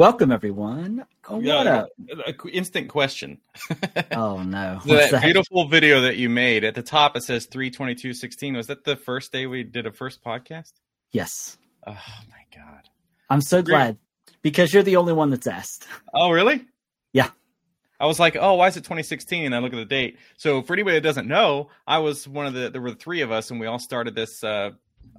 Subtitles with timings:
[0.00, 1.04] Welcome, everyone.
[1.28, 1.88] Oh, Yeah, what up?
[2.26, 3.36] a qu- instant question.
[4.12, 4.78] Oh no!
[4.86, 5.22] So that that?
[5.22, 8.56] beautiful video that you made at the top, it says three twenty two sixteen.
[8.56, 10.72] Was that the first day we did a first podcast?
[11.12, 12.88] Yes, Oh my god!
[13.28, 13.74] I'm so Great.
[13.74, 13.98] glad
[14.40, 15.86] because you're the only one that's asked.
[16.14, 16.64] Oh really?
[17.12, 17.28] Yeah.
[18.00, 19.44] I was like, oh, why is it 2016?
[19.44, 20.16] And I look at the date.
[20.38, 22.70] So for anybody that doesn't know, I was one of the.
[22.70, 24.70] There were three of us, and we all started this uh,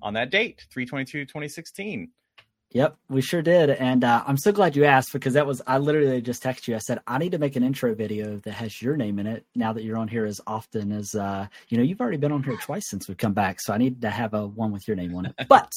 [0.02, 2.09] on that date, 322 2016.
[2.73, 5.77] Yep, we sure did, and uh, I'm so glad you asked because that was I
[5.77, 6.75] literally just texted you.
[6.75, 9.45] I said I need to make an intro video that has your name in it.
[9.53, 12.43] Now that you're on here as often as uh, you know, you've already been on
[12.43, 14.95] here twice since we've come back, so I need to have a one with your
[14.95, 15.35] name on it.
[15.49, 15.73] But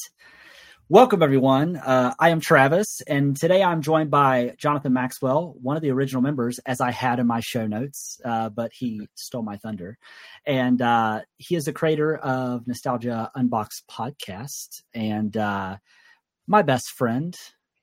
[0.87, 1.75] welcome everyone.
[1.75, 6.21] Uh, I am Travis, and today I'm joined by Jonathan Maxwell, one of the original
[6.21, 9.97] members, as I had in my show notes, uh, but he stole my thunder.
[10.45, 15.75] And uh, he is the creator of Nostalgia Unboxed podcast, and uh,
[16.47, 17.35] my best friend.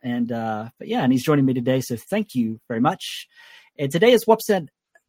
[0.02, 3.28] And uh, but yeah, and he's joining me today, so thank you very much.
[3.78, 4.50] And today is Whoops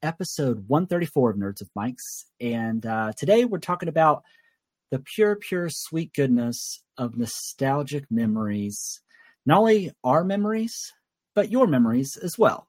[0.02, 4.24] episode 134 of Nerds of Mics, and uh, today we're talking about
[4.92, 9.02] the pure, pure, sweet goodness of nostalgic memories.
[9.46, 10.94] Not only our memories,
[11.34, 12.68] but your memories as well.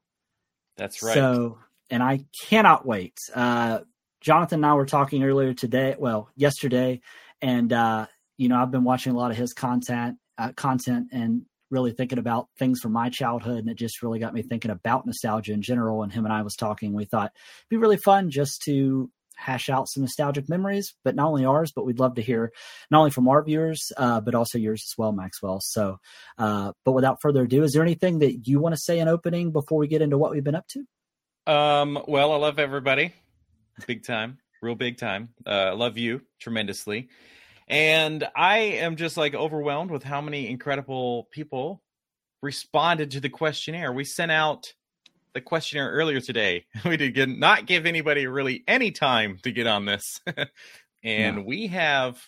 [0.79, 1.15] That's right.
[1.15, 1.59] So,
[1.91, 3.19] and I cannot wait.
[3.35, 3.81] Uh,
[4.23, 7.03] Jonathan and I were talking earlier today, well, yesterday,
[7.43, 8.07] and uh,
[8.39, 12.19] you know, I've been watching a lot of his content, uh, content, and really thinking
[12.19, 15.63] about things from my childhood, and it just really got me thinking about nostalgia in
[15.63, 16.03] general.
[16.03, 16.93] And him and I was talking.
[16.93, 21.29] We thought it'd be really fun just to hash out some nostalgic memories, but not
[21.29, 22.53] only ours, but we'd love to hear
[22.91, 25.61] not only from our viewers, uh, but also yours as well, Maxwell.
[25.61, 25.99] So,
[26.39, 29.51] uh, but without further ado, is there anything that you want to say in opening
[29.51, 31.53] before we get into what we've been up to?
[31.53, 33.13] Um, well, I love everybody.
[33.87, 34.39] Big time.
[34.63, 35.31] Real big time.
[35.45, 37.09] Uh, I love you tremendously.
[37.69, 41.83] And I am just like overwhelmed with how many incredible people
[42.43, 43.93] responded to the questionnaire.
[43.93, 44.75] We sent out
[45.33, 46.67] the questionnaire earlier today.
[46.85, 50.21] We did get, not give anybody really any time to get on this.
[51.03, 51.43] and No.
[51.43, 52.19] we have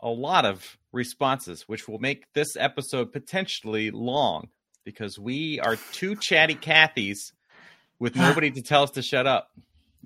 [0.00, 4.48] a lot of responses, which will make this episode potentially long
[4.84, 7.32] because we are two chatty Cathys
[7.98, 9.50] with nobody to tell us to shut up.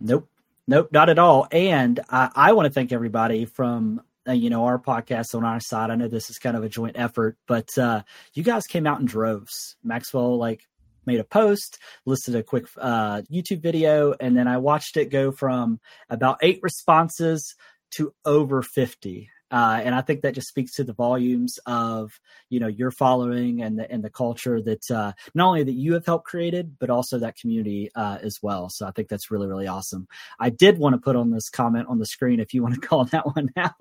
[0.01, 0.29] Nope,
[0.67, 1.47] nope, not at all.
[1.53, 5.61] And I, I want to thank everybody from uh, you know our podcast on our
[5.61, 5.91] side.
[5.91, 8.03] I know this is kind of a joint effort, but uh,
[8.35, 9.77] you guys came out in droves.
[9.83, 10.63] Maxwell like
[11.07, 15.33] made a post, listed a quick uh, YouTube video, and then I watched it go
[15.33, 17.55] from about eight responses
[17.93, 19.31] to over fifty.
[19.53, 22.19] Uh, and I think that just speaks to the volumes of
[22.49, 25.93] you know your following and the and the culture that uh, not only that you
[25.93, 28.71] have helped created, but also that community uh, as well.
[28.71, 30.09] So I think that's really really awesome.
[30.41, 32.81] I did want to put on this comment on the screen if you want to
[32.89, 33.73] call that one out.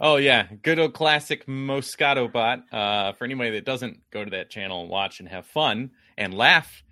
[0.00, 2.64] Oh yeah, good old classic Moscato bot.
[2.72, 6.34] Uh, for anybody that doesn't go to that channel and watch and have fun and
[6.34, 6.82] laugh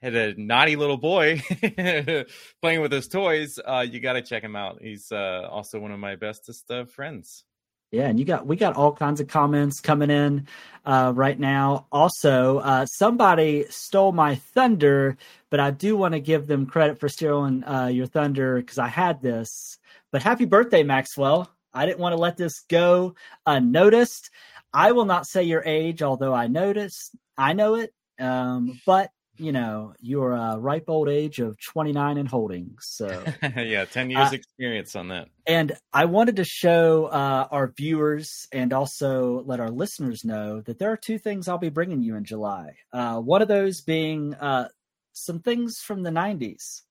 [0.00, 1.42] at a naughty little boy
[2.62, 4.78] playing with his toys, uh, you got to check him out.
[4.80, 7.44] He's uh, also one of my bestest uh, friends.
[7.90, 10.46] Yeah, and you got we got all kinds of comments coming in
[10.84, 11.86] uh, right now.
[11.90, 15.16] Also, uh, somebody stole my thunder,
[15.48, 18.88] but I do want to give them credit for stealing uh, your thunder because I
[18.88, 19.78] had this.
[20.12, 21.50] But happy birthday, Maxwell!
[21.72, 23.14] I didn't want to let this go
[23.46, 24.30] unnoticed.
[24.74, 27.94] I will not say your age, although I noticed I know it.
[28.20, 32.76] Um, but you know, your uh, ripe old age of 29 and holding.
[32.80, 33.24] So.
[33.56, 35.28] yeah, ten years Uh, experience on that.
[35.46, 40.78] And I wanted to show uh, our viewers and also let our listeners know that
[40.78, 42.72] there are two things I'll be bringing you in July.
[42.92, 44.68] Uh, one of those being uh,
[45.12, 46.82] some things from the 90s.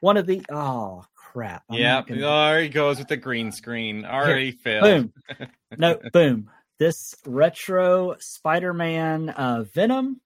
[0.00, 1.64] One of the, oh, crap.
[1.70, 4.04] I'm Yeah, gonna- there he goes with the green screen.
[4.04, 5.10] Already failed.
[5.28, 5.48] boom.
[5.78, 6.50] no, boom.
[6.78, 10.20] This retro Spider Man uh, Venom.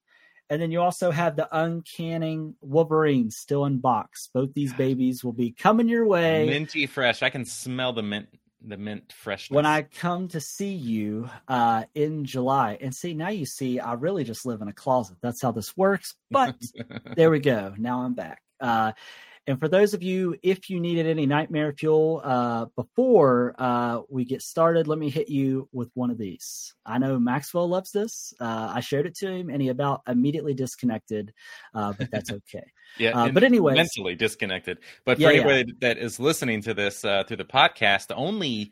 [0.52, 4.28] And then you also have the uncanning Wolverine still in box.
[4.34, 6.44] Both these babies will be coming your way.
[6.44, 7.22] Minty fresh.
[7.22, 8.28] I can smell the mint.
[8.60, 9.56] The mint freshness.
[9.56, 12.76] when I come to see you uh, in July.
[12.82, 15.16] And see, now you see, I really just live in a closet.
[15.22, 16.16] That's how this works.
[16.30, 16.54] But
[17.16, 17.72] there we go.
[17.78, 18.42] Now I'm back.
[18.60, 18.92] Uh,
[19.46, 24.24] and for those of you, if you needed any nightmare fuel uh, before uh, we
[24.24, 26.74] get started, let me hit you with one of these.
[26.86, 28.32] I know Maxwell loves this.
[28.38, 31.32] Uh, I showed it to him, and he about immediately disconnected,
[31.74, 32.64] uh, but that's okay.
[32.98, 34.78] Yeah, Uh, but anyway, mentally disconnected.
[35.04, 35.40] But for Yeah, yeah.
[35.40, 38.70] anybody that is listening to this uh, through the podcast, the only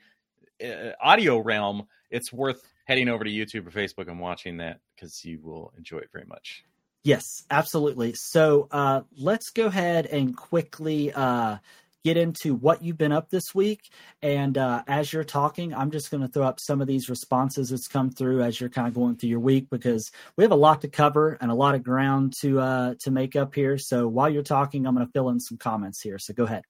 [0.64, 5.24] uh, audio realm, it's worth heading over to YouTube or Facebook and watching that because
[5.24, 6.64] you will enjoy it very much.
[7.02, 8.12] Yes, absolutely.
[8.14, 11.56] So uh, let's go ahead and quickly uh,
[12.04, 13.90] get into what you've been up this week.
[14.22, 17.70] And uh, as you're talking, I'm just going to throw up some of these responses
[17.70, 20.56] that's come through as you're kind of going through your week because we have a
[20.56, 23.78] lot to cover and a lot of ground to uh, to make up here.
[23.78, 26.18] So while you're talking, I'm going to fill in some comments here.
[26.18, 26.64] So go ahead.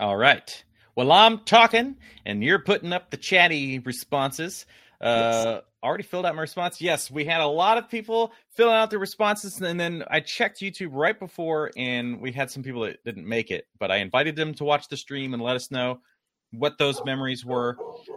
[0.00, 0.64] All right.
[0.94, 4.66] Well, I'm talking and you're putting up the chatty responses.
[5.02, 5.62] Uh, yes.
[5.82, 6.80] Already filled out my response.
[6.80, 10.60] Yes, we had a lot of people filling out their responses, and then I checked
[10.60, 13.66] YouTube right before, and we had some people that didn't make it.
[13.80, 16.00] But I invited them to watch the stream and let us know
[16.52, 17.76] what those memories were.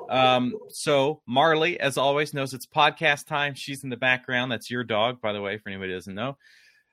[0.09, 3.55] Um, so Marley, as always, knows it's podcast time.
[3.55, 4.51] She's in the background.
[4.51, 6.37] That's your dog, by the way, for anybody doesn't know.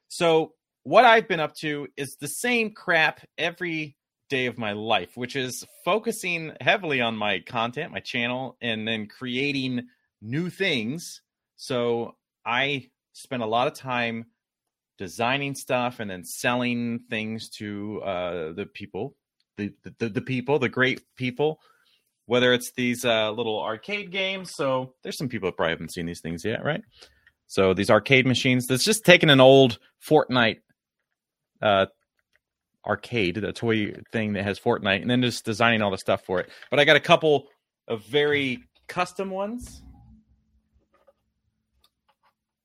[0.08, 0.54] So
[0.84, 3.96] what I've been up to is the same crap every
[4.32, 9.06] day of my life, which is focusing heavily on my content, my channel, and then
[9.06, 9.88] creating
[10.22, 11.20] new things.
[11.56, 14.24] So I spent a lot of time
[14.96, 19.14] designing stuff and then selling things to uh, the people,
[19.58, 21.60] the, the, the people, the great people.
[22.24, 26.06] Whether it's these uh, little arcade games, so there's some people that probably haven't seen
[26.06, 26.82] these things yet, right?
[27.48, 28.66] So these arcade machines.
[28.66, 29.78] That's just taking an old
[30.08, 30.60] Fortnite
[31.60, 31.86] uh,
[32.86, 36.40] arcade, the toy thing that has Fortnite, and then just designing all the stuff for
[36.40, 36.50] it.
[36.70, 37.48] But I got a couple
[37.88, 39.82] of very custom ones.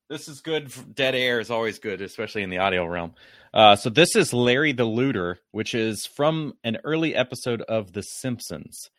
[0.09, 0.71] This is good.
[0.95, 3.13] Dead air is always good, especially in the audio realm.
[3.53, 8.01] Uh, so this is Larry the Looter, which is from an early episode of The
[8.01, 8.89] Simpsons,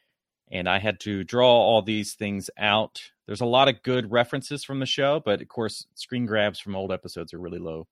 [0.50, 3.00] and I had to draw all these things out.
[3.26, 6.76] There's a lot of good references from the show, but of course, screen grabs from
[6.76, 7.86] old episodes are really low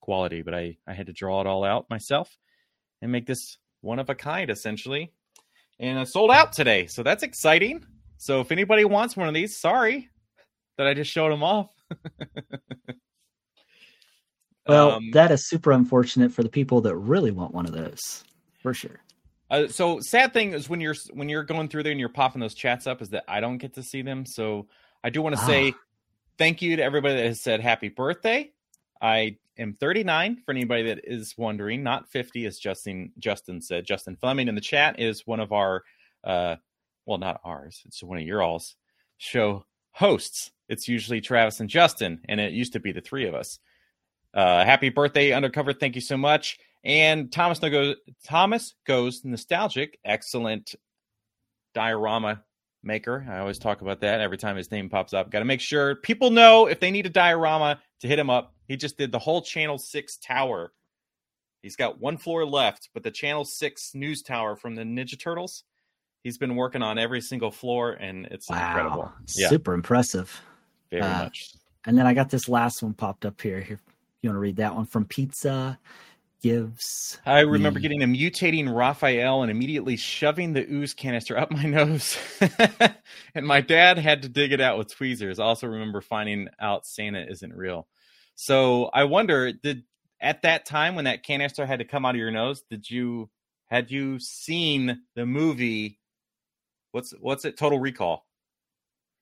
[0.00, 0.42] quality.
[0.42, 2.36] But I I had to draw it all out myself
[3.02, 5.12] and make this one of a kind essentially.
[5.78, 7.84] And it sold out today, so that's exciting.
[8.18, 10.08] So if anybody wants one of these, sorry
[10.78, 11.70] that I just showed them off.
[14.66, 18.24] well, um, that is super unfortunate for the people that really want one of those,
[18.62, 19.00] for sure.
[19.50, 22.40] Uh, so sad thing is when you're when you're going through there and you're popping
[22.40, 24.26] those chats up is that I don't get to see them.
[24.26, 24.66] So
[25.04, 25.46] I do want to ah.
[25.46, 25.74] say
[26.36, 28.50] thank you to everybody that has said happy birthday.
[29.00, 33.84] I am 39 for anybody that is wondering, not 50 as Justin Justin said.
[33.86, 35.82] Justin Fleming in the chat is one of our
[36.24, 36.56] uh
[37.04, 38.76] well not ours, it's one of your all's
[39.18, 40.50] show hosts.
[40.68, 43.58] It's usually Travis and Justin, and it used to be the three of us.
[44.34, 45.72] Uh happy birthday, undercover.
[45.72, 46.58] Thank you so much.
[46.84, 50.74] And Thomas goes Thomas goes nostalgic, excellent
[51.74, 52.42] diorama
[52.86, 53.26] maker.
[53.28, 55.30] I always talk about that every time his name pops up.
[55.30, 58.54] Got to make sure people know if they need a diorama to hit him up.
[58.68, 60.72] He just did the whole Channel 6 tower.
[61.62, 65.64] He's got one floor left, but the Channel 6 news tower from the Ninja Turtles,
[66.22, 68.68] he's been working on every single floor, and it's wow.
[68.68, 69.12] incredible.
[69.34, 69.48] Yeah.
[69.48, 70.40] Super impressive.
[70.90, 71.54] Very uh, much.
[71.84, 73.60] And then I got this last one popped up here.
[73.60, 73.80] Here,
[74.22, 75.78] you want to read that one from Pizza
[76.46, 77.18] gives.
[77.26, 82.16] I remember getting a mutating Raphael and immediately shoving the ooze canister up my nose.
[83.34, 85.40] and my dad had to dig it out with tweezers.
[85.40, 87.88] I also remember finding out Santa isn't real.
[88.36, 89.82] So I wonder, did
[90.20, 93.28] at that time when that canister had to come out of your nose, did you
[93.66, 95.98] had you seen the movie?
[96.92, 97.58] What's what's it?
[97.58, 98.24] Total Recall.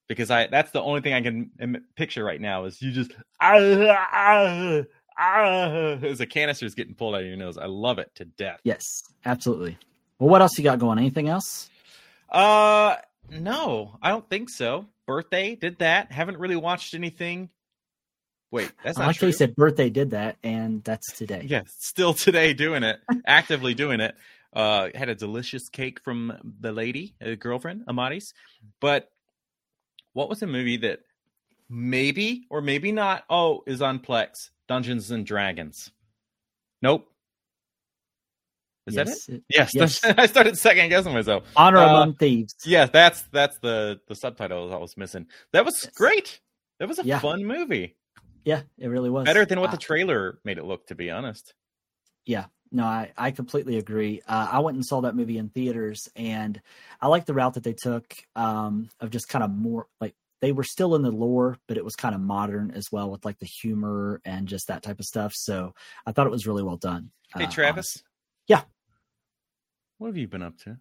[0.09, 3.57] Because I that's the only thing I can picture right now is you just ah,
[4.13, 4.83] ah,
[5.19, 5.69] ah,
[6.03, 7.59] as a canister is getting pulled out of your nose.
[7.59, 8.61] I love it to death.
[8.65, 8.83] Yes,
[9.25, 9.79] absolutely.
[10.19, 10.99] Well, what else you got going?
[10.99, 11.69] Anything else?
[12.31, 12.97] Uh,
[13.31, 14.87] no, I don't think so.
[15.07, 16.13] Birthday did that.
[16.13, 17.51] Haven't really watched anything.
[18.51, 19.33] Wait, that's not I like true.
[19.33, 21.45] said birthday did that, and that's today.
[21.45, 24.15] Yeah, still today doing it, actively doing it.
[24.53, 28.33] Uh, had a delicious cake from the lady, a girlfriend, Amaris.
[28.79, 29.11] But
[30.13, 31.01] what was a movie that
[31.69, 33.25] maybe or maybe not?
[33.29, 34.51] Oh, is on Plex.
[34.69, 35.91] Dungeons and Dragons.
[36.83, 37.07] Nope.
[38.87, 39.43] Is yes, that it?
[39.49, 39.71] Yes.
[39.75, 40.05] yes.
[40.05, 41.45] I started second guessing myself.
[41.57, 42.55] Honor uh, among thieves.
[42.65, 45.27] Yeah, that's that's the the subtitle I was missing.
[45.53, 45.93] That was yes.
[45.95, 46.41] great.
[46.79, 47.19] That was a yeah.
[47.19, 47.97] fun movie.
[48.45, 50.87] Yeah, it really was better than what uh, the trailer made it look.
[50.89, 51.55] To be honest.
[52.27, 54.21] Yeah, no, I, I completely agree.
[54.27, 56.61] Uh, I went and saw that movie in theaters, and
[57.01, 60.15] I like the route that they took um, of just kind of more like
[60.45, 63.25] they were still in the lore, but it was kind of modern as well with
[63.25, 65.33] like the humor and just that type of stuff.
[65.35, 65.73] So
[66.05, 67.13] I thought it was really well done.
[67.35, 67.97] Hey, uh, Travis.
[67.97, 68.03] Honestly.
[68.49, 68.63] Yeah.
[69.97, 70.77] What have you been up to?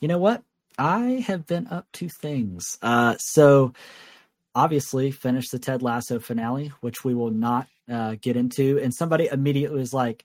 [0.00, 0.42] You know what?
[0.78, 2.78] I have been up to things.
[2.80, 3.74] Uh, so
[4.54, 8.80] obviously finished the Ted Lasso finale, which we will not uh, get into.
[8.82, 10.24] And somebody immediately was like,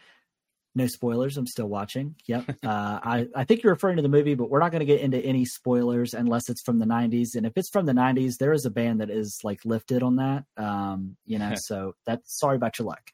[0.76, 1.38] No spoilers.
[1.38, 2.16] I'm still watching.
[2.26, 2.50] Yep.
[2.64, 5.02] uh, I, I think you're referring to the movie, but we're not going to get
[5.02, 7.36] into any spoilers unless it's from the 90s.
[7.36, 10.16] And if it's from the 90s, there is a band that is like lifted on
[10.16, 10.46] that.
[10.58, 13.12] Um, you know, so that's sorry about your luck.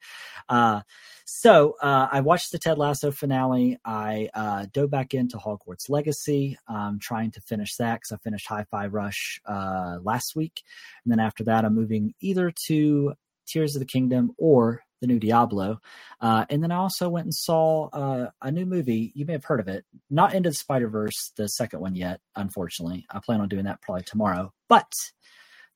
[0.47, 0.81] Uh,
[1.25, 3.77] so uh, I watched the Ted Lasso finale.
[3.83, 8.47] I uh, dove back into Hogwarts Legacy, um, trying to finish that because I finished
[8.47, 10.63] Hi Fi Rush uh, last week.
[11.03, 13.13] And then after that, I'm moving either to
[13.45, 15.79] Tears of the Kingdom or the new Diablo.
[16.19, 19.11] Uh, and then I also went and saw uh, a new movie.
[19.15, 19.85] You may have heard of it.
[20.09, 23.05] Not Into the Spider Verse, the second one yet, unfortunately.
[23.09, 24.53] I plan on doing that probably tomorrow.
[24.67, 24.91] But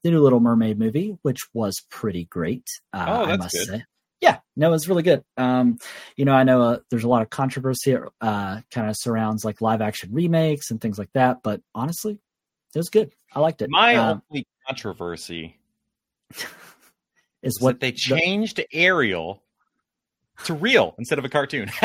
[0.03, 2.68] the new Little Mermaid movie, which was pretty great.
[2.92, 3.68] Uh, oh, I must good.
[3.68, 3.84] say.
[4.20, 5.24] Yeah, no, it was really good.
[5.36, 5.80] Um,
[6.15, 9.60] you know, I know uh, there's a lot of controversy uh, kind of surrounds like
[9.60, 12.13] live action remakes and things like that, but honestly,
[12.74, 13.12] it was good.
[13.34, 13.70] I liked it.
[13.70, 15.58] My Um, only controversy
[17.43, 19.43] is what they the- changed Ariel
[20.45, 21.69] to real instead of a cartoon.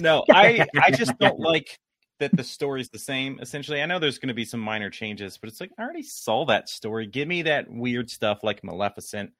[0.00, 1.78] no, I I just don't like
[2.18, 3.38] that the story's the same.
[3.40, 6.02] Essentially, I know there's going to be some minor changes, but it's like I already
[6.02, 7.06] saw that story.
[7.06, 9.32] Give me that weird stuff like Maleficent.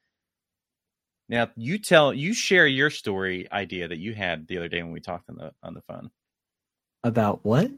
[1.29, 4.93] Now you tell you share your story idea that you had the other day when
[4.93, 6.11] we talked on the on the phone.
[7.03, 7.71] about what?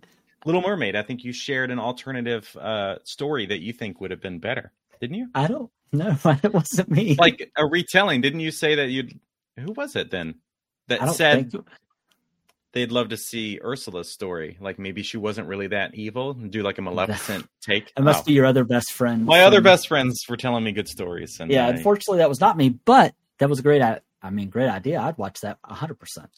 [0.45, 0.95] Little Mermaid.
[0.97, 4.73] I think you shared an alternative uh, story that you think would have been better,
[5.01, 5.29] didn't you?
[5.35, 6.17] I don't know.
[6.43, 7.17] It wasn't me.
[7.19, 8.21] Like a retelling.
[8.21, 9.19] Didn't you say that you'd?
[9.59, 10.37] Who was it then?
[10.89, 11.67] That said think
[12.73, 14.57] they'd love to see Ursula's story.
[14.61, 17.93] Like maybe she wasn't really that evil and do like a Maleficent take.
[17.97, 18.25] it must Oh.
[18.25, 19.25] be your other best friend.
[19.27, 21.41] My other best friends were telling me good stories.
[21.41, 23.83] And Yeah, I- unfortunately, that was not me, but that was a great.
[23.83, 25.01] I, I mean, great idea.
[25.01, 26.31] I'd watch that hundred percent.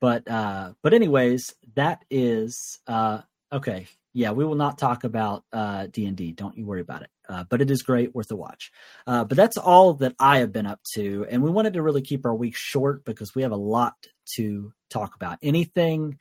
[0.00, 3.20] But uh, but anyways, that is uh
[3.52, 3.86] okay.
[4.14, 6.32] Yeah, we will not talk about uh D and D.
[6.32, 7.10] Don't you worry about it.
[7.28, 8.70] Uh, but it is great, worth a watch.
[9.06, 12.02] Uh, but that's all that I have been up to, and we wanted to really
[12.02, 13.94] keep our week short because we have a lot
[14.36, 15.38] to talk about.
[15.42, 16.18] Anything,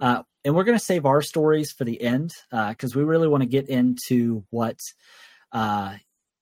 [0.00, 3.42] uh, and we're going to save our stories for the end because we really want
[3.42, 4.80] to get into what
[5.52, 5.94] uh,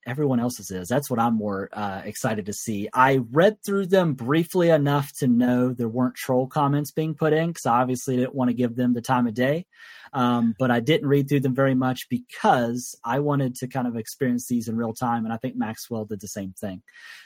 [0.07, 0.89] everyone else's is.
[0.89, 2.89] That's what I'm more uh, excited to see.
[2.93, 7.49] I read through them briefly enough to know there weren't troll comments being put in
[7.49, 9.67] because I obviously didn't want to give them the time of day.
[10.13, 13.97] Um, but I didn't read through them very much because I wanted to kind of
[13.97, 16.83] experience these in real time, and I think Maxwell did the same thing.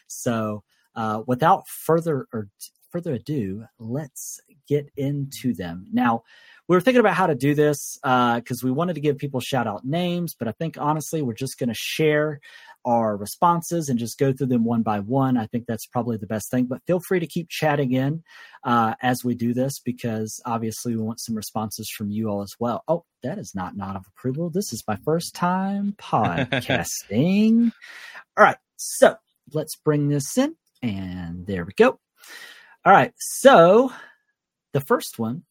[0.07, 0.63] So,
[0.95, 2.49] uh, without further or
[2.91, 6.23] further ado, let's get into them now
[6.69, 9.67] we were thinking about how to do this because we wanted to give people shout
[9.67, 12.41] out names, but I think honestly, we're just going to share
[12.85, 15.37] our responses and just go through them one by one.
[15.37, 18.23] I think that's probably the best thing, but feel free to keep chatting in
[18.65, 22.55] uh, as we do this because obviously we want some responses from you all as
[22.59, 22.83] well.
[22.89, 24.51] Oh, that is not nod of approval.
[24.51, 27.73] This is my first time podcasting.
[28.37, 29.17] all right, so
[29.53, 31.99] let's bring this in, and there we go.
[32.85, 33.93] All right, so
[34.73, 35.43] the first one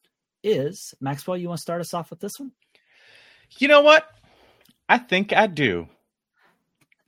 [0.43, 1.38] is Maxwell.
[1.38, 2.51] You want to start us off with this one?
[3.60, 4.07] You know what?
[4.89, 5.88] I think I do.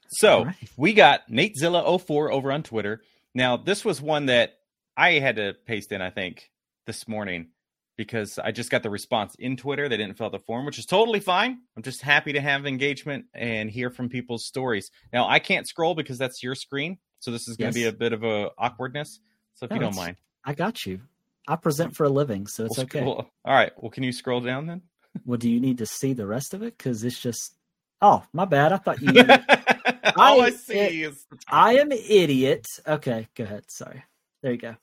[0.10, 0.56] So right.
[0.78, 3.02] we got NateZilla04 over on Twitter.
[3.36, 4.54] Now, this was one that
[4.98, 6.50] I had to paste in, I think,
[6.88, 7.50] this morning
[7.98, 9.88] because I just got the response in Twitter.
[9.90, 11.60] They didn't fill out the form, which is totally fine.
[11.76, 14.90] I'm just happy to have engagement and hear from people's stories.
[15.14, 16.98] Now, I can't scroll because that's your screen.
[17.20, 17.92] So this is going to Yes.
[17.92, 19.20] be a bit of a awkwardness.
[19.56, 20.16] So if No, you don't mind.
[20.46, 21.02] I got you.
[21.48, 23.00] I present for a living, so it's we'll okay.
[23.00, 23.72] scroll- All right.
[23.78, 24.82] Well, can you scroll down then?
[25.26, 26.78] Well, do you need to see the rest of it?
[26.78, 27.56] Because it's just.
[28.02, 28.72] Oh, my bad.
[28.74, 29.10] I thought you.
[30.16, 31.26] All I, I- see it- is.
[31.50, 32.66] I am an idiot.
[32.88, 33.64] Okay, go ahead.
[33.70, 34.04] Sorry.
[34.42, 34.76] There you go.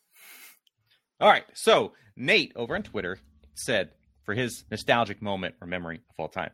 [1.20, 1.44] All right.
[1.54, 3.18] So Nate over on Twitter
[3.54, 3.90] said
[4.24, 6.50] for his nostalgic moment or memory of all time.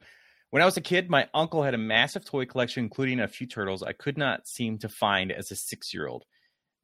[0.51, 3.47] When I was a kid, my uncle had a massive toy collection, including a few
[3.47, 6.25] turtles I could not seem to find as a six year old.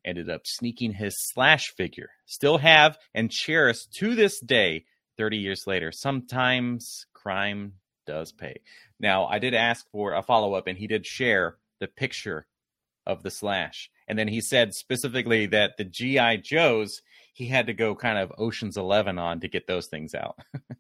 [0.05, 2.09] Ended up sneaking his Slash figure.
[2.27, 4.87] Still have and cherish to this day,
[5.19, 5.93] 30 years later.
[5.93, 7.75] Sometimes crime
[8.09, 8.57] does pay.
[8.99, 12.47] Now, I did ask for a follow up, and he did share the picture
[13.07, 13.89] of the Slash.
[14.09, 16.39] And then he said specifically that the G.I.
[16.39, 20.39] Joes, he had to go kind of Ocean's Eleven on to get those things out.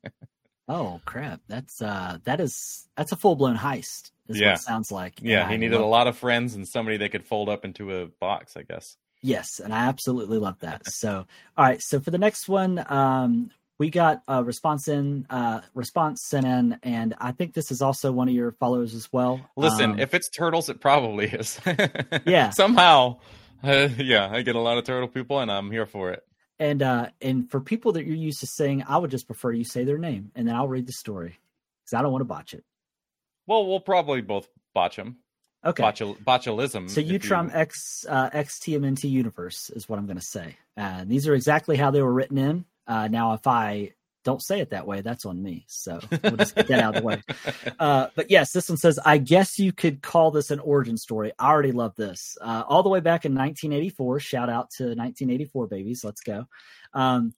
[0.71, 1.41] Oh crap!
[1.49, 4.11] That's uh, that is that's a full blown heist.
[4.29, 4.53] Is what Yeah.
[4.53, 5.15] it sounds like.
[5.23, 7.65] Yeah, And he I needed a lot of friends and somebody that could fold up
[7.65, 8.99] into a box, I guess.
[9.23, 10.87] Yes, and I absolutely love that.
[10.87, 11.25] So,
[11.57, 11.81] all right.
[11.81, 16.79] So for the next one, um, we got a response in, uh, response sent in,
[16.83, 19.41] and I think this is also one of your followers as well.
[19.57, 21.61] Listen, Um, if it's turtles, it probably is.
[22.27, 22.51] Yeah.
[22.51, 23.19] Somehow,
[23.63, 26.23] uh, yeah, I get a lot of turtle people, and I'm here for it.
[26.59, 29.63] and uh, and for people that you're used to saying, I would just prefer you
[29.65, 31.39] say their name, and then I'll read the story
[31.85, 32.65] because I don't want to botch it.
[33.47, 35.19] Well, we'll probably both botch them.
[35.65, 35.83] Okay.
[35.83, 36.89] Botul- botulism.
[36.91, 40.57] So if Utrom X uh, XTMNT Universe is what I'm going to say.
[40.77, 42.65] Uh, these are exactly how they were written in.
[42.88, 43.92] Uh, now, if I
[44.25, 45.64] don't say it that way, that's on me.
[45.68, 47.23] So we'll just get that out of the way.
[47.78, 51.33] Uh, but yes, this one says, I guess you could call this an origin story.
[51.38, 52.37] I already love this.
[52.40, 54.21] Uh, all the way back in 1984.
[54.21, 56.02] Shout out to 1984 babies.
[56.02, 56.47] Let's go.
[56.92, 57.35] Um,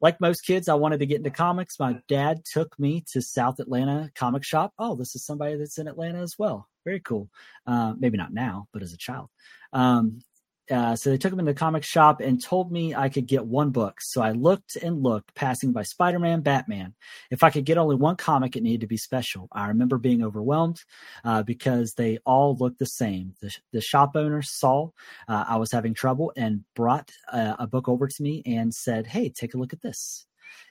[0.00, 1.78] like most kids, I wanted to get into comics.
[1.78, 4.72] My dad took me to South Atlanta Comic Shop.
[4.78, 6.68] Oh, this is somebody that's in Atlanta as well.
[6.84, 7.30] Very cool.
[7.66, 9.28] Uh, maybe not now, but as a child.
[9.72, 10.22] Um,
[10.70, 13.44] uh, so they took him in the comic shop and told me I could get
[13.44, 14.00] one book.
[14.00, 16.94] So I looked and looked, passing by Spider Man, Batman.
[17.30, 19.48] If I could get only one comic, it needed to be special.
[19.52, 20.82] I remember being overwhelmed
[21.24, 23.34] uh, because they all looked the same.
[23.40, 24.90] The, the shop owner saw
[25.28, 29.06] uh, I was having trouble and brought uh, a book over to me and said,
[29.06, 30.26] "Hey, take a look at this."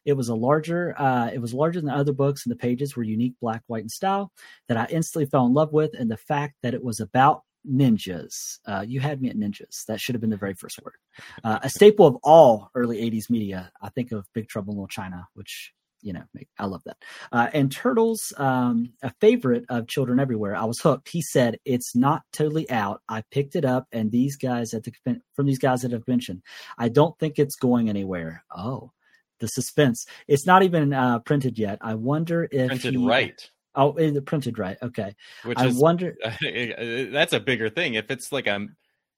[0.05, 3.03] It was a larger, uh, it was larger than other books, and the pages were
[3.03, 4.31] unique, black, white, and style
[4.67, 5.91] that I instantly fell in love with.
[5.97, 8.59] And the fact that it was about ninjas.
[8.65, 9.85] Uh, you had me at ninjas.
[9.87, 10.95] That should have been the very first word.
[11.43, 13.71] Uh, a staple of all early 80s media.
[13.81, 16.23] I think of Big Trouble in Little China, which, you know,
[16.57, 16.97] I love that.
[17.31, 20.55] Uh, and Turtles, um, a favorite of Children Everywhere.
[20.55, 21.09] I was hooked.
[21.09, 23.01] He said, It's not totally out.
[23.07, 26.41] I picked it up, and these guys at the, from these guys that have mentioned,
[26.77, 28.43] I don't think it's going anywhere.
[28.55, 28.91] Oh,
[29.39, 30.05] the suspense.
[30.27, 31.79] It's not even uh, printed yet.
[31.81, 32.69] I wonder if.
[32.69, 33.49] Printed he, right.
[33.75, 34.77] Oh, it printed right.
[34.81, 35.15] Okay.
[35.45, 36.15] Which I is wonder.
[37.13, 37.93] that's a bigger thing.
[37.93, 38.67] If it's like a,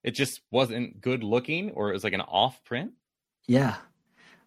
[0.03, 2.91] it just wasn't good looking, or it was like an off print.
[3.47, 3.75] Yeah,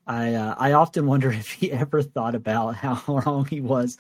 [0.06, 3.98] I uh, I often wonder if he ever thought about how wrong he was.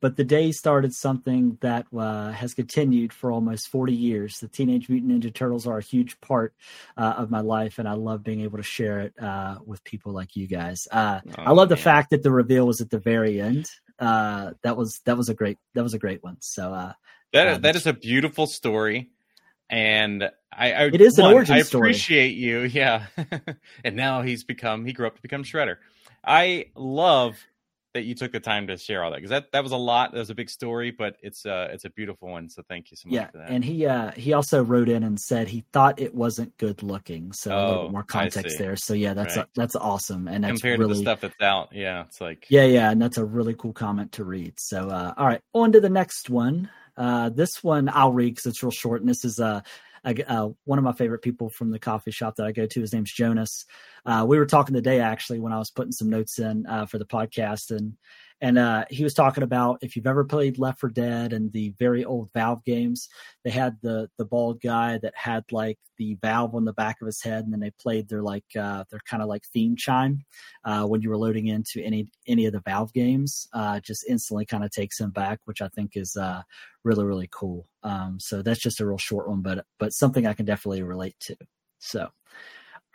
[0.00, 4.38] But the day started something that uh, has continued for almost 40 years.
[4.40, 6.54] The Teenage Mutant Ninja Turtles are a huge part
[6.96, 10.12] uh, of my life, and I love being able to share it uh, with people
[10.12, 10.86] like you guys.
[10.90, 13.68] Uh, Oh, I love the fact that the reveal was at the very end.
[13.98, 16.36] Uh, that was that was a great that was a great one.
[16.40, 16.92] So uh,
[17.32, 19.10] That Um, that is a beautiful story,
[19.68, 21.90] and I, I It is an one, origin I story.
[21.90, 23.06] appreciate you, yeah.
[23.84, 25.76] and now he's become he grew up to become Shredder.
[26.24, 27.36] I love
[27.98, 30.12] that you took the time to share all that because that that was a lot.
[30.12, 32.48] That was a big story, but it's uh it's a beautiful one.
[32.48, 33.50] So thank you so much yeah, for that.
[33.50, 37.32] and he uh, he also wrote in and said he thought it wasn't good looking.
[37.32, 38.76] So a little Oh, bit more context there.
[38.76, 39.46] So yeah, that's Right.
[39.54, 42.64] that's awesome, and that's Compared really to the stuff that's out, yeah, it's like Yeah,
[42.64, 44.54] yeah, and that's a really cool comment to read.
[44.58, 46.70] So, uh, all right, on to the next one.
[46.96, 49.60] Uh, this one I'll read because it's real short, and this is uh,
[50.04, 52.80] a, uh, one of my favorite people from the coffee shop that I go to.
[52.80, 53.64] His name's Jonas.
[54.06, 56.98] Uh, we were talking today actually when I was putting some notes in uh, for
[56.98, 57.94] the podcast, and
[58.40, 61.70] and uh, he was talking about if you've ever played Left 4 Dead and the
[61.78, 63.08] very old Valve games,
[63.44, 67.06] they had the the bald guy that had like the valve on the back of
[67.06, 70.24] his head, and then they played their like uh, their kind of like theme chime
[70.64, 73.48] uh, when you were loading into any any of the Valve games.
[73.52, 76.42] Uh, just instantly kind of takes him back, which I think is uh,
[76.84, 77.66] really really cool.
[77.82, 81.16] Um, so that's just a real short one, but but something I can definitely relate
[81.20, 81.36] to.
[81.80, 82.08] So,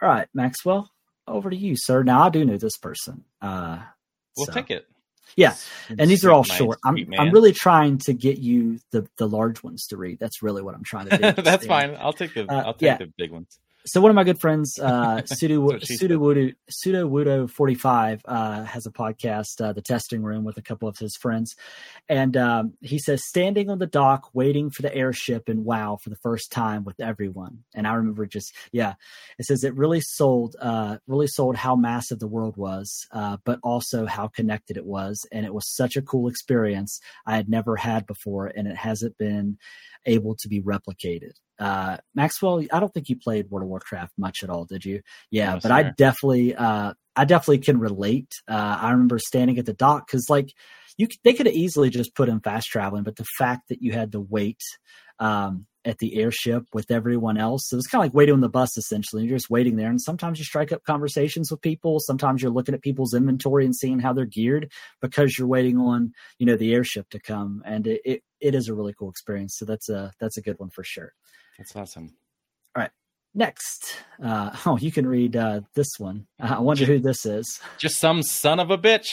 [0.02, 0.90] all right, Maxwell,
[1.28, 2.04] over to you, sir.
[2.04, 3.26] Now I do know this person.
[3.42, 3.80] Uh,
[4.38, 4.88] we'll so- take it.
[5.36, 5.56] Yeah,
[5.90, 6.80] and these are all Sweet, short.
[6.84, 10.20] I'm I'm really trying to get you the the large ones to read.
[10.20, 11.42] That's really what I'm trying to do.
[11.42, 11.96] That's fine.
[12.00, 12.98] I'll take the Uh, I'll take yeah.
[12.98, 13.60] the big ones.
[13.86, 16.10] So one of my good friends, uh, Sudo what she said.
[16.10, 20.88] Sudo Wudo forty five, uh, has a podcast, uh, the Testing Room, with a couple
[20.88, 21.56] of his friends,
[22.08, 26.10] and um, he says standing on the dock waiting for the airship in WoW for
[26.10, 27.64] the first time with everyone.
[27.76, 28.94] And I remember just yeah,
[29.38, 33.60] it says it really sold, uh, really sold how massive the world was, uh, but
[33.64, 37.76] also how connected it was, and it was such a cool experience I had never
[37.76, 39.58] had before, and it hasn't been
[40.06, 41.34] able to be replicated.
[41.60, 45.02] Uh, Maxwell, I don't think you played World of Warcraft much at all, did you?
[45.32, 48.32] Yeah, No, but I definitely, uh, I definitely can relate.
[48.48, 50.54] Uh, I remember standing at the dock because, like,
[50.98, 53.92] you they could have easily just put in fast traveling, but the fact that you
[53.92, 54.62] had to wait
[55.20, 58.50] um, at the airship with everyone else, it was kind of like waiting on the
[58.50, 59.24] bus essentially.
[59.24, 62.00] You're just waiting there, and sometimes you strike up conversations with people.
[62.00, 66.14] Sometimes you're looking at people's inventory and seeing how they're geared because you're waiting on
[66.38, 69.56] you know the airship to come, and it it, it is a really cool experience.
[69.58, 71.14] So that's a that's a good one for sure.
[71.58, 72.14] That's awesome.
[72.76, 72.92] All right.
[73.34, 76.28] Next, uh, oh, you can read uh, this one.
[76.40, 77.60] Uh, I wonder who this is.
[77.78, 79.08] Just some son of a bitch.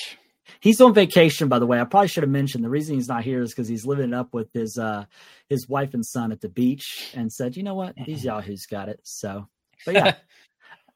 [0.59, 1.81] He's on vacation, by the way.
[1.81, 4.15] I probably should have mentioned the reason he's not here is because he's living it
[4.15, 5.05] up with his uh,
[5.49, 7.95] his wife and son at the beach, and said, "You know what?
[8.05, 9.47] These yahoos got it." So,
[9.87, 10.15] but yeah,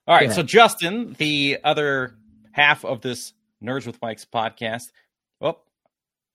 [0.09, 2.17] All right, so Justin, the other
[2.51, 4.91] half of this Nerds with Mics podcast.
[5.41, 5.59] Oh,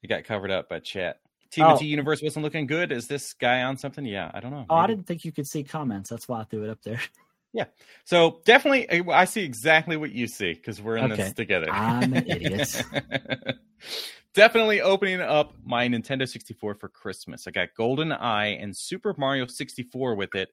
[0.02, 1.20] you got covered up by chat.
[1.52, 1.82] TMT Oh.
[1.82, 2.92] Universe wasn't looking good.
[2.92, 4.06] Is this guy on something?
[4.06, 4.66] Yeah, I don't know.
[4.70, 6.10] oh, I didn't think you could see comments.
[6.10, 7.02] That's why I threw it up there.
[7.52, 7.64] Yeah.
[8.06, 11.24] So definitely, I see exactly what you see because we're in Okay.
[11.24, 11.68] this together.
[11.72, 12.84] I'm an idiot.
[14.36, 17.48] definitely opening up my Nintendo 64 for Christmas.
[17.48, 20.50] I got GoldenEye and Super Mario 64 with it,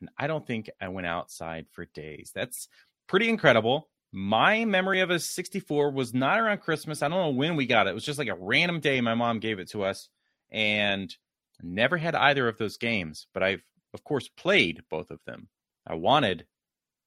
[0.00, 2.30] and I don't think I went outside for days.
[2.34, 2.68] That's
[3.06, 3.88] pretty incredible.
[4.12, 7.02] My memory of a 64 was not around Christmas.
[7.02, 7.90] I don't know when we got it.
[7.90, 10.10] It was just like a random day my mom gave it to us,
[10.50, 11.14] and
[11.62, 13.26] never had either of those games.
[13.34, 13.62] But I've,
[13.94, 15.48] of course, played both of them.
[15.86, 16.46] I wanted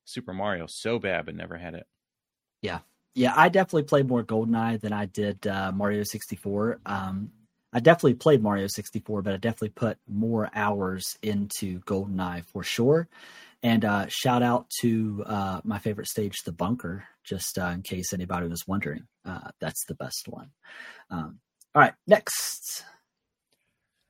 [0.05, 1.87] Super Mario so bad, but never had it.
[2.61, 2.79] yeah,
[3.13, 6.79] yeah, I definitely played more GoldenEye than I did uh, Mario 64.
[6.85, 7.31] Um,
[7.73, 13.07] I definitely played Mario 64, but I definitely put more hours into GoldenEye for sure.
[13.63, 18.13] And uh, shout out to uh, my favorite stage, the bunker, just uh, in case
[18.13, 19.07] anybody was wondering.
[19.25, 20.49] Uh, that's the best one.
[21.09, 21.39] Um,
[21.75, 22.83] all right, next.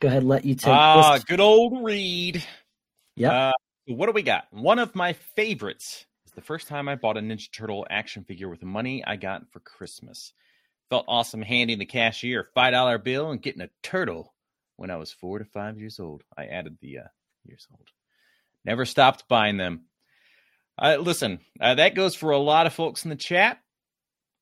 [0.02, 1.24] Go ahead, let you take Ah, this.
[1.26, 2.44] good old Reed.
[3.16, 3.50] Yeah.
[3.50, 3.54] Uh,
[3.86, 4.46] what do we got?
[4.52, 8.50] One of my favorites is the first time I bought a Ninja Turtle action figure
[8.50, 10.34] with the money I got for Christmas.
[10.90, 14.34] Felt awesome handing the cashier a five dollar bill and getting a turtle
[14.76, 16.24] when I was four to five years old.
[16.36, 17.08] I added the uh,
[17.46, 17.88] years old.
[18.66, 19.86] Never stopped buying them.
[20.82, 23.60] Uh, listen, uh, that goes for a lot of folks in the chat,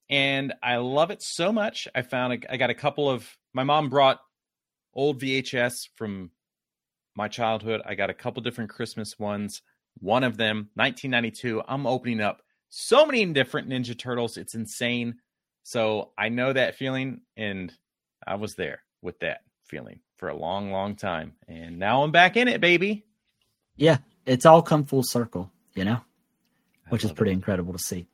[0.09, 1.89] and I love it so much.
[1.93, 4.21] I found a, I got a couple of my mom brought
[4.93, 6.31] old VHS from
[7.15, 7.81] my childhood.
[7.85, 9.61] I got a couple different Christmas ones.
[9.99, 11.61] One of them, 1992.
[11.67, 14.37] I'm opening up so many different Ninja Turtles.
[14.37, 15.15] It's insane.
[15.63, 17.71] So I know that feeling, and
[18.25, 21.33] I was there with that feeling for a long, long time.
[21.47, 23.05] And now I'm back in it, baby.
[23.75, 26.01] Yeah, it's all come full circle, you know?
[26.85, 27.35] I which is pretty it.
[27.35, 28.07] incredible to see.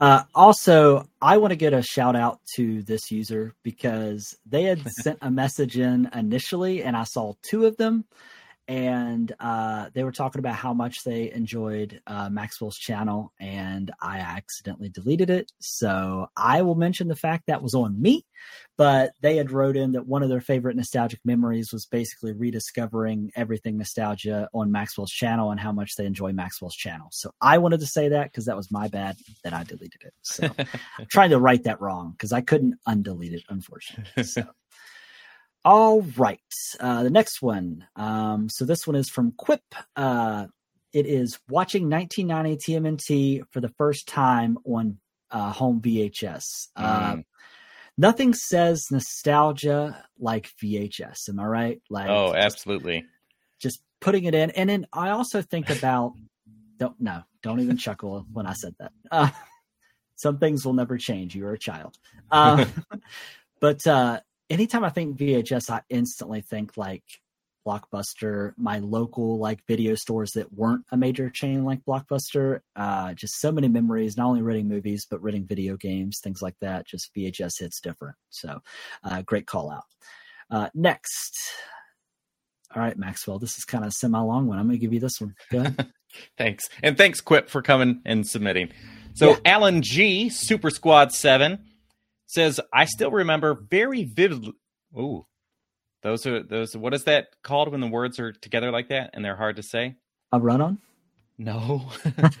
[0.00, 4.88] Uh, also, I want to get a shout out to this user because they had
[5.02, 8.04] sent a message in initially, and I saw two of them,
[8.68, 14.18] and uh, they were talking about how much they enjoyed uh, Maxwell's channel, and I
[14.18, 15.50] accidentally deleted it.
[15.58, 18.26] So I will mention the fact that was on me,
[18.76, 23.32] but they had wrote in that one of their favorite nostalgic memories was basically rediscovering
[23.34, 27.08] everything nostalgia on Maxwell's channel and how much they enjoy Maxwell's channel.
[27.10, 30.12] So I wanted to say that because that was my bad that I deleted it.
[30.20, 30.44] So
[30.98, 34.24] I'm trying to write that wrong because I couldn't undelete it, unfortunately.
[34.24, 34.44] So.
[35.64, 36.40] All right.
[36.80, 37.86] Uh, the next one.
[37.96, 39.62] Um, so this one is from Quip.
[39.96, 40.46] Uh,
[40.92, 44.98] it is watching 1990 TMNT for the first time on
[45.30, 46.68] uh, home VHS.
[46.76, 47.24] Uh, Mm.
[48.00, 51.28] Nothing says nostalgia like VHS.
[51.28, 51.82] Am I right?
[51.90, 53.04] Like, oh, absolutely.
[53.58, 54.52] just putting it in.
[54.52, 56.12] And then I also think about
[56.78, 58.92] don't no, don't even chuckle when I said that.
[59.10, 59.30] Uh,
[60.14, 61.34] some things will never change.
[61.34, 61.98] You're a child.
[62.30, 62.66] Uh,
[63.60, 67.02] but uh, anytime I think VHS, I instantly think like
[67.66, 72.60] Blockbuster, my local like video stores that weren't a major chain like Blockbuster.
[72.74, 76.56] Uh, just so many memories, not only renting movies, but renting video games, things like
[76.60, 76.86] that.
[76.86, 78.16] Just VHS hits different.
[78.30, 78.60] So
[79.04, 79.84] uh, great call out.
[80.50, 81.34] Uh, next.
[82.74, 84.58] All right, Maxwell, this is kind of a semi long one.
[84.58, 85.34] I'm going to give you this one.
[85.50, 85.90] Go ahead.
[86.38, 86.68] Thanks.
[86.82, 88.70] And thanks, Quip, for coming and submitting.
[89.14, 89.36] So, Yeah.
[89.44, 91.58] Alan G, Super Squad 7,
[92.28, 94.52] says, I still remember very vividly.
[94.96, 95.26] Ooh,
[96.02, 96.76] those are those.
[96.76, 99.62] What is that called when the words are together like that and they're hard to
[99.62, 99.96] say?
[100.32, 100.78] A run on?
[101.36, 101.90] No.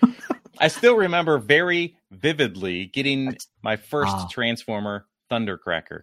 [0.60, 4.28] I still remember very vividly getting my first Ah.
[4.30, 6.02] Transformer Thundercracker.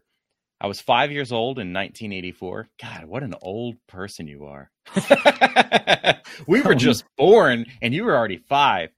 [0.62, 2.70] I was five years old in 1984.
[2.82, 4.72] God, what an old person you are.
[6.48, 8.90] we were just born and you were already five.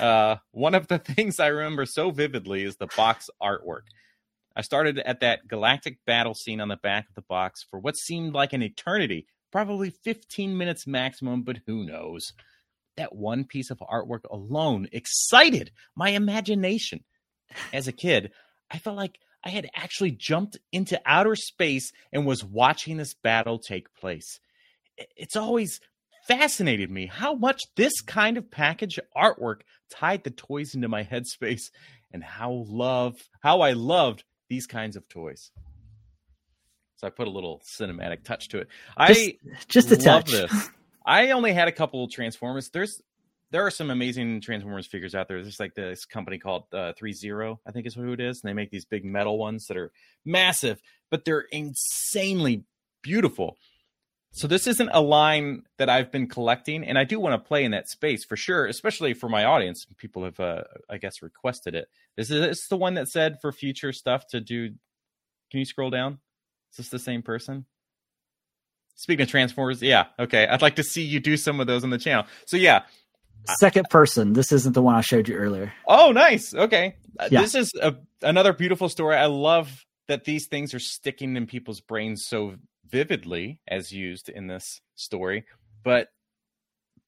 [0.00, 3.82] Uh, one of the things I remember so vividly is the box artwork.
[4.56, 7.96] I started at that galactic battle scene on the back of the box for what
[7.96, 12.32] seemed like an eternity, probably 15 minutes maximum, but who knows?
[12.96, 17.04] That one piece of artwork alone excited my imagination.
[17.72, 18.32] As a kid,
[18.70, 23.58] I felt like I had actually jumped into outer space and was watching this battle
[23.58, 24.38] take place.
[25.16, 25.80] It's always
[26.28, 31.70] fascinated me how much this kind of package artwork tied the toys into my headspace
[32.12, 35.50] and how love how I loved these kinds of toys.
[36.96, 38.68] So I put a little cinematic touch to it.
[38.98, 40.30] I Just a love touch.
[40.30, 40.68] this.
[41.06, 42.68] I only had a couple Transformers.
[42.68, 43.00] There's
[43.50, 45.40] there are some amazing Transformers figures out there.
[45.42, 48.48] There's like this company called uh, Three Zero, I think is who it is, and
[48.50, 49.90] they make these big metal ones that are
[50.26, 52.64] massive, but they're insanely
[53.00, 53.56] beautiful.
[54.34, 57.64] So this isn't a line that I've been collecting, and I do want to play
[57.64, 59.86] in that space for sure, especially for my audience.
[59.98, 61.88] People have, uh, I guess, requested it.
[62.16, 64.68] This is this the one that said for future stuff to do.
[65.50, 66.18] Can you scroll down?
[66.70, 67.66] Is this the same person?
[68.94, 70.46] Speaking of Transformers, yeah, okay.
[70.46, 72.24] I'd like to see you do some of those on the channel.
[72.46, 72.84] So yeah,
[73.58, 74.32] Second person.
[74.32, 75.72] This isn't the one I showed you earlier.
[75.86, 76.54] Oh, nice.
[76.54, 76.94] Okay.
[77.18, 77.40] Uh, Yeah.
[77.40, 79.16] This is a, another beautiful story.
[79.16, 82.54] I love that these things are sticking in people's brains so
[82.92, 85.44] vividly as used in this story.
[85.82, 86.08] But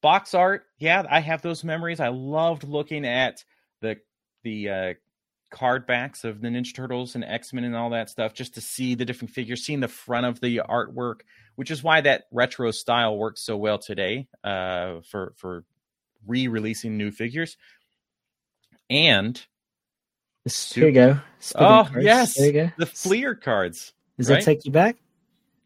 [0.03, 2.01] box art, yeah, I have those memories.
[2.01, 3.45] I loved looking at
[3.81, 3.99] the
[4.43, 4.95] the uh,
[5.51, 8.61] card backs of the Ninja Turtles and X Men and all that stuff, just to
[8.61, 11.21] see the different figures, seeing the front of the artwork,
[11.55, 15.65] which is why that retro style works so well today uh, for for
[16.27, 17.57] re-releasing new figures.
[18.91, 19.41] And
[20.73, 21.21] Here you go.
[21.39, 22.35] Speaking Oh, cards, yes.
[22.35, 22.71] There you go.
[22.79, 24.37] the Fleer cards, Does right?
[24.41, 24.97] that take you back?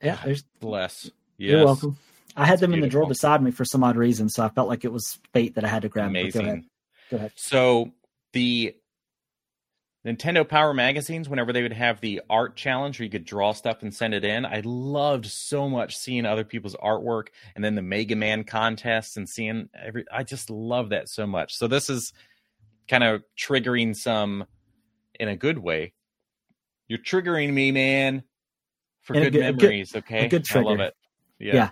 [0.02, 0.18] Yeah.
[0.24, 1.04] There's, bless.
[1.04, 1.12] Yes.
[1.50, 1.98] You're welcome.
[2.36, 4.68] I had them in the drawer beside me for some odd reason, so I felt
[4.68, 6.14] like it was fate that I had to grab.
[6.14, 6.32] it.
[6.32, 6.52] Go ahead.
[6.52, 6.68] Amazing.
[7.10, 7.32] Go ahead.
[7.34, 7.92] So
[8.32, 8.76] the
[10.06, 13.82] Nintendo Power magazines, whenever they would have the art challenge where you could draw stuff
[13.82, 17.82] and send it in, I loved so much seeing other people's artwork and then the
[17.82, 21.56] Mega Man contests and seeing every I just love that so much.
[21.56, 22.12] So this is
[22.88, 24.46] kind of triggering some
[25.18, 25.92] in a good way.
[26.86, 28.22] You're triggering me, man,
[29.08, 30.28] for a good good- a good- memories, okay?
[30.28, 30.82] good I love trigger.
[30.84, 30.96] it.
[31.40, 31.54] Yeah.
[31.54, 31.70] Yeah.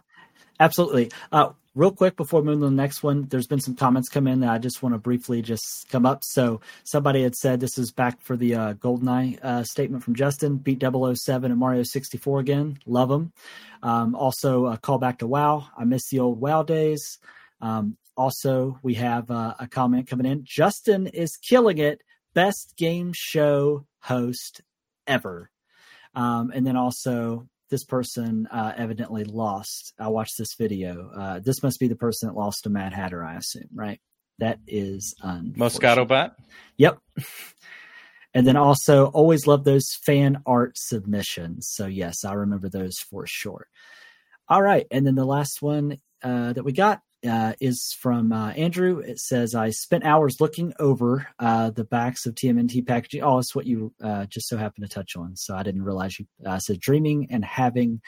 [0.59, 1.11] Absolutely.
[1.31, 4.41] Uh, real quick before moving to the next one, there's been some comments come in
[4.41, 6.25] that I just want to briefly just come up.
[6.25, 10.57] So somebody had said this is back for the uh, GoldenEye uh, statement from Justin.
[10.57, 12.79] Beat 007 and Mario 64 again.
[12.87, 13.33] Love them.
[13.83, 15.67] Um, also, a call back to WoW.
[15.77, 17.19] I miss the old WoW days.
[17.61, 20.41] Um, also, we have uh, a comment coming in.
[20.45, 22.01] Justin is killing it.
[22.33, 24.63] Best game show host
[25.07, 25.51] ever.
[26.17, 29.93] Um, and then also, this person uh, evidently lost.
[29.99, 31.11] I watched this video.
[31.17, 34.01] Uh, this must be the person that lost to Mad Hatter, I assume, right?
[34.39, 35.15] That is.
[35.23, 36.37] Moscato Bot.
[36.77, 36.99] Yep.
[38.35, 41.69] And then also, always love those fan art submissions.
[41.71, 43.67] So yes, I remember those for sure.
[44.49, 48.51] All right, and then the last one uh, that we got uh, is from uh,
[48.51, 48.99] Andrew.
[48.99, 53.55] It says, "I spent hours looking over uh, the backs of TMNT packaging." Oh, it's
[53.55, 55.37] what you uh, just so happened to touch on.
[55.37, 58.01] So I didn't realize you uh, said dreaming and having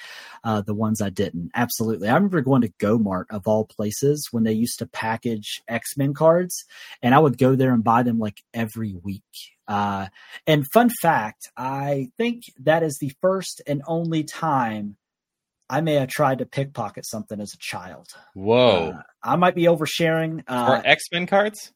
[0.45, 1.51] uh, the ones I didn't.
[1.55, 5.97] Absolutely, I remember going to GoMart of all places when they used to package X
[5.97, 6.65] Men cards,
[7.03, 9.23] and I would go there and buy them like every week.
[9.69, 14.97] And fun fact, I think that is the first and only time
[15.71, 18.09] I may have tried to pickpocket something as a child.
[18.35, 18.95] Whoa.
[18.95, 20.45] Uh, I might be oversharing.
[20.47, 21.73] Uh, X Men cards?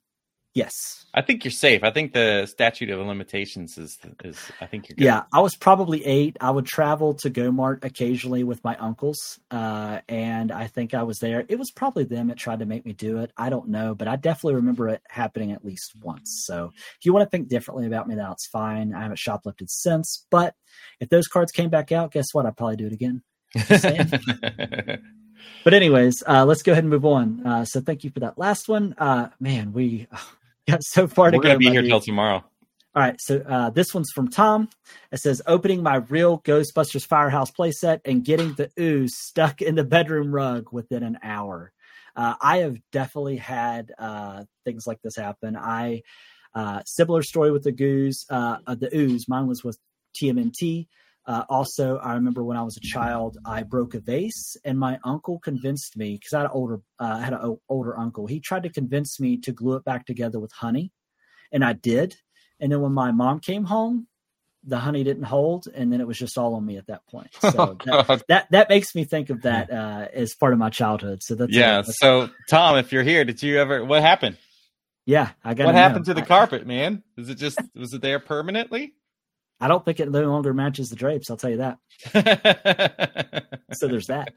[0.55, 1.07] yes.
[1.15, 1.83] I think you're safe.
[1.85, 4.39] I think the statute of limitations is is.
[4.61, 5.05] I think you're good.
[5.05, 6.37] Yeah, I was probably eight.
[6.41, 11.19] I would travel to GoMart occasionally with my uncles, uh, and I think I was
[11.19, 11.45] there.
[11.49, 13.31] It was probably them that tried to make me do it.
[13.37, 16.45] I don't know, but I definitely remember it happening at least once.
[16.47, 18.95] So if you want to think differently about me, it's fine.
[18.95, 20.55] I haven't shoplifted since, but
[21.01, 22.47] if those cards came back out, guess what?
[22.47, 23.23] I'd probably do it again.
[25.65, 27.47] But anyways, uh, let's go ahead and move on.
[27.47, 28.95] Uh, so thank you for that last one.
[28.99, 30.09] Uh, man, we
[30.69, 31.39] got so far to go.
[31.39, 31.91] We're gonna be here dude.
[31.91, 32.45] till tomorrow.
[32.95, 34.69] All right, so uh, this one's from Tom.
[35.13, 39.85] It says opening my real Ghostbusters Firehouse playset and getting the ooze stuck in the
[39.85, 41.73] bedroom rug within an hour.
[42.15, 45.57] Uh, I have definitely had uh, things like this happen.
[45.57, 46.03] I
[46.55, 49.27] uh, similar story with the goose, uh, uh, the ooze.
[49.27, 49.79] Mine was with
[50.15, 50.87] TMNT.
[51.25, 54.99] Uh, also, I remember when I was a child, I broke a vase, and my
[55.05, 58.27] uncle convinced me because I had an older, uh, I had an older uncle.
[58.27, 60.91] He tried to convince me to glue it back together with honey,
[61.53, 62.17] and I did.
[62.59, 64.09] And then when my mom came home,
[64.65, 67.31] the honey didn't hold, and then it was just all on me at that point.
[67.41, 70.71] So Oh, that, that that makes me think of that uh, as part of my
[70.71, 71.23] childhood.
[71.23, 71.77] So that's yeah.
[71.83, 73.85] that's- So Tom, if you're here, did you ever?
[73.85, 74.39] What happened?
[75.07, 75.31] yeah.
[75.45, 77.03] I got What happened to the carpet, man?
[77.17, 78.95] Is it just was it there permanently?
[79.63, 81.31] I don't think it no longer matches the drapes.
[81.31, 81.59] I'll tell you
[82.13, 83.47] that.
[83.73, 84.35] so there's that.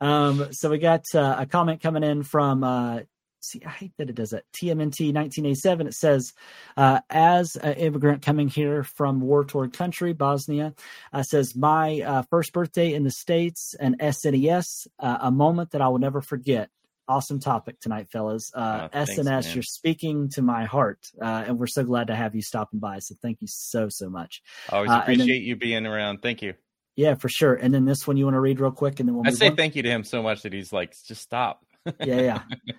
[0.00, 2.62] Um, so we got uh, a comment coming in from.
[2.62, 3.00] Uh,
[3.40, 4.44] see, I hate that it does that.
[4.52, 5.88] TMNT 1987.
[5.88, 6.32] It says,
[6.76, 10.74] uh, as an immigrant coming here from war-torn country, Bosnia,
[11.12, 15.82] uh, says my uh, first birthday in the states and SNES, uh, a moment that
[15.82, 16.70] I will never forget.
[17.10, 18.52] Awesome topic tonight, fellas.
[18.54, 19.54] Uh, Oh, thanks, SNS, man.
[19.54, 23.00] you're speaking to my heart, uh, and we're so glad to have you stopping by.
[23.00, 24.42] So thank you so so much.
[24.68, 26.18] Always Uh, and then- appreciate you being around.
[26.22, 26.54] Thank you.
[26.94, 27.54] Yeah, for sure.
[27.54, 29.48] And then this one you want to read real quick, and then we'll I say
[29.48, 29.56] on?
[29.56, 31.64] thank you to him so much that he's like, just stop.
[31.98, 32.42] Yeah, yeah.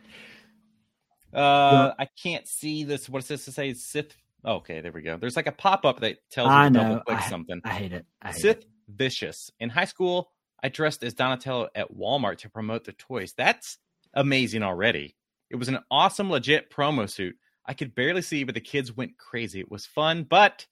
[1.33, 3.07] Uh, I can't see this.
[3.09, 3.73] What does this say?
[3.73, 4.15] Sith.
[4.43, 5.15] Oh, okay, there we go.
[5.17, 6.83] There's like a pop up that tells you I to know.
[6.83, 7.61] double click something.
[7.63, 8.05] I hate it.
[8.21, 8.65] I hate Sith it.
[8.89, 9.49] Vicious.
[9.59, 10.29] In high school,
[10.61, 13.33] I dressed as Donatello at Walmart to promote the toys.
[13.37, 13.77] That's
[14.13, 15.15] amazing already.
[15.49, 17.35] It was an awesome, legit promo suit.
[17.65, 19.59] I could barely see, but the kids went crazy.
[19.59, 20.65] It was fun, but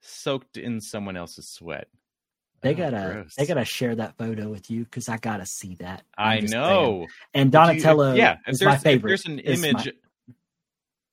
[0.00, 1.88] soaked in someone else's sweat.
[2.62, 3.34] They Oh, gotta gross.
[3.36, 6.02] they gotta share that photo with you because I gotta see that.
[6.16, 6.50] I I'm saying.
[6.60, 7.06] know.
[7.34, 9.10] And If you- Donatello yeah, is my favorite.
[9.10, 9.92] There's an is my- image.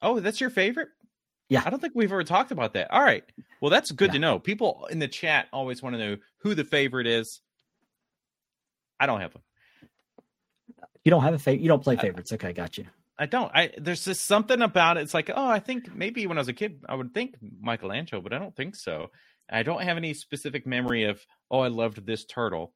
[0.02, 0.89] Oh, that's your favorite?
[1.49, 1.62] Yeah.
[1.65, 2.89] I don't think we've ever talked about that.
[2.91, 3.23] All right.
[3.62, 4.13] Well, that's good Yeah.
[4.13, 4.39] to know.
[4.39, 7.41] People in the chat always want to know who the favorite is.
[8.99, 9.43] I don't have one.
[11.04, 11.62] You don't have a favorite.
[11.62, 12.32] You don't play I- favorites.
[12.34, 12.86] Okay, got you.
[13.18, 13.52] I don't.
[13.54, 15.02] I there's just something about it.
[15.02, 18.22] It's like, oh, I think maybe when I was a kid, I would think Michelangelo,
[18.22, 19.12] but I don't think so.
[19.52, 22.74] I don't have any specific memory of, oh, I loved this turtle.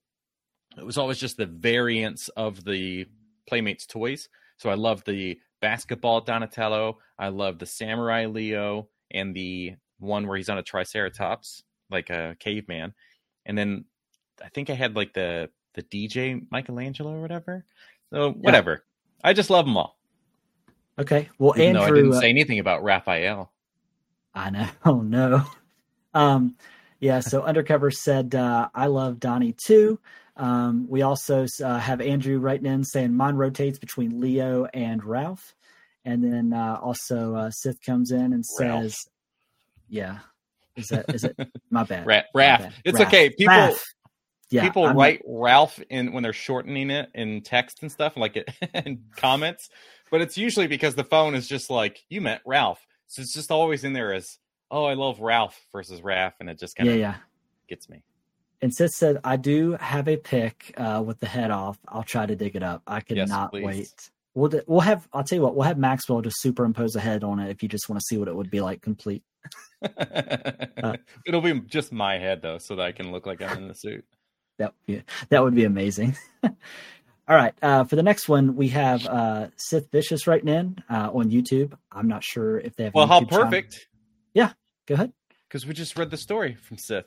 [0.78, 3.08] It was always just the variants of the
[3.48, 4.30] Playmates toys.
[4.58, 7.00] So I loved the basketball Donatello.
[7.18, 12.36] I loved the samurai Leo and the one where he's on a triceratops, like a
[12.40, 12.94] caveman.
[13.46, 13.86] And then
[14.44, 17.64] I think I had like the the DJ Michelangelo or whatever.
[18.14, 18.84] So whatever.
[19.24, 19.98] I just love them all.
[21.00, 21.30] Okay.
[21.38, 23.52] Well, Even though I Andrew, didn't uh, say anything about Raphael.
[24.34, 24.68] I know.
[24.86, 25.44] Oh no.
[26.14, 26.56] Um,
[27.00, 27.20] yeah.
[27.20, 30.00] So Undercover said, uh, "I love Donnie too."
[30.36, 35.56] Um, we also uh, have Andrew writing in saying mine rotates between Leo and Ralph,
[36.06, 38.84] and then uh, also uh, Sith comes in and Ralph.
[38.84, 38.98] says,
[39.90, 40.20] "Yeah,
[40.76, 41.38] is that is it?
[41.70, 42.06] My bad.
[42.06, 42.72] Raph.
[42.86, 43.08] It's Raph.
[43.08, 43.30] okay.
[43.32, 43.80] People Raph.
[44.50, 48.36] Yeah, people I'm- write Ralph in when they're shortening it in text and stuff, like
[48.38, 49.70] it in comments.
[50.10, 53.52] But it's usually because the phone is just like you meant Ralph, so it's just
[53.52, 54.38] always in there as
[54.72, 57.02] oh I love Ralph versus Raph, and it just kind of yeah.
[57.02, 57.16] yeah.
[57.68, 58.04] gets me.
[58.62, 61.78] And Sith said, "I do have a pic uh, with the head off.
[61.88, 62.82] I'll try to dig it up.
[62.88, 63.64] I Yes, cannot please.
[63.66, 64.10] wait.
[64.34, 65.08] We'll we'll have.
[65.14, 65.56] I'll tell you what.
[65.56, 68.18] We'll have Maxwell just superimpose a head on it if you just want to see
[68.18, 69.24] what it would be like complete.
[71.26, 73.74] It'll be just my head though, so that I can look like I'm in the
[73.74, 74.06] suit.
[74.58, 76.16] That would be, that would be amazing.
[76.44, 77.54] All right.
[77.62, 81.74] Uh, for the next one, we have uh, Sith Vicious writing in uh, on YouTube.
[81.92, 82.94] I'm not sure if they have.
[82.94, 83.32] Well, how perfect.
[83.32, 83.46] channel.
[83.52, 83.88] perfect!
[84.88, 85.12] Go ahead.
[85.50, 87.06] Because we just read the story from Sith.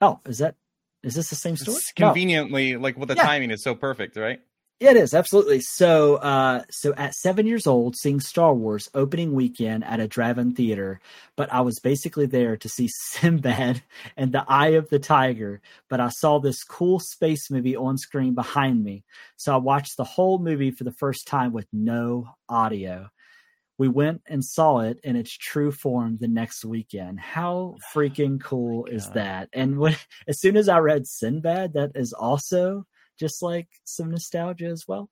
[0.00, 0.54] Oh, is that
[1.02, 1.76] is this the same story?
[1.76, 2.06] It's No.
[2.06, 3.24] conveniently like well, the Yeah.
[3.26, 4.40] timing is so perfect, right?
[4.80, 5.60] Yeah, it is absolutely.
[5.60, 10.54] So, uh, so at seven years old, seeing Star Wars opening weekend at a drive-in
[10.54, 11.00] theater,
[11.34, 13.82] but I was basically there to see Sinbad
[14.16, 15.60] and the Eye of the Tiger.
[15.88, 19.02] But I saw this cool space movie on screen behind me,
[19.36, 23.10] so I watched the whole movie for the first time with no audio.
[23.78, 27.18] We went and saw it in its true form the next weekend.
[27.18, 29.48] How freaking cool is that?
[29.52, 29.96] And when
[30.28, 32.86] as soon as I read Sinbad, that is also
[33.18, 35.10] just like some nostalgia as well.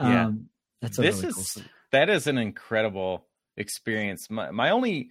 [0.00, 0.26] Yeah.
[0.26, 0.48] Um,
[0.82, 4.28] that's a this really is cool that is an incredible experience.
[4.30, 5.10] My my only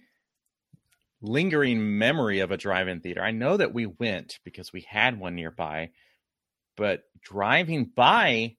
[1.20, 3.22] lingering memory of a drive-in theater.
[3.22, 5.90] I know that we went because we had one nearby,
[6.76, 8.56] but driving by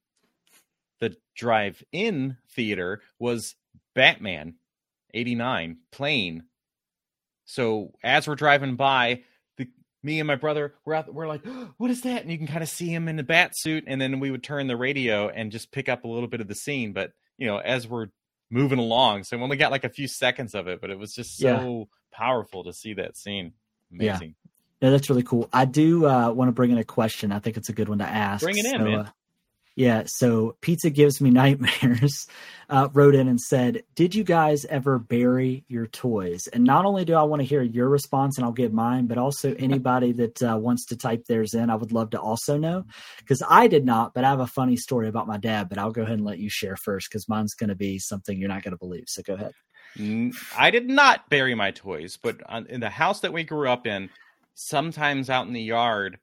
[0.99, 3.55] the drive-in theater was
[3.93, 4.55] Batman
[5.13, 6.43] 89 playing.
[7.45, 9.21] So as we're driving by,
[10.07, 11.41] me and my brother we're out we're like,
[11.77, 12.23] what is that?
[12.23, 14.41] And you can kind of see him in the bat suit, and then we would
[14.43, 16.93] turn the radio and just pick up a little bit of the scene.
[16.93, 18.07] But you know, as we're
[18.49, 21.13] moving along, so we only got like a few seconds of it, but it was
[21.13, 23.53] just so powerful to see that scene.
[23.91, 24.11] Yeah.
[24.11, 24.35] Amazing.
[24.81, 25.49] Yeah, that's really cool.
[25.51, 27.31] I do uh, want to bring in a question.
[27.31, 28.43] I think it's a good one to ask.
[28.43, 28.99] Bring it in, So, man.
[28.99, 29.09] uh,
[29.77, 32.25] yeah, so Pizza Gives Me Nightmares
[32.69, 36.47] uh, wrote in and said, Did you guys ever bury your toys?
[36.47, 39.19] And not only do I want to hear your response and I'll give mine, but
[39.19, 42.85] also anybody that uh, wants to type theirs in, I would love to also know.
[43.19, 45.91] Because I did not, but I have a funny story about my dad, but I'll
[45.91, 48.63] go ahead and let you share first because mine's going to be something you're not
[48.63, 49.05] going to believe.
[49.05, 49.51] So go ahead.
[50.57, 54.09] I did not bury my toys, but in the house that we grew up in,
[54.55, 56.17] sometimes out in the yard,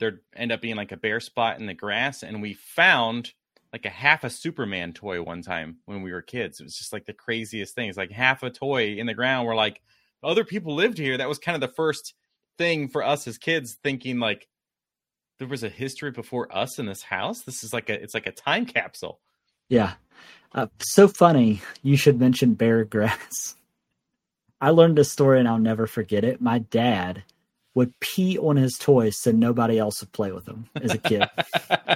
[0.00, 3.32] there end up being like a bare spot in the grass, and we found
[3.72, 6.58] like a half a Superman toy one time when we were kids.
[6.58, 7.88] It was just like the craziest thing.
[7.88, 9.46] It's like half a toy in the ground.
[9.46, 9.80] We're like,
[10.22, 11.16] other people lived here.
[11.16, 12.14] That was kind of the first
[12.58, 14.48] thing for us as kids, thinking like
[15.38, 17.42] there was a history before us in this house.
[17.42, 19.20] This is like a it's like a time capsule.
[19.68, 19.94] Yeah.
[20.52, 23.54] Uh, so funny you should mention bear grass.
[24.60, 26.40] I learned this story and I'll never forget it.
[26.40, 27.22] My dad
[27.74, 31.24] would pee on his toys so nobody else would play with them as a kid.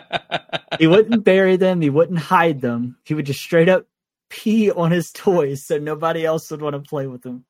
[0.78, 2.96] he wouldn't bury them, he wouldn't hide them.
[3.04, 3.86] He would just straight up
[4.30, 7.44] pee on his toys so nobody else would want to play with them.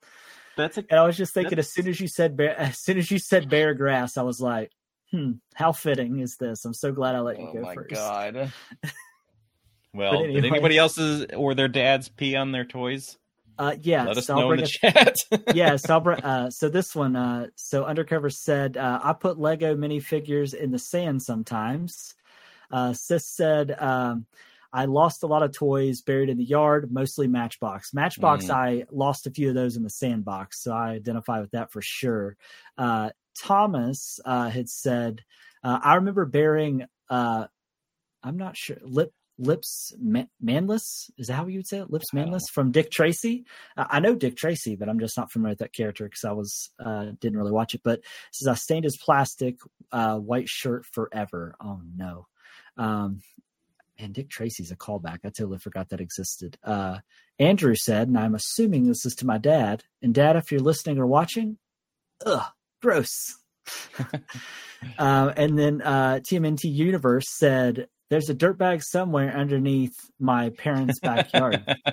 [0.57, 2.99] That's a And I was just thinking as soon as you said bear as soon
[2.99, 4.71] as you said bear grass, I was like,
[5.11, 6.65] hmm, how fitting is this?
[6.65, 7.51] I'm so glad I let you go.
[7.51, 7.91] Oh go my first.
[7.91, 8.53] god.
[9.95, 13.17] Well, But did anybody else's or their dads pee on their toys?
[13.59, 15.17] Uh yeah, Let us so know in bring the us- chat.
[15.55, 19.39] yeah, so, I'll br- uh, so this one, uh, so Undercover said, uh, I put
[19.39, 22.15] Lego minifigures in the sand sometimes.
[22.71, 24.27] Uh, Sis said, um,
[24.73, 27.95] I lost a lot of toys buried in the yard, mostly Matchbox.
[27.95, 28.51] Matchbox, Mm.
[28.55, 31.81] I lost a few of those in the sandbox, so I identify with that for
[31.81, 32.37] sure.
[32.77, 35.23] Uh, Thomas uh, had said,
[35.63, 37.47] uh, I remember burying, uh,
[38.25, 41.11] I'm not sure, lip lips man- Manlis?
[41.19, 41.91] Is that how you would say it?
[41.91, 43.45] Lips Manlis from dick tracy?
[43.77, 46.33] Uh, i know dick tracy but i'm just not familiar with that character because i
[46.33, 47.81] was uh didn't really watch it.
[47.83, 49.57] But it says i stained his plastic
[49.93, 51.55] uh white shirt forever.
[51.61, 52.27] Oh no.
[52.77, 53.21] Um
[53.99, 55.21] and dick tracy's a callback.
[55.25, 56.59] I totally forgot that existed.
[56.63, 56.99] Uh
[57.39, 59.83] andrew said and i'm assuming this is to my dad.
[60.03, 61.59] And dad if you're listening or watching
[62.25, 62.47] ugh
[62.81, 63.11] gross.
[64.99, 71.65] Uh, and then uh, TMNT Universe said there's a dirtbag somewhere underneath my parents' backyard.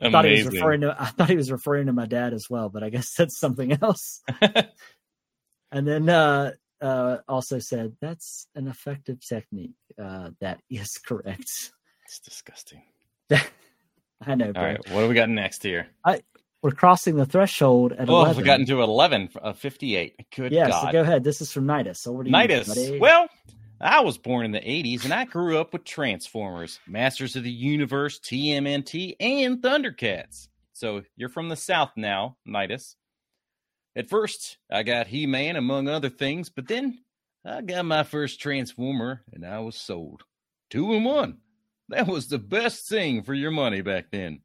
[0.00, 2.46] I thought he was referring to I thought he was referring to my dad as
[2.48, 4.22] well, but I guess that's something else.
[5.72, 9.76] and then uh, uh, also said that's an effective technique.
[10.02, 11.70] Uh, that is correct.
[12.04, 12.82] It's disgusting.
[13.30, 14.52] I know.
[14.54, 15.88] All right, what do we got next here?
[16.04, 16.22] I,
[16.62, 18.36] we're crossing the threshold at oh, 11.
[18.38, 20.14] we got into 11 of 58.
[20.34, 20.86] Good yeah, God.
[20.86, 21.22] so go ahead.
[21.22, 21.98] This is from Nidus.
[21.98, 22.98] So what do you Nidus.
[22.98, 23.28] Well,
[23.80, 27.50] I was born in the 80s and I grew up with Transformers, Masters of the
[27.50, 30.48] Universe, TMNT, and Thundercats.
[30.72, 32.96] So you're from the South now, Midas.
[33.94, 36.98] At first, I got He Man, among other things, but then
[37.44, 40.22] I got my first Transformer and I was sold.
[40.70, 41.38] Two in one.
[41.90, 44.40] That was the best thing for your money back then.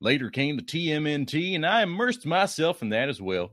[0.00, 3.52] Later came the TMNT, and I immersed myself in that as well.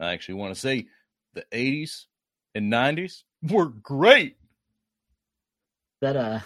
[0.00, 0.86] I actually want to say
[1.34, 2.06] the 80s
[2.54, 4.36] and 90s were great.
[6.00, 6.40] That uh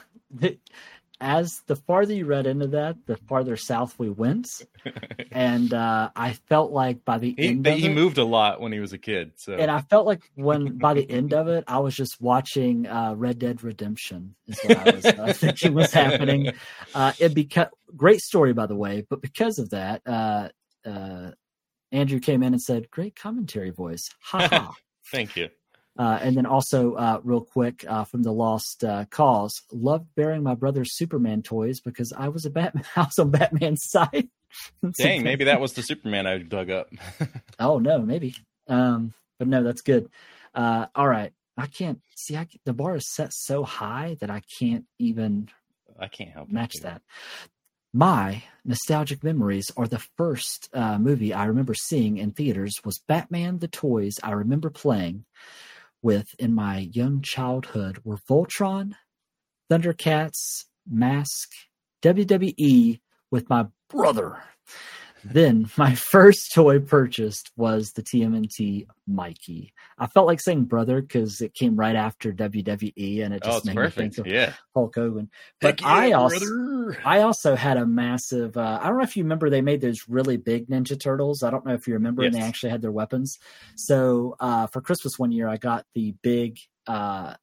[1.21, 4.63] as the farther you read into that the farther south we went
[5.33, 8.61] and uh i felt like by the He, end of he it, moved a lot
[8.61, 9.33] when he was a kid.
[9.37, 12.87] So and i felt like when by the end of it i was just watching
[12.87, 16.53] uh red dead redemption is what i was uh, thinking was happening
[16.95, 20.49] uh it became great story by the way but because of that uh
[20.85, 21.31] uh
[21.93, 24.75] andrew came in and said great commentary voice ha ha
[25.13, 25.49] thank you.
[25.97, 30.43] Uh, and then also, uh, real quick, uh, from the Lost uh, Cause, loved bearing
[30.43, 32.85] my brother's Superman toys because I was a Batman.
[32.97, 34.29] I was on Batman's side.
[34.99, 36.89] Dang, maybe that was the Superman I dug up.
[37.61, 38.35] Oh no, maybe.
[38.67, 40.09] Um, but no, that's good.
[40.55, 42.37] Uh, all right, I can't see.
[42.37, 45.49] I, the bar is set so high that I can't even
[45.99, 47.03] I can't help match that.
[47.93, 53.61] My nostalgic memories are the first uh, movie I remember seeing in theaters was Batman
[53.61, 54.15] the Toys.
[54.23, 55.25] I remember playing
[56.05, 58.93] with in my young childhood were Voltron,
[59.71, 61.51] Thundercats, Mask,
[62.03, 63.01] WWE
[63.31, 64.45] with my brother.
[65.25, 69.73] Then my first toy purchased was the TMNT Mikey.
[69.99, 73.57] I felt like saying brother because it came right after WWE and it Oh, just
[73.59, 73.97] it's made perfect.
[73.97, 74.53] me think of Yeah.
[74.75, 75.31] Hulk Hogan.
[75.61, 76.99] But Heck I yeah, also brother.
[77.05, 78.57] I also had a massive.
[78.57, 81.43] Uh, I don't know if you remember they made those really big Ninja Turtles.
[81.43, 83.39] I don't know if you remember, and they actually had their weapons.
[83.77, 87.35] So uh, for Christmas one year, I got the big uh,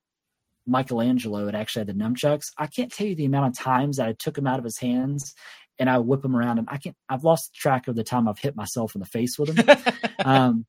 [0.68, 1.48] Michelangelo.
[1.48, 2.52] It actually had the nunchucks.
[2.58, 4.78] I can't tell you the amount of times that I took him out of his
[4.78, 5.34] hands
[5.82, 6.96] and I whip him around, and I can't.
[7.10, 9.78] I've lost track of the time I've hit myself in the face with him.
[10.24, 10.66] um,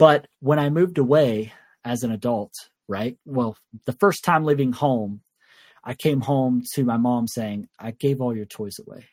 [0.00, 1.52] but when I moved away
[1.84, 2.52] as an adult,
[2.88, 3.16] right?
[3.24, 3.56] Well,
[3.86, 5.20] the first time leaving home,
[5.84, 9.06] I came home to my mom saying, I gave all your toys away.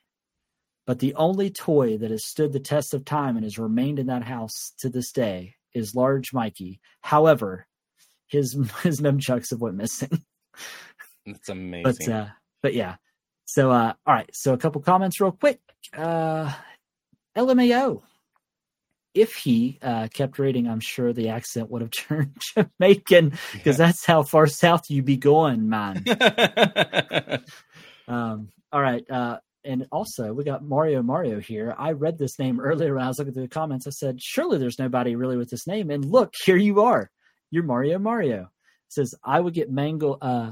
[0.87, 4.07] But the only toy that has stood the test of time and has remained in
[4.07, 6.79] that house to this day is Large Mikey.
[7.01, 7.67] However,
[8.25, 10.23] his his nunchucks have went missing.
[11.23, 11.83] That's amazing.
[11.83, 12.27] But uh,
[12.63, 12.95] but yeah.
[13.45, 14.29] So uh, all right.
[14.33, 15.59] So a couple comments real quick.
[15.95, 16.51] Uh,
[17.35, 18.01] LMAO.
[19.13, 24.05] If he uh, kept reading, I'm sure the accent would have turned Jamaican because that's
[24.05, 26.03] how far south you be going, man.
[28.07, 29.03] Um, all right.
[29.09, 31.73] Uh, and also, we got Mario Mario here.
[31.77, 33.87] I read this name earlier when I was looking through the comments.
[33.87, 35.89] I said, surely there's nobody really with this name.
[35.89, 37.09] And look, here you are.
[37.49, 38.41] You're Mario Mario.
[38.41, 40.19] It says, I would get mangled.
[40.21, 40.51] Uh,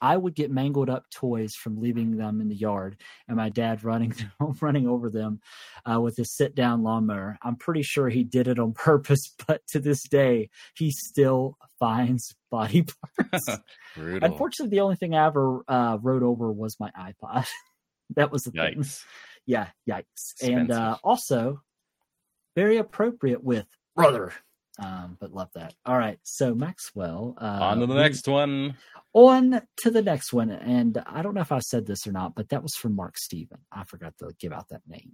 [0.00, 2.96] I would get mangled up toys from leaving them in the yard,
[3.28, 4.14] and my dad running
[4.60, 5.40] running over them
[5.90, 7.38] uh, with his sit down lawnmower.
[7.42, 12.34] I'm pretty sure he did it on purpose, but to this day, he still finds
[12.50, 12.84] body
[13.16, 13.48] parts.
[13.96, 17.46] Unfortunately, the only thing I ever uh, rode over was my iPod.
[18.16, 18.84] that was the thing.
[19.46, 20.34] Yeah, yikes.
[20.42, 21.62] And uh, also
[22.56, 24.32] very appropriate with brother.
[24.82, 25.74] Um, but love that.
[25.86, 27.34] All right, so Maxwell.
[27.40, 28.76] Uh, On to the we- next one.
[29.14, 32.34] On to the next one, and I don't know if I said this or not,
[32.34, 33.56] but that was from Mark Steven.
[33.72, 35.12] I forgot to give out that name.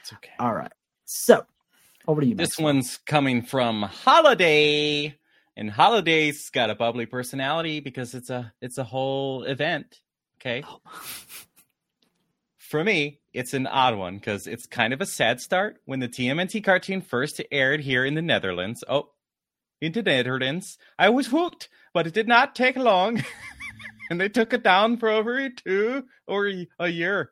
[0.00, 0.32] It's okay.
[0.40, 0.72] All right,
[1.04, 1.44] so
[2.08, 2.34] over to you.
[2.34, 2.64] This Maxwell.
[2.74, 5.16] one's coming from Holiday,
[5.56, 10.00] and Holiday's got a bubbly personality because it's a it's a whole event.
[10.40, 10.64] Okay,
[12.74, 16.08] for me, it's an odd one because it's kind of a sad start when the
[16.08, 18.82] TMNT cartoon first aired here in the Netherlands.
[18.88, 19.10] Oh,
[19.80, 20.76] in the Netherlands.
[20.98, 23.22] I was hooked, but it did not take long.
[24.10, 26.50] and they took it down for over two or
[26.80, 27.30] a year.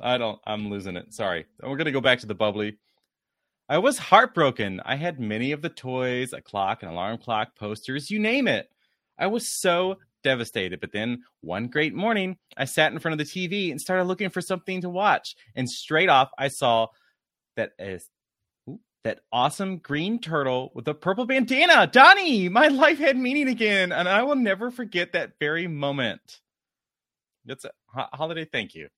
[0.00, 1.12] I don't, I'm losing it.
[1.12, 1.46] Sorry.
[1.60, 2.78] We're going to go back to the bubbly.
[3.68, 4.80] I was heartbroken.
[4.84, 8.68] I had many of the toys, a clock, an alarm clock, posters, you name it.
[9.18, 9.96] I was so
[10.26, 10.80] devastated.
[10.80, 14.28] But then one great morning, I sat in front of the TV and started looking
[14.28, 15.36] for something to watch.
[15.54, 16.88] And straight off, I saw
[17.54, 18.10] that is
[19.04, 21.86] that awesome green turtle with a purple bandana.
[21.86, 26.40] Donnie, my life had meaning again, and I will never forget that very moment.
[27.44, 27.70] That's a
[28.12, 28.88] holiday thank you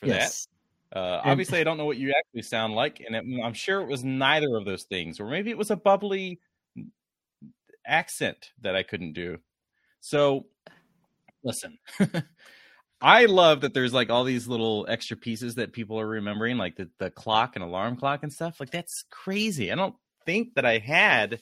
[0.00, 0.48] for yes.
[0.90, 0.98] that.
[0.98, 3.80] Uh, and- obviously, I don't know what you actually sound like, and it, I'm sure
[3.80, 6.40] it was neither of those things, or maybe it was a bubbly
[7.86, 9.38] accent that I couldn't do.
[10.02, 10.46] So,
[11.44, 11.78] listen,
[13.00, 16.76] I love that there's like all these little extra pieces that people are remembering, like
[16.76, 18.58] the, the clock and alarm clock and stuff.
[18.58, 19.70] Like that's crazy.
[19.70, 19.94] I don't
[20.26, 21.40] think that I had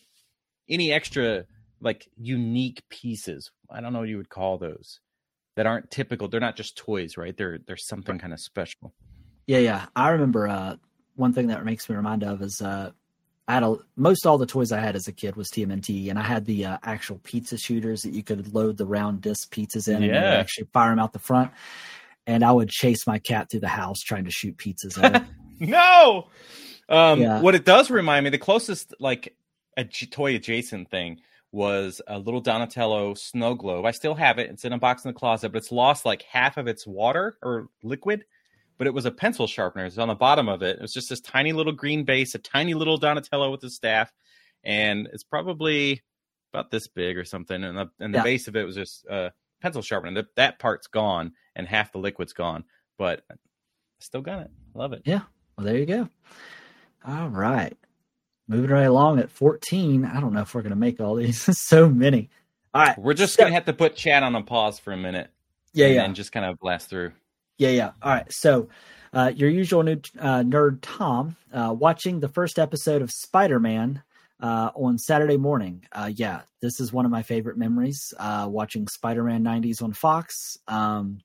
[0.69, 1.47] any extra
[1.81, 3.51] like unique pieces.
[3.71, 5.01] I don't know what you would call those
[5.57, 6.29] that aren't typical.
[6.29, 7.37] They're not just toys, right?
[7.37, 8.95] They're they're something kind of special.
[9.47, 9.87] Yeah, yeah.
[9.97, 10.77] I remember uh,
[11.17, 12.91] one thing that makes me remind of is uh,
[13.51, 16.21] I had a, most all the toys I had as a kid was TMNT, and
[16.21, 19.89] I had the uh, actual pizza shooters that you could load the round disc pizzas
[19.89, 20.15] in yeah.
[20.15, 21.51] and actually fire them out the front.
[22.29, 25.23] And I would chase my cat through the house trying to shoot pizzas at it.
[25.59, 26.29] no.
[26.89, 27.41] Um, yeah.
[27.41, 29.35] What it does remind me, the closest like
[29.77, 31.21] a toy adjacent thing
[31.51, 33.85] was a little Donatello snow globe.
[33.85, 34.49] I still have it.
[34.51, 37.37] It's in a box in the closet, but it's lost like half of its water
[37.43, 38.27] or liquid
[38.81, 39.85] but it was a pencil sharpener.
[39.85, 40.77] It's on the bottom of it.
[40.77, 44.11] It was just this tiny little green base, a tiny little Donatello with a staff,
[44.65, 46.01] and it's probably
[46.51, 47.63] about this big or something.
[47.63, 48.25] And the, and the yeah.
[48.25, 50.15] base of it was just a pencil sharpener.
[50.15, 52.65] That, that part's gone, and half the liquid's gone,
[52.97, 53.35] but I
[53.99, 54.51] still got it.
[54.73, 55.03] Love it.
[55.05, 55.25] Yeah.
[55.59, 56.09] Well, there you go.
[57.07, 57.77] All right.
[58.49, 60.07] Moving right along at 14.
[60.07, 61.59] I don't know if we're going to make all these.
[61.59, 62.31] so many.
[62.73, 62.99] All right.
[62.99, 65.29] We're just so, going to have to put chat on a pause for a minute.
[65.75, 66.03] Yeah, yeah.
[66.03, 67.13] And just kind of blast through.
[67.61, 67.91] Yeah, yeah.
[68.01, 68.33] All right.
[68.33, 68.71] So,
[69.13, 74.03] uh, your usual new, uh, nerd Tom uh, watching the first episode of Spider Man
[74.41, 75.85] uh, on Saturday morning.
[75.93, 78.15] Uh, yeah, this is one of my favorite memories.
[78.19, 80.57] Uh, watching Spider Man 90s on Fox.
[80.69, 81.21] Um,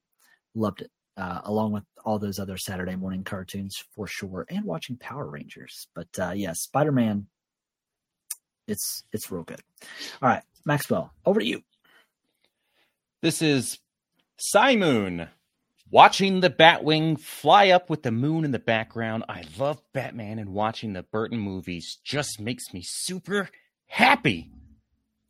[0.54, 5.30] loved it, along with all those other Saturday morning cartoons for sure, and watching Power
[5.30, 5.88] Rangers.
[5.96, 7.28] But yeah, Spider Man.
[8.68, 9.62] It's it's real good.
[10.22, 11.62] All right, Maxwell, over to you.
[13.22, 13.80] This is
[14.38, 15.30] Simon
[15.96, 19.24] Watching the Batwing fly up with the moon in the background.
[19.30, 23.50] I love Batman and watching the Burton movies just makes me super
[23.88, 24.52] happy.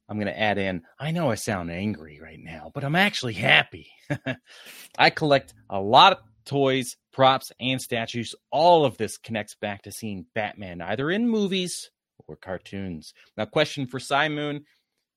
[0.09, 3.33] I'm going to add in, I know I sound angry right now, but I'm actually
[3.33, 3.91] happy.
[4.97, 8.33] I collect a lot of toys, props, and statues.
[8.49, 11.91] All of this connects back to seeing Batman either in movies
[12.27, 13.13] or cartoons.
[13.37, 14.65] Now, question for Simon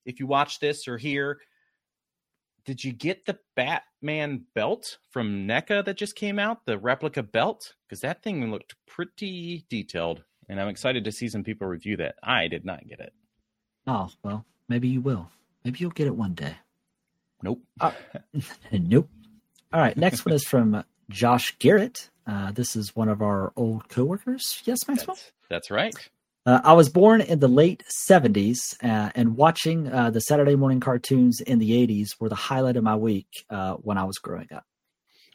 [0.05, 1.39] if you watch this or hear,
[2.69, 6.67] did you get the Batman belt from NECA that just came out?
[6.67, 7.73] The replica belt?
[7.89, 10.23] Because that thing looked pretty detailed.
[10.51, 12.17] And I'm excited to see some people review that.
[12.23, 13.15] I did not get it.
[13.87, 15.31] Oh, well, maybe you will.
[15.65, 16.57] Maybe you'll get it one day.
[17.43, 17.63] Nope.
[17.81, 17.93] Uh,
[18.73, 19.09] nope.
[19.73, 19.97] All right.
[19.97, 22.11] Next one is from Josh Garrett.
[22.27, 24.61] Uh, this is one of our old coworkers.
[24.67, 25.17] Yes, Maxwell?
[25.17, 25.95] That's, that's right.
[26.49, 30.81] Uh, I was born in the late 70s, uh, and watching uh, the Saturday morning
[30.81, 34.49] cartoons in the 80s were the highlight of my week uh, when I was growing
[34.55, 34.65] up.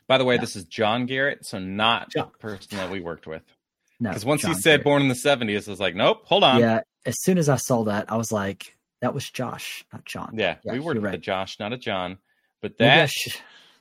[0.08, 0.42] By the way, yeah.
[0.42, 2.32] this is John Garrett, so not John.
[2.32, 3.44] the person that we worked with.
[4.00, 4.84] No, because once John he said Garrett.
[4.86, 6.60] born in the 70s, I was like, nope, hold on.
[6.60, 10.34] Yeah, as soon as I saw that, I was like, that was Josh, not John.
[10.36, 11.14] Yeah, yeah we worked with right.
[11.14, 12.18] a Josh, not a John.
[12.60, 13.12] But that,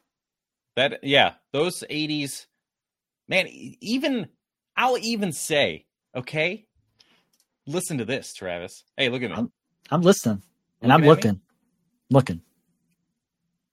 [0.76, 2.44] that, yeah, those 80s,
[3.26, 4.28] man, even,
[4.76, 6.66] I'll even say, okay,
[7.66, 8.84] Listen to this, Travis.
[8.96, 9.36] Hey, look at me.
[9.36, 9.52] I'm,
[9.90, 10.42] I'm listening,
[10.80, 11.40] and looking I'm looking,
[12.10, 12.40] looking.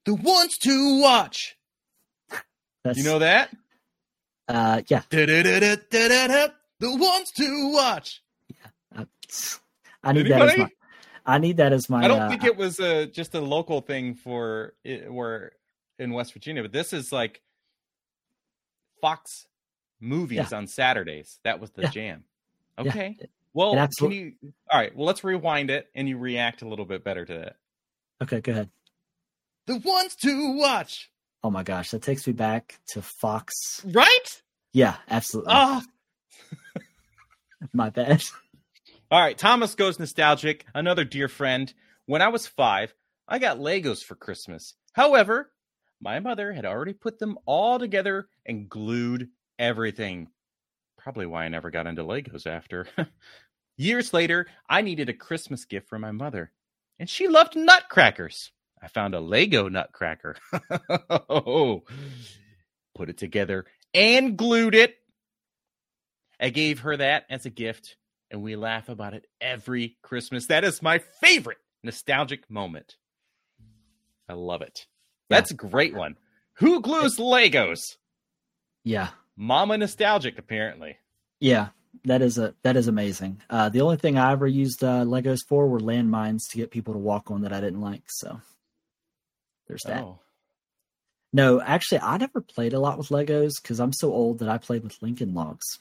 [0.05, 1.57] The ones to watch.
[2.83, 3.49] That's, you know that?
[4.47, 5.01] Uh, yeah.
[5.11, 6.47] The
[6.81, 8.23] ones to watch.
[8.47, 9.03] Yeah,
[10.03, 10.45] I need Anybody?
[10.45, 10.69] that as my.
[11.25, 12.03] I need that as my.
[12.03, 15.51] I don't uh, think it was a, just a local thing for it, where
[15.99, 17.41] in West Virginia, but this is like
[19.01, 19.45] Fox
[19.99, 20.57] movies yeah.
[20.57, 21.39] on Saturdays.
[21.43, 21.89] That was the yeah.
[21.89, 22.23] jam.
[22.79, 23.17] Okay.
[23.19, 23.25] Yeah.
[23.53, 24.33] Well, can you?
[24.69, 24.95] All right.
[24.95, 27.55] Well, let's rewind it, and you react a little bit better to that.
[28.21, 28.69] Okay, go ahead.
[29.65, 31.09] The ones to watch.
[31.43, 33.53] Oh my gosh, that takes me back to Fox.
[33.85, 34.41] Right?
[34.73, 35.53] Yeah, absolutely.
[35.55, 35.81] Oh.
[37.73, 38.23] my bad.
[39.09, 40.65] All right, Thomas goes nostalgic.
[40.75, 41.73] Another dear friend.
[42.05, 42.93] When I was five,
[43.27, 44.73] I got Legos for Christmas.
[44.93, 45.51] However,
[46.01, 50.27] my mother had already put them all together and glued everything
[50.99, 52.87] probably why I never got into Legos after.
[53.77, 56.51] Years later, I needed a Christmas gift for my mother,
[56.99, 58.51] and she loved nutcrackers.
[58.81, 60.35] I found a Lego nutcracker.
[62.95, 64.95] Put it together and glued it.
[66.39, 67.97] I gave her that as a gift,
[68.31, 70.47] and we laugh about it every Christmas.
[70.47, 72.95] That is my favorite nostalgic moment.
[74.29, 74.85] I love it.
[75.29, 76.15] That's a great one.
[76.55, 77.79] Who glues Legos?
[78.83, 79.09] Yeah.
[79.41, 80.97] Mama nostalgic, apparently.
[81.39, 81.69] Yeah,
[82.03, 83.41] that is a that is amazing.
[83.49, 86.93] Uh, the only thing I ever used uh, Legos for were landmines to get people
[86.93, 88.03] to walk on that I didn't like.
[88.07, 88.41] So
[89.65, 90.03] there's that.
[90.03, 90.19] Oh.
[91.31, 94.57] No, actually, I never played a lot with Legos because I'm so old that I
[94.57, 95.79] played with Lincoln Logs.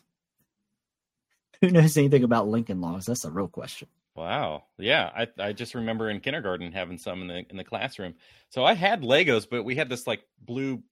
[1.60, 3.06] Who knows anything about Lincoln Logs?
[3.06, 3.88] That's a real question.
[4.14, 4.66] Wow.
[4.78, 8.14] Yeah, I I just remember in kindergarten having some in the in the classroom.
[8.50, 10.84] So I had Legos, but we had this like blue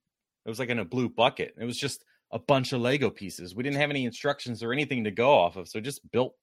[0.45, 1.55] it was like in a blue bucket.
[1.61, 3.55] It was just a bunch of Lego pieces.
[3.55, 6.35] We didn't have any instructions or anything to go off of, so just built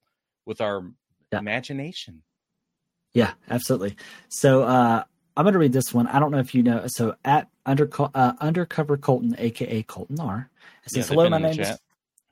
[0.45, 0.91] with our
[1.31, 1.39] Yeah.
[1.39, 2.23] imagination.
[3.13, 3.95] Yeah, absolutely.
[4.29, 5.03] So uh,
[5.37, 6.07] I'm going to read this one.
[6.07, 6.83] I don't know if you know.
[6.87, 10.49] So at under uh, undercover Colton, aka Colton R,
[10.85, 11.29] it Yeah, says they've hello.
[11.29, 11.77] My name is.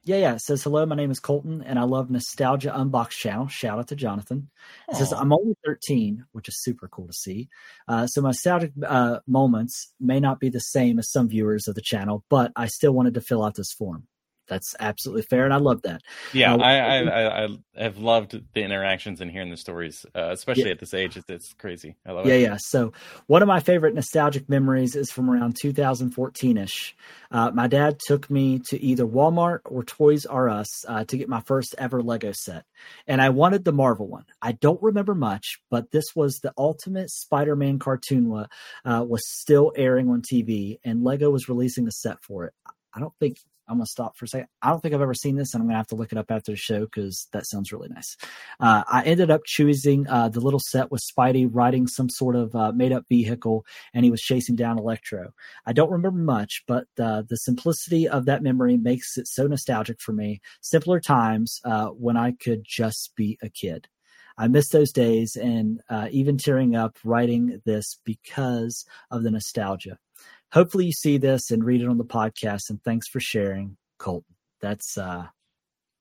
[0.04, 0.34] Yeah yeah.
[0.36, 0.86] It says hello.
[0.86, 3.48] My name is Colton, and I love Nostalgia Unbox Channel.
[3.48, 4.50] Shout out to Jonathan.
[4.90, 7.50] It says I'm only 13, which is super cool to see.
[7.88, 11.76] Uh, so my nostalgic uh, moments may not be the same as some viewers of
[11.76, 14.08] the channel, but I still wanted to fill out this form.
[14.48, 16.02] That's absolutely fair, and I love that.
[16.34, 20.30] Yeah, Uh, I, I I I have loved the interactions and hearing the stories, uh,
[20.32, 20.72] especially Yeah.
[20.72, 21.16] at this age.
[21.16, 21.96] It's, it's crazy.
[22.06, 22.42] I love Yeah, it.
[22.42, 22.48] yeah.
[22.50, 22.58] Yeah.
[22.60, 22.92] So
[23.28, 26.94] one of my favorite nostalgic memories is from around 2014ish.
[27.32, 31.30] Uh, my dad took me to either Walmart or Toys R Us uh, to get
[31.30, 32.66] my first ever Lego set,
[33.08, 34.26] and I wanted the Marvel one.
[34.42, 38.30] I don't remember much, but this was the ultimate Spider-Man cartoon.
[38.30, 38.48] wa-
[38.84, 42.54] Uh, was still airing on TV, and Lego was releasing the set for it.
[42.94, 43.38] I don't think.
[43.72, 44.48] I'm gonna stop for a second.
[44.62, 46.30] I don't think I've ever seen this, and I'm gonna have to look it up
[46.30, 48.18] after the show because that sounds really nice.
[48.60, 52.54] Uh, I ended up choosing uh, the little set with Spidey riding some sort of
[52.54, 55.34] uh, made up vehicle and he was chasing down Electro.
[55.66, 60.02] I don't remember much, but uh, the simplicity of that memory makes it so nostalgic
[60.02, 60.42] for me.
[60.60, 63.88] Simpler times uh, when I could just be a kid.
[64.38, 69.98] I miss those days and uh, even tearing up writing this because of the nostalgia.
[70.52, 72.70] Hopefully, you see this and read it on the podcast.
[72.70, 74.36] And thanks for sharing, Colton.
[74.62, 75.28] That's uh,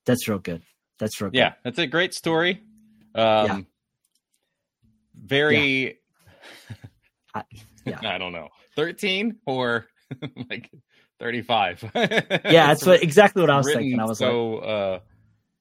[0.07, 0.63] that's real good.
[0.99, 1.39] That's real good.
[1.39, 2.61] Yeah, that's a great story.
[3.15, 3.61] Um, Yeah.
[5.15, 5.99] Very.
[7.35, 7.45] I-
[7.87, 7.99] yeah.
[8.03, 9.87] I don't know, thirteen or
[10.51, 10.71] like
[11.19, 11.91] thirty-five.
[11.95, 12.11] yeah,
[12.45, 14.01] that's what exactly what I was written thinking.
[14.01, 14.57] I was like, so.
[14.59, 14.99] uh,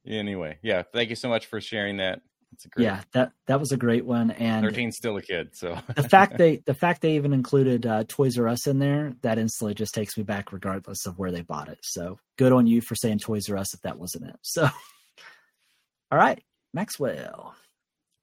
[0.06, 0.84] anyway, yeah.
[0.94, 2.22] Thank you so much for sharing that.
[2.54, 2.84] It's a great.
[2.86, 6.38] yeah, that that was a great one, and 13's still a kid, so the fact
[6.38, 9.94] they the fact they even included uh, Toys R Us in there that instantly just
[9.94, 11.80] takes me back, regardless of where they bought it.
[11.84, 14.36] So good on you for saying Toys R Us if that wasn't it.
[14.42, 14.64] So,
[16.12, 16.44] all right,
[16.74, 17.56] Maxwell.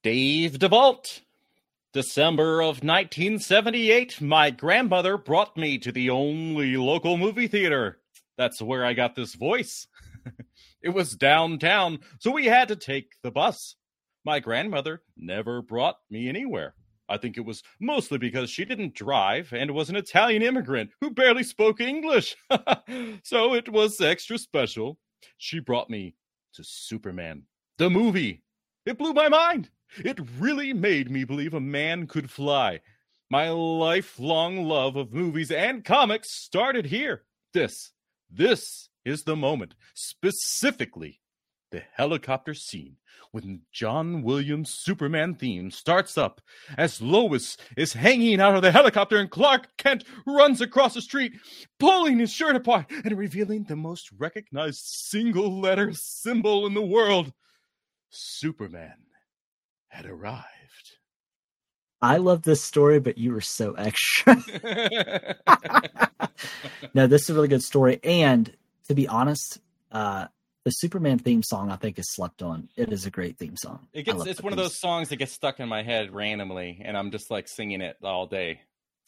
[0.03, 1.21] Dave DeVault.
[1.93, 7.99] December of 1978, my grandmother brought me to the only local movie theater.
[8.37, 9.87] That's where I got this voice.
[10.83, 13.77] it was downtown, so we had to take the bus.
[14.27, 16.75] My grandmother never brought me anywhere.
[17.09, 21.11] I think it was mostly because she didn't drive and was an Italian immigrant who
[21.11, 22.35] barely spoke English.
[23.23, 24.99] so it was extra special.
[25.39, 26.17] She brought me
[26.55, 27.45] to Superman,
[27.79, 28.43] the movie.
[28.85, 29.71] It blew my mind.
[30.05, 32.81] It really made me believe a man could fly.
[33.31, 37.23] My lifelong love of movies and comics started here.
[37.55, 37.93] This,
[38.29, 41.21] this is the moment, specifically
[41.71, 42.97] the helicopter scene
[43.33, 46.41] when John Williams' Superman theme starts up
[46.79, 51.33] as Lois is hanging out of the helicopter and Clark Kent runs across the street,
[51.79, 57.33] pulling his shirt apart and revealing the most recognized single letter symbol in the world
[58.11, 58.97] Superman
[59.89, 60.47] had arrived.
[62.01, 64.37] I love this story, but you were so extra.
[66.95, 68.55] no, this is a really good story, and
[68.89, 69.59] to be honest,
[69.91, 70.27] uh,
[70.67, 72.69] the Superman theme song I think is slept on.
[72.75, 73.87] It is a great theme song.
[73.93, 76.99] It gets it's one of those songs that gets stuck in my head randomly and
[76.99, 78.63] I'm just like singing it all day.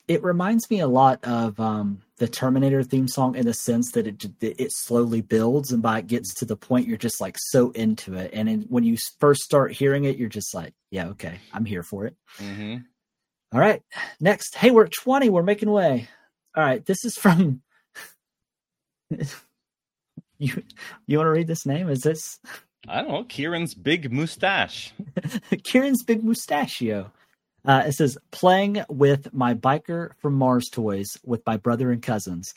[0.06, 4.06] it reminds me a lot of um, the Terminator theme song in the sense that
[4.06, 7.72] it it slowly builds, and by it gets to the point you're just like so
[7.72, 11.40] into it, and in, when you first start hearing it, you're just like, yeah, okay,
[11.52, 12.14] I'm here for it.
[12.38, 12.76] hmm
[13.52, 13.82] All right,
[14.20, 16.08] next, hey, we're at twenty, we're making way.
[16.56, 17.62] All right, this is from
[20.56, 20.62] you.
[21.06, 21.88] You want to read this name?
[21.88, 22.38] Is this
[22.86, 24.92] I don't know, Kieran's big mustache.
[25.64, 27.12] Kieran's big mustachio?
[27.64, 32.54] Uh, it says, playing with my biker from Mars toys with my brother and cousins.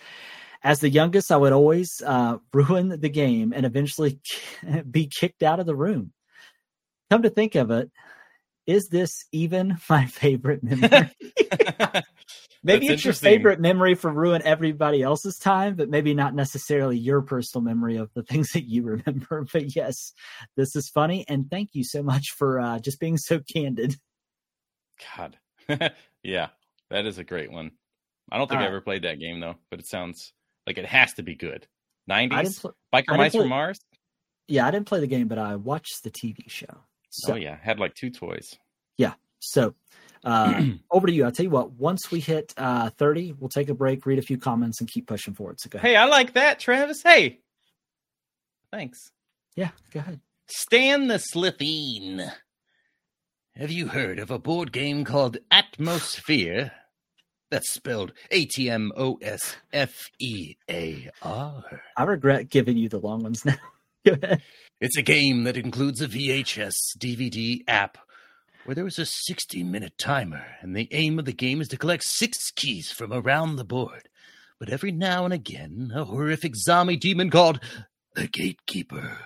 [0.63, 4.19] As the youngest, I would always uh, ruin the game and eventually
[4.89, 6.13] be kicked out of the room.
[7.09, 7.91] come to think of it,
[8.72, 11.09] is this even my favorite memory?
[12.63, 16.97] maybe That's it's your favorite memory for ruin everybody else's time, but maybe not necessarily
[16.97, 19.45] your personal memory of the things that you remember.
[19.51, 20.13] But yes,
[20.55, 23.95] this is funny, and thank you so much for uh, just being so candid.
[25.17, 25.38] God.
[26.24, 26.49] yeah,
[26.89, 27.72] that is a great one.
[28.32, 28.74] I don't think All I right.
[28.74, 30.32] ever played that game though, but it sounds
[30.65, 31.67] like it has to be good.
[32.09, 32.61] I didn't, 90s?
[32.61, 33.80] pl- Biker Mice play- from Mars?
[34.47, 36.84] yeah, I didn't play the game, but I watched the TV show.
[37.12, 38.55] So, oh yeah, had like two toys.
[38.97, 39.14] Yeah.
[39.39, 39.76] So,
[40.24, 41.26] uh, over to you.
[41.26, 41.74] I'll tell you what.
[41.74, 45.07] Once we hit uh, thirty, we'll take a break, read a few comments, and keep
[45.07, 45.59] pushing forward.
[45.59, 45.91] So go ahead.
[45.91, 47.01] Hey, I like that, Travis.
[47.03, 47.39] Hey.
[48.72, 49.12] Thanks.
[49.55, 50.22] Yeah, go ahead.
[50.47, 52.32] Stan the Slitheen.
[53.55, 56.72] Have you heard of a board game called Atmosfear?
[57.49, 61.82] That's spelled A T M O S F E A R.
[61.97, 63.57] I regret giving you the long ones now.
[64.81, 67.99] It's a game that includes a VHS DVD app
[68.65, 71.77] where there is a 60 minute timer, and the aim of the game is to
[71.77, 74.09] collect six keys from around the board.
[74.59, 77.59] But every now and again, a horrific zombie demon called
[78.15, 79.19] the Gatekeeper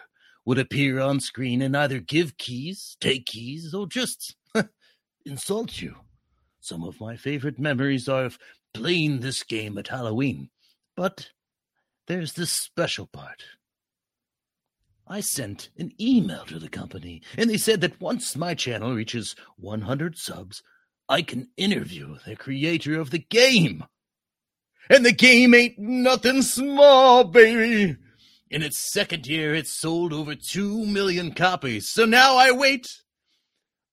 [0.45, 4.35] would appear on screen and either give keys, take keys, or just
[5.25, 5.95] insult you.
[6.59, 8.37] Some of my favorite memories are of
[8.73, 10.49] playing this game at Halloween.
[10.97, 11.29] But
[12.07, 13.43] there's this special part.
[15.07, 19.35] I sent an email to the company, and they said that once my channel reaches
[19.57, 20.63] 100 subs,
[21.07, 23.85] I can interview the creator of the game.
[24.89, 27.97] And the game ain't nothing small, baby.
[28.49, 32.87] In its second year, it sold over 2 million copies, so now I wait.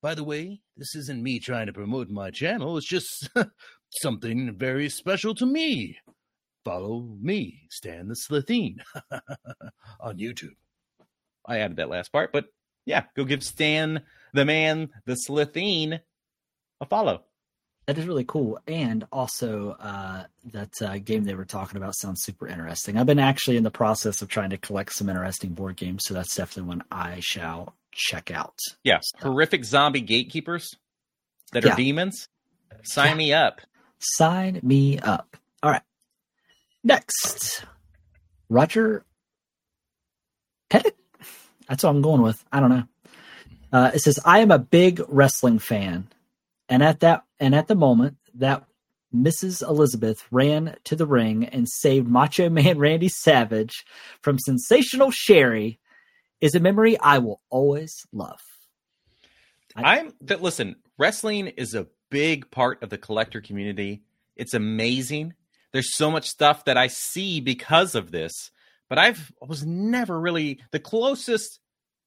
[0.01, 3.29] By the way, this isn't me trying to promote my channel, it's just
[3.91, 5.97] something very special to me.
[6.65, 8.77] Follow me, Stan the Slitheen,
[9.99, 10.55] on YouTube.
[11.45, 12.45] I added that last part, but
[12.85, 14.01] yeah, go give Stan
[14.33, 15.99] the man, the Slitheen,
[16.81, 17.23] a follow.
[17.85, 18.59] That is really cool.
[18.65, 20.23] And also, uh,
[20.53, 22.97] that uh, game they were talking about sounds super interesting.
[22.97, 26.13] I've been actually in the process of trying to collect some interesting board games, so
[26.13, 28.55] that's definitely one I shall check out.
[28.85, 30.73] Yeah, So- horrific zombie gatekeepers
[31.51, 31.75] that are Yeah.
[31.75, 32.29] demons.
[32.83, 33.15] Sign Yeah.
[33.15, 33.61] me up.
[33.99, 35.35] Sign me up.
[35.61, 35.83] All right.
[36.85, 37.65] Next,
[38.49, 39.05] Roger
[40.69, 40.97] Pettit.
[41.67, 42.43] That's what I'm going with.
[42.51, 42.83] I don't know.
[43.71, 46.07] Uh, it says, "I am a big wrestling fan,
[46.69, 48.65] and at that and at the moment that
[49.15, 49.61] Mrs.
[49.67, 53.85] Elizabeth ran to the ring and saved Macho Man Randy Savage
[54.21, 55.79] from sensational Sherri
[56.41, 58.39] is a memory I will always love."
[59.75, 64.03] I- I'm that listen, wrestling is a big part of the collector community.
[64.35, 65.33] It's amazing.
[65.71, 68.51] There's so much stuff that I see because of this,
[68.93, 71.59] but I've I was never really the closest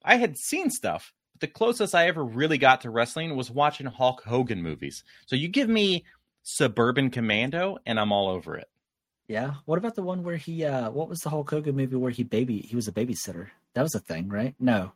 [0.05, 1.13] I had seen stuff.
[1.33, 5.03] But the closest I ever really got to wrestling was watching Hulk Hogan movies.
[5.27, 6.05] So you give me
[6.45, 8.69] Suburban Commando and I'm all over it.
[9.27, 9.55] Yeah.
[9.65, 10.65] What about the one where he?
[10.65, 12.59] uh What was the Hulk Hogan movie where he baby?
[12.61, 13.49] He was a babysitter.
[13.75, 14.55] That was a thing, right?
[14.61, 14.93] No.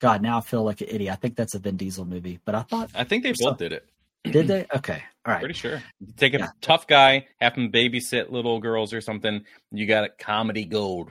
[0.00, 1.10] God, now I feel like an idiot.
[1.10, 3.58] I think that's a Vin Diesel movie, but I thought I think they So- both
[3.58, 3.88] did it.
[4.24, 4.66] Did they?
[4.76, 5.40] Okay, all right.
[5.40, 5.82] Pretty sure.
[6.16, 6.48] Take a Yeah.
[6.60, 9.44] tough guy, have him babysit little girls or something.
[9.70, 11.10] You got it, comedy gold.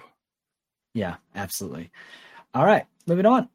[0.93, 1.91] Yeah, absolutely.
[2.53, 3.49] All right, moving on.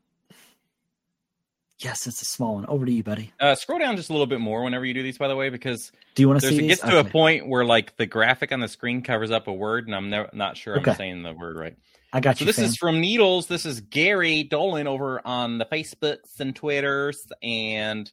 [1.80, 2.66] Yes, it's a small one.
[2.66, 3.32] Over to you, buddy.
[3.38, 5.48] Uh, scroll down just a little bit more whenever you do these, by the way,
[5.48, 6.68] because Do you want to see it these?
[6.70, 9.86] gets to a point where like the graphic on the screen covers up a word,
[9.86, 10.90] and I'm never, not sure Okay.
[10.90, 11.76] I'm saying the word right.
[12.12, 12.46] I got So you.
[12.46, 12.64] this fam.
[12.64, 13.46] is from Needles.
[13.46, 18.10] This is Gary Dolan over on the Facebooks and Twitters and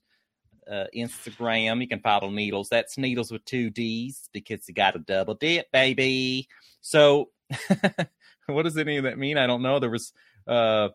[0.69, 1.81] uh, Instagram.
[1.81, 2.69] You can follow Needles.
[2.69, 6.47] That's Needles with two D's because you got a double dip, baby.
[6.81, 7.29] So,
[8.47, 9.37] what does any of that mean?
[9.37, 9.79] I don't know.
[9.79, 10.13] There was
[10.47, 10.89] uh,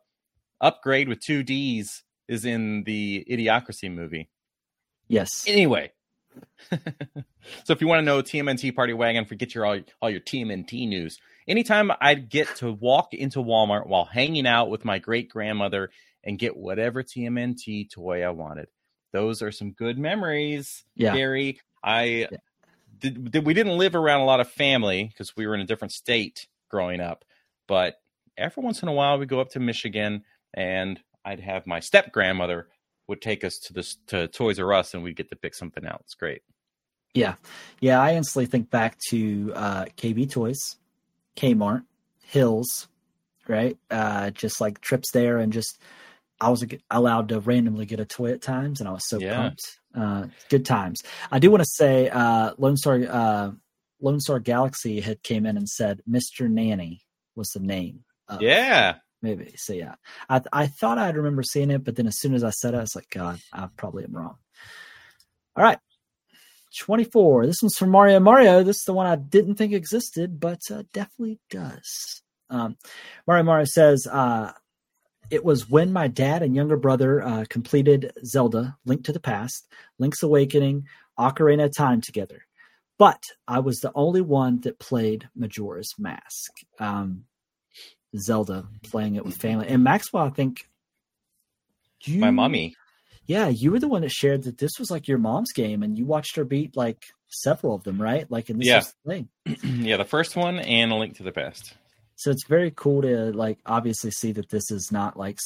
[0.63, 4.31] Upgrayedd with two D's is in the Idiocracy movie.
[5.09, 5.45] yes.
[5.49, 5.91] Anyway,
[6.71, 10.89] so if you want to know TMNT Party Wagon, forget your all, all your TMNT
[10.89, 11.19] news.
[11.49, 15.91] Anytime I'd get to walk into Walmart while hanging out with my great grandmother
[16.23, 18.69] and get whatever TMNT toy I wanted,
[19.13, 21.15] those are some good memories, Yeah.
[21.17, 21.61] Gary.
[21.83, 22.27] I Yeah.
[22.99, 23.47] did, did.
[23.47, 26.47] We didn't live around a lot of family because we were in a different state
[26.69, 27.25] growing up,
[27.67, 28.01] but
[28.37, 32.13] every once in a while we'd go up to Michigan and I'd have my step
[32.13, 32.69] grandmother
[33.09, 35.85] would take us to this to Toys R Us and we'd get to pick something
[35.85, 36.01] out.
[36.05, 36.43] It's great.
[37.13, 37.35] Yeah,
[37.81, 38.01] yeah.
[38.01, 40.77] I instantly think back to uh, KB Toys,
[41.37, 41.85] Kmart,
[42.23, 42.87] Hills,
[43.49, 43.77] right?
[43.91, 45.81] Uh, just like trips there, and just
[46.41, 49.37] I was allowed to randomly get a toy at times, and I was so Yeah.
[49.37, 49.63] pumped.
[49.95, 51.03] Uh, good times.
[51.31, 53.51] I do want to say, uh, Lone Star, uh,
[54.01, 56.49] Lone Star Galaxy had came in and said Mr.
[56.49, 57.03] Nanny
[57.35, 58.05] was the name.
[58.41, 58.97] Yeah.
[59.23, 59.53] maybe.
[59.57, 59.97] So yeah,
[60.29, 62.79] I I thought I'd remember seeing it, but then as soon as I said it,
[62.79, 64.37] I was like, God, I probably am wrong.
[65.57, 65.79] All right,
[66.79, 67.45] twenty four.
[67.47, 68.21] This one's from Mario.
[68.21, 72.23] Mario, this is the one I didn't think existed, but uh, definitely does.
[72.49, 72.77] Um,
[73.27, 74.53] Mario Mario says, uh,
[75.31, 79.69] it was when my dad and younger brother uh, completed Zelda: Link to the Past,
[79.99, 80.87] Link's Awakening,
[81.19, 82.45] Ocarina of Time together.
[82.99, 86.53] But I was the only one that played Majora's Mask.
[86.79, 87.25] Um,
[88.19, 89.69] Zelda, playing it with family.
[89.69, 90.69] And Maxwell, I think
[92.03, 92.75] you, my mommy.
[93.27, 95.97] Yeah, you were the one that shared that this was like your mom's game, and
[95.97, 98.29] you watched her beat like several of them, right?
[98.31, 98.83] Like, in this yeah.
[99.07, 99.29] thing.
[99.63, 101.75] yeah, the first one and A Link to the Past.
[102.21, 105.39] So it's very cool to like obviously see that this is not like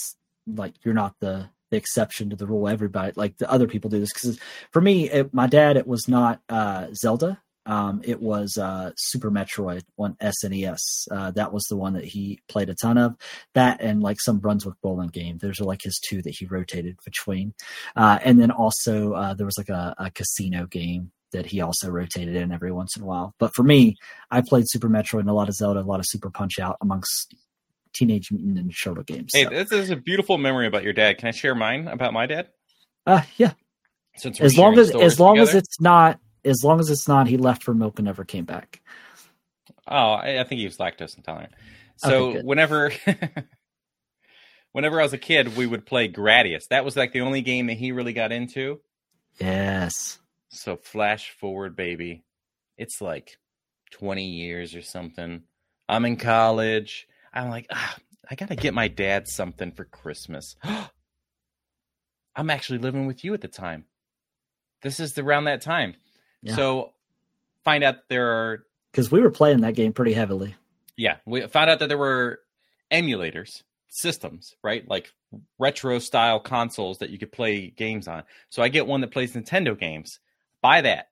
[0.45, 2.69] like you're not the the exception to the rule.
[2.69, 4.41] Everybody like the other people do this because
[4.73, 7.41] for me, it, my dad, it was not uh, Zelda.
[7.65, 10.81] Um, it was uh, Super Metroid on SNES.
[11.13, 13.15] Uh, that was the one that he played a ton of.
[13.55, 15.39] That and like some Brunswick bowling game.
[15.39, 17.55] Those are like his two that he rotated between.
[17.95, 21.91] Uh, and then also uh, there was like a, a casino game that he also
[21.91, 23.35] rotated in every once in a while.
[23.39, 23.97] But for me,
[24.31, 26.77] I played Super Metroid and a lot of Zelda, a lot of Super Punch Out
[26.81, 27.35] amongst
[27.93, 29.33] Teenage Mutant Ninja Turtle games.
[29.35, 29.51] Hey, so.
[29.51, 31.19] this is a beautiful memory about your dad.
[31.19, 32.49] Can I share mine about my dad?
[33.07, 33.53] Uh, yeah.
[34.17, 35.51] Since as long as as long together?
[35.51, 38.45] as it's not as long as it's not he left for milk and never came
[38.45, 38.81] back.
[39.89, 41.53] Oh, I, I think he was lactose intolerant.
[41.97, 42.93] So okay, whenever
[44.73, 46.69] whenever I was a kid, we would play Gradius.
[46.71, 48.81] That was like the only game that he really got into.
[49.41, 50.21] Yes.
[50.55, 52.23] So flash forward, baby.
[52.79, 53.39] It's like
[53.93, 55.43] 20 years or something.
[55.89, 57.09] I'm in college.
[57.33, 57.97] I'm like, ah,
[58.31, 60.57] I got to get my dad something for Christmas.
[62.37, 63.85] I'm actually living with you at the time.
[64.83, 65.95] This is around that time.
[66.43, 66.57] Yeah.
[66.57, 66.93] So
[67.65, 68.65] find out there are.
[68.93, 70.55] Because we were playing that game pretty heavily.
[70.97, 71.17] Yeah.
[71.27, 72.41] We found out that there were
[72.93, 74.89] emulators, systems, right?
[74.89, 75.13] Like
[75.59, 78.23] retro style consoles that you could play games on.
[78.51, 80.21] So I get one that plays Nintendo games
[80.65, 81.09] buy that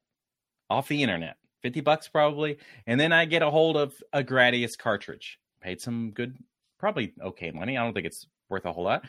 [0.70, 2.56] off the internet, 50 bucks probably.
[2.86, 5.38] And then I get a hold of a Gradius cartridge.
[5.60, 6.38] Paid some good,
[6.78, 7.76] probably okay money.
[7.76, 9.04] I don't think it's worth a whole lot.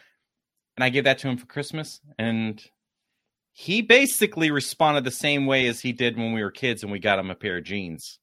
[0.76, 2.02] And I give that to him for Christmas.
[2.20, 2.62] And
[3.54, 7.00] he basically responded the same way as he did when we were kids and we
[7.00, 8.20] got him a pair of jeans.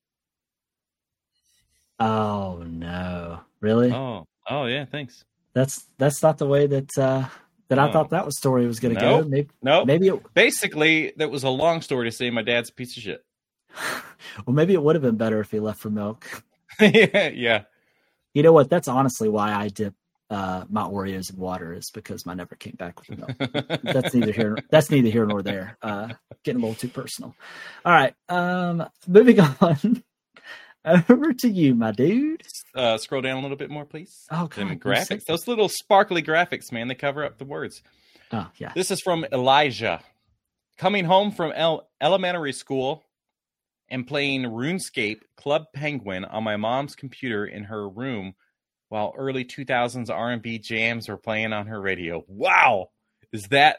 [1.99, 3.41] Oh no.
[3.61, 3.91] Really?
[3.93, 4.27] Oh.
[4.49, 5.25] Oh yeah, thanks.
[5.55, 7.29] That's that's not the way that uh
[7.71, 9.23] that I thought that was story was going to nope.
[9.23, 9.29] go.
[9.29, 9.87] Maybe, nope.
[9.87, 13.03] maybe it, basically that was a long story to say my dad's a piece of
[13.05, 13.25] shit.
[14.45, 16.27] well, maybe it would have been better if he left for milk.
[16.81, 17.63] yeah, yeah.
[18.35, 18.71] You know what?
[18.71, 19.95] That's honestly why I dip
[20.31, 23.81] uh, my Oreos in water is because mine never came back with milk.
[23.85, 24.59] that's neither here.
[24.71, 25.79] That's neither here nor there.
[25.81, 27.35] Uh, getting a little too personal.
[27.85, 28.15] All right.
[28.29, 30.03] Um, moving on.
[31.09, 32.43] Over to you, my dude.
[32.75, 34.27] Uh, scroll down a little bit more, please.
[34.31, 35.25] Oh, God, graphics.
[35.27, 37.83] Those little sparkly graphics, man, they cover up the words.
[38.33, 38.73] Oh, yeah.
[38.75, 40.01] This is from Elijah.
[40.79, 43.05] Coming home from el- elementary school
[43.91, 48.35] and playing RuneScape Club Penguin on my mom's computer in her room
[48.89, 52.25] while early 2000s R&B jams were playing on her radio.
[52.27, 52.91] Wow.
[53.33, 53.79] Is that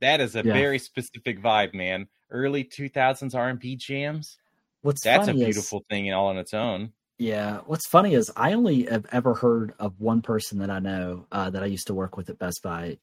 [0.00, 0.52] that is a yeah.
[0.52, 2.06] very specific vibe, man.
[2.30, 4.36] Early 2000s R&B jams?
[4.86, 6.92] What's that's a beautiful is, thing all on its own.
[7.18, 7.62] Yeah.
[7.66, 11.50] What's funny is I only have ever heard of one person that I know uh,
[11.50, 12.98] that I used to work with at Best Buy.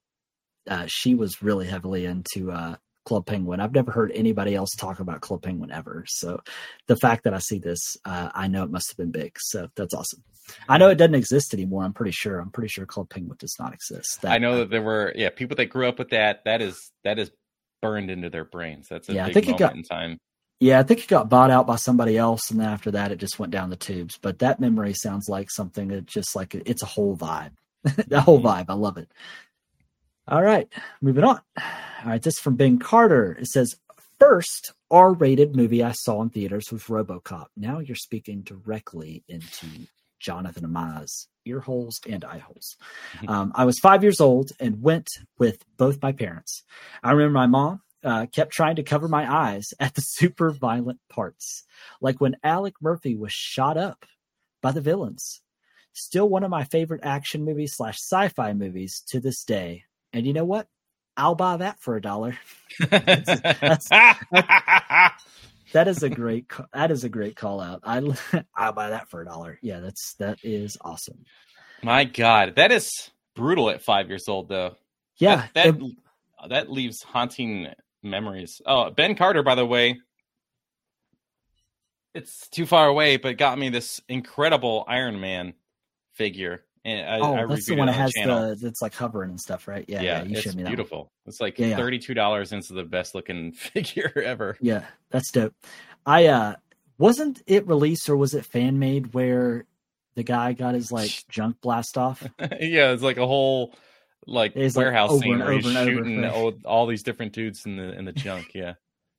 [0.65, 3.59] Uh, she was really heavily into uh, Club Penguin.
[3.59, 6.05] I've never heard anybody else talk about Club Penguin ever.
[6.07, 6.39] So
[6.87, 9.35] the fact that I see this, uh, I know it must have been big.
[9.39, 10.23] So that's awesome.
[10.69, 11.83] I know it doesn't exist anymore.
[11.83, 12.39] I'm pretty sure.
[12.39, 14.21] I'm pretty sure Club Penguin does not exist.
[14.21, 16.45] That, I know that there were yeah people that grew up with that.
[16.45, 17.31] That is that is
[17.81, 18.87] burned into their brains.
[18.89, 20.17] That's a yeah, I think it got, in time.
[20.63, 23.17] Yeah, I think it got bought out by somebody else, and then after that, it
[23.17, 24.17] just went down the tubes.
[24.17, 27.51] But that memory sounds like something that just like it's a whole vibe.
[28.07, 28.47] the whole mm-hmm.
[28.47, 29.11] vibe, I love it.
[30.25, 30.69] All right,
[31.01, 31.41] moving on.
[31.57, 33.33] All right, this is from Ben Carter.
[33.33, 33.75] It says,
[34.19, 37.47] First R rated movie I saw in theaters was Robocop.
[37.57, 39.67] Now you're speaking directly into
[40.21, 42.77] Jonathan Amaz ear holes and eye holes.
[43.17, 43.29] Mm-hmm.
[43.29, 46.63] Um, I was five years old and went with both my parents.
[47.03, 50.99] I remember my mom uh, kept trying to cover my eyes at the super violent
[51.09, 51.63] parts,
[52.01, 54.05] like when Alex Murphy was shot up
[54.61, 55.41] by the villains.
[55.93, 59.83] Still one of my favorite action movies slash sci-fi movies to this day.
[60.11, 60.67] And you know what?
[61.15, 62.37] I'll buy that for a dollar.
[62.89, 63.89] that's, that's,
[65.73, 67.81] that is a great that is a great call out.
[67.83, 68.01] I
[68.55, 69.59] I'll buy that for a dollar.
[69.61, 71.25] Yeah, that's that is awesome.
[71.83, 74.75] My God, that is brutal at five years old, though.
[75.17, 75.95] Yeah, that that, it,
[76.49, 77.67] that leaves haunting
[78.03, 78.61] memories.
[78.65, 79.99] Oh, Ben Carter, by the way,
[82.13, 85.53] it's too far away, but got me this incredible Iron Man
[86.13, 86.63] figure.
[86.85, 88.49] And I, oh, I that's the one that has channel.
[88.49, 89.85] the that's like hovering and stuff, right?
[89.87, 90.23] Yeah, yeah, yeah.
[90.23, 90.57] you it's me that.
[90.57, 90.65] one.
[90.65, 91.11] beautiful.
[91.25, 91.77] It's like Yeah, yeah.
[91.77, 94.57] thirty two dollars into the best looking figure ever.
[94.59, 95.53] Yeah, that's dope.
[96.05, 96.55] I uh
[96.97, 99.65] wasn't it released or was it fan made where
[100.15, 102.27] the guy got his like junk blast off?
[102.39, 103.73] yeah, it's like a whole
[104.25, 107.03] like It's like warehouse over scene and where he's and shooting for- all, all these
[107.03, 108.51] different dudes in the in the junk.
[108.53, 108.73] Yeah,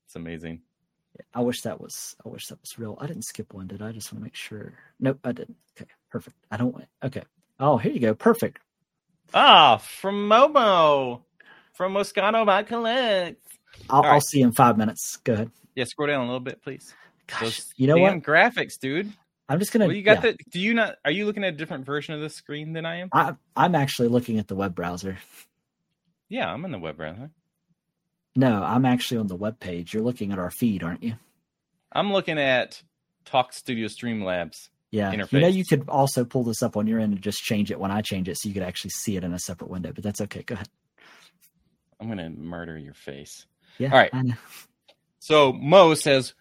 [0.07, 0.61] it's amazing.
[1.33, 2.97] I wish that was I wish that was real.
[2.99, 3.89] I didn't skip one, did I?
[3.89, 4.73] I just want to make sure.
[4.99, 5.55] Nope, I didn't.
[5.79, 6.35] Okay, perfect.
[6.51, 7.23] I don't want okay.
[7.59, 8.13] Oh, here you go.
[8.13, 8.59] Perfect.
[9.33, 11.21] Ah, from Momo,
[11.73, 13.41] from Moscato by Collect.
[13.89, 15.17] I'll, All I'll see you in five minutes.
[15.23, 15.51] Go ahead.
[15.73, 16.93] Yeah, scroll down a little bit, please.
[17.27, 18.23] Gosh, Those you know damn what?
[18.23, 19.11] graphics, dude.
[19.47, 19.87] I'm just gonna.
[19.87, 20.31] Well, you got yeah.
[20.31, 20.37] the.
[20.51, 20.95] Do you not?
[21.05, 23.09] Are you looking at a different version of the screen than I am?
[23.13, 25.17] I, I'm actually looking at the web browser.
[26.29, 27.29] Yeah, I'm in the web browser.
[28.35, 29.93] No, I'm actually on the web page.
[29.93, 31.13] You're looking at our feed, aren't you?
[31.91, 32.81] I'm looking at
[33.23, 34.69] Talk Studio Streamlabs.
[34.91, 35.11] Yeah.
[35.11, 37.79] You know, you could also pull this up on your end and just change it
[37.79, 39.91] when I change it, so you could actually see it in a separate window.
[39.93, 40.43] But that's okay.
[40.43, 40.69] Go ahead.
[41.99, 43.45] I'm gonna murder your face.
[43.77, 43.91] Yeah.
[43.91, 44.11] All right.
[45.19, 46.33] So Mo says,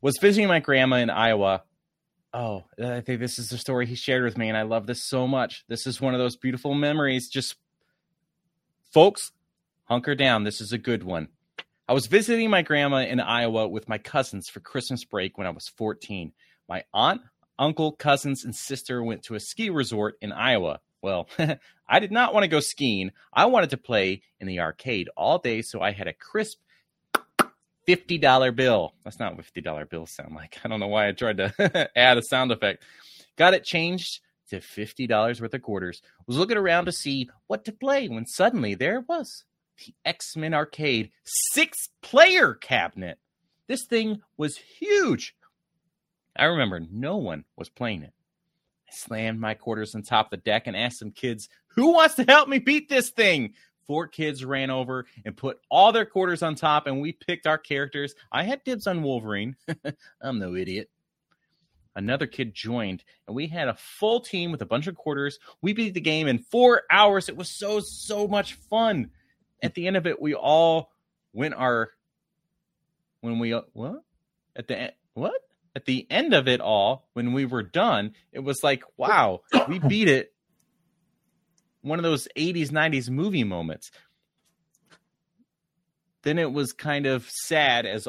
[0.00, 1.62] was visiting my grandma in Iowa.
[2.36, 4.86] Oh, uh, I think this is the story he shared with me, and I love
[4.86, 5.64] this so much.
[5.68, 7.30] This is one of those beautiful memories.
[7.30, 7.56] Just,
[8.92, 9.32] folks,
[9.84, 10.44] hunker down.
[10.44, 11.28] This is a good one.
[11.88, 15.50] I was visiting my grandma in Iowa with my cousins for Christmas break when I
[15.50, 16.30] was 14.
[16.68, 17.22] My aunt,
[17.58, 20.80] uncle, cousins, and sister went to a ski resort in Iowa.
[21.00, 21.30] Well,
[21.88, 23.12] I did not want to go skiing.
[23.32, 26.58] I wanted to play in the arcade all day, so I had a crisp
[27.86, 28.94] $50 bill.
[29.04, 30.58] That's not what $50 bills sound like.
[30.64, 32.82] I don't know why I tried to add a sound effect.
[33.36, 34.20] Got it changed
[34.50, 36.02] to $50 worth of quarters.
[36.26, 39.44] Was looking around to see what to play when suddenly there it was
[39.78, 43.18] the X Men arcade six player cabinet.
[43.68, 45.34] This thing was huge.
[46.36, 48.12] I remember no one was playing it.
[48.88, 52.14] I slammed my quarters on top of the deck and asked some kids, Who wants
[52.16, 53.54] to help me beat this thing?
[53.86, 57.58] Four kids ran over and put all their quarters on top, and we picked our
[57.58, 58.14] characters.
[58.32, 59.56] I had dibs on Wolverine.
[60.20, 60.90] I'm no idiot.
[61.94, 65.38] Another kid joined, and we had a full team with a bunch of quarters.
[65.62, 67.28] We beat the game in four hours.
[67.30, 69.10] It was so, so much fun.
[69.62, 70.90] At the end of it, we all
[71.32, 71.90] went our.
[73.20, 73.54] When we.
[73.54, 74.02] Uh, what?
[74.54, 74.88] At the.
[74.88, 75.40] e- What?
[75.74, 79.78] At the end of it all, when we were done, it was like, wow, we
[79.78, 80.32] beat it
[81.86, 83.90] one of those 80s 90s movie moments.
[86.22, 88.08] Then it was kind of sad as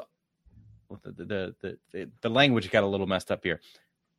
[1.03, 3.61] the, the, the, the language got a little messed up here.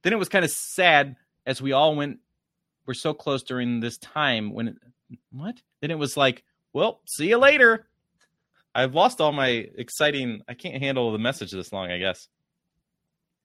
[0.02, 2.20] Then it was kind of sad as we all went
[2.86, 4.76] we're so close during this time when it,
[5.30, 5.60] what?
[5.80, 7.86] Then it was like well see you later.
[8.74, 12.28] I've lost all my exciting i can't handle the message this long i guess.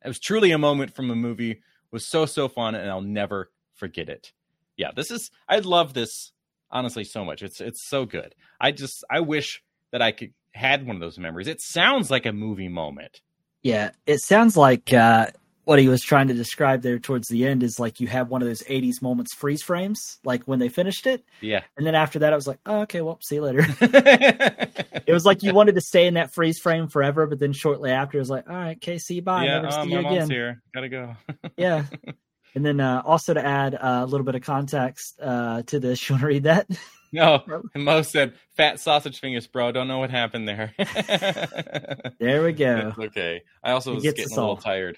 [0.06, 1.62] It was truly a moment from a movie it
[1.92, 4.32] was so so fun and i'll never forget it
[4.78, 6.34] yeah this is i love this
[6.74, 7.42] honestly so much.
[7.44, 8.36] It's it's so good.
[8.60, 11.48] I just i wish that i could had one of those memories.
[11.48, 13.22] It sounds like a movie moment.
[13.62, 15.28] Yeah, it sounds like uh,
[15.64, 18.42] what he was trying to describe there towards the end is like you have one
[18.42, 21.62] of those '80s moments freeze frames, like when they finished it, yeah.
[21.78, 23.66] And then after that, I was like, oh, okay, well, see you later.
[23.82, 27.92] it was like you wanted to stay in that freeze frame forever, but then shortly
[27.92, 29.96] after, it was like, all right, okay, see you bye, yeah never oh, see my
[29.96, 30.30] you mom's again.
[30.30, 30.62] here.
[30.74, 31.16] Gotta go.
[31.58, 31.86] Yeah.
[32.56, 36.08] And then uh, also to add uh, a little bit of context uh, to this,
[36.10, 36.68] you want to read that?
[37.12, 37.44] no
[37.76, 40.74] mo said fat sausage fingers bro don't know what happened there
[42.20, 42.90] There we go.
[42.90, 44.58] It's okay i also It was gets getting us a little all.
[44.58, 44.98] tired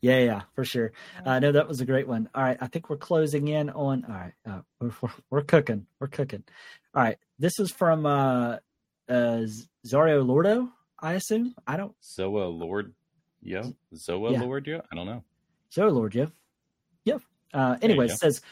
[0.00, 0.92] Yeah, yeah, for sure.
[1.24, 2.28] Uh, no, that was a great one.
[2.34, 4.04] All right, I think we're closing in on.
[4.04, 5.86] All right, uh, we're, we're, we're cooking.
[5.98, 6.44] We're cooking.
[6.94, 8.58] All right, this is from uh,
[9.08, 9.42] uh,
[9.86, 10.68] Zario Lordo.
[11.00, 11.54] I assume.
[11.66, 11.94] I don't.
[12.02, 12.94] zoa lord
[13.42, 14.42] yo zoa Yeah.
[14.42, 15.24] lord yo i don't know
[15.74, 16.26] Zario Lord, yeah,
[17.06, 17.22] yep.
[17.54, 18.42] Uh, anyway, it says.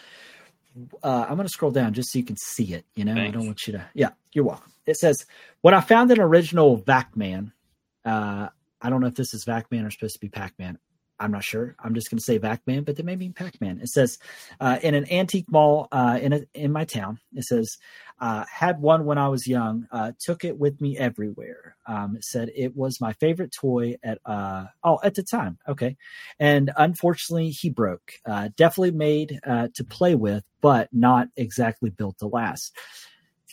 [1.04, 2.84] Uh, I'm going to scroll down just so you can see it.
[2.96, 3.86] You know, I don't want you to.
[3.94, 4.72] Yeah, you're welcome.
[4.86, 5.24] It says
[5.60, 7.52] when I found an original Vacman.
[8.04, 8.48] Uh,
[8.84, 10.78] I don't know if this is Vacman or supposed to be Pac-Man.
[11.20, 11.76] I'm not sure.
[11.78, 13.78] I'm just going to say Vacman, but they may mean Pac-Man.
[13.80, 14.18] It says
[14.60, 17.20] uh, in an antique mall uh, in a, in my town.
[17.34, 17.78] It says
[18.20, 19.86] uh, had one when I was young.
[19.92, 21.76] Uh, took it with me everywhere.
[21.86, 25.58] Um, it said it was my favorite toy at uh, oh at the time.
[25.68, 25.96] Okay,
[26.38, 28.12] and unfortunately he broke.
[28.26, 32.76] Uh, definitely made to play with, but not exactly built to last.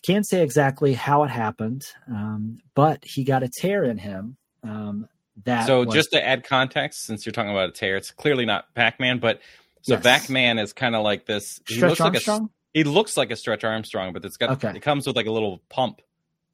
[0.03, 4.35] Can't say exactly how it happened, um, but he got a tear in him.
[4.63, 5.07] Um,
[5.45, 8.45] that so was- just to add context since you're talking about a tear it's clearly
[8.45, 9.39] not pac-man but
[9.83, 10.03] so Yes.
[10.03, 13.35] Pac-Man is kind of like this he Stretch looks like a he looks like a
[13.35, 14.73] stretch armstrong but it's got Okay.
[14.77, 16.01] it comes with like a little pump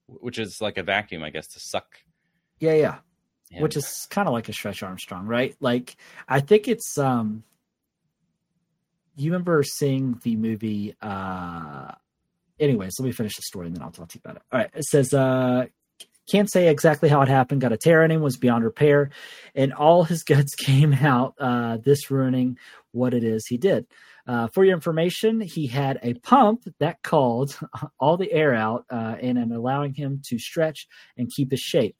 [0.07, 1.97] which is like a vacuum i guess to suck
[2.59, 2.95] yeah, yeah.
[3.51, 3.61] Yeah.
[3.61, 5.95] which is kind of like a stretch armstrong right like
[6.27, 7.43] i think it's um
[9.19, 10.93] you remember seeing the movie?
[11.01, 11.91] Uh,
[12.59, 14.43] anyways, let me finish the story and then I'll talk to you about it.
[14.51, 14.69] All right.
[14.75, 15.65] It says, uh,
[16.27, 17.61] can't say exactly how it happened.
[17.61, 19.09] Got a tear in him, was beyond repair,
[19.55, 21.35] and all his guts came out.
[21.39, 22.57] Uh, this ruining
[22.91, 23.85] what it is he did.
[24.27, 27.57] Uh, for your information, he had a pump that called
[27.99, 31.95] all the air out uh, and, and allowing him to stretch and keep his shape,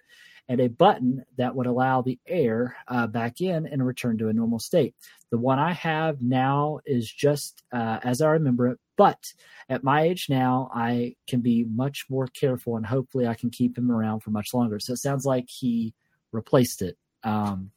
[0.49, 4.33] and a button that would allow the air uh, back in and return to a
[4.33, 4.93] normal state.
[5.29, 9.19] The one I have now is just uh, as I remember it, but
[9.69, 13.77] at my age now, I can be much more careful and hopefully I can keep
[13.77, 14.79] him around for much longer.
[14.79, 15.93] So it sounds like he
[16.31, 16.97] replaced it.
[17.23, 17.71] Um,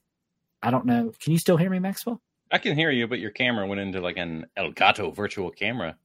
[0.63, 1.13] I don't know.
[1.21, 2.21] Can you still hear me, Maxwell?
[2.53, 5.97] I can hear you, but your camera went into like an Elgato virtual camera.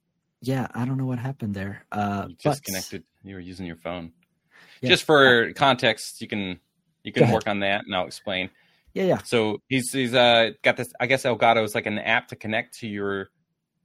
[0.42, 1.86] Yeah, I don't know what happened there.
[1.92, 3.04] Uh, you just but, connected.
[3.24, 4.12] You were using your phone.
[4.82, 4.90] Yeah.
[4.90, 6.60] Just for context, you can
[7.04, 8.50] you can work on that, and I'll explain.
[8.96, 10.88] Yeah, yeah, So he's he's uh got this.
[11.00, 13.30] I guess Elgato is like an app to connect to your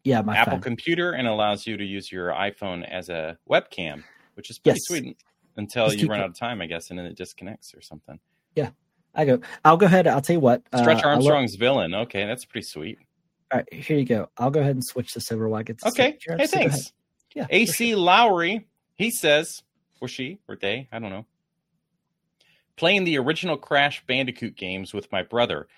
[0.04, 0.22] yeah.
[0.22, 0.60] My Apple phone.
[0.62, 4.04] computer and allows you to use your iPhone as a webcam,
[4.34, 4.86] which is pretty Yes.
[4.86, 5.16] sweet
[5.56, 7.82] until Just you run it- out of time, I guess, and then it disconnects or
[7.82, 8.18] something.
[8.54, 8.70] Yeah,
[9.14, 9.40] I go.
[9.64, 10.06] I'll go ahead.
[10.06, 10.62] I'll tell you what.
[10.72, 11.92] uh, Stretch let- Armstrong's villain.
[11.92, 12.98] Okay, that's pretty sweet.
[13.52, 14.30] all right, here you go.
[14.38, 15.92] I'll go ahead and switch this over while I get this.
[15.92, 16.12] Okay.
[16.12, 16.40] taken care of.
[16.40, 16.72] Hey, So go ahead.
[16.72, 16.92] thanks.
[17.34, 17.46] Yeah.
[17.50, 17.98] AC sure.
[17.98, 19.62] Lowry, he says,
[20.00, 21.26] or she, or they, I don't know.
[22.80, 25.68] Playing the original Crash Bandicoot games with my brother.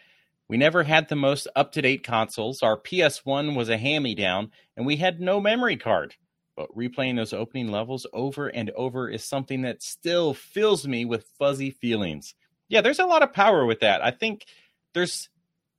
[0.46, 2.62] We never had the most up to date consoles.
[2.62, 6.14] Our PS1 was a hand me down, and we had no memory card.
[6.56, 11.26] But replaying those opening levels over and over is something that still fills me with
[11.40, 12.36] fuzzy feelings.
[12.68, 14.00] Yeah, there's a lot of power with that.
[14.00, 14.46] I think
[14.94, 15.28] there's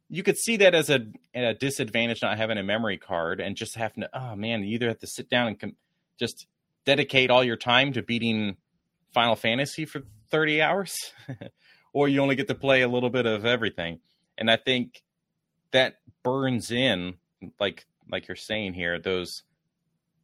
[0.09, 3.75] you could see that as a, a disadvantage not having a memory card and just
[3.75, 5.75] having to oh man you either have to sit down and com-
[6.19, 6.47] just
[6.85, 8.57] dedicate all your time to beating
[9.13, 10.01] final fantasy for
[10.33, 10.97] 30 hours
[11.93, 13.99] or you only get to play a little bit of everything
[14.37, 15.03] and i think
[15.71, 17.13] that burns in
[17.59, 19.43] like like you're saying here those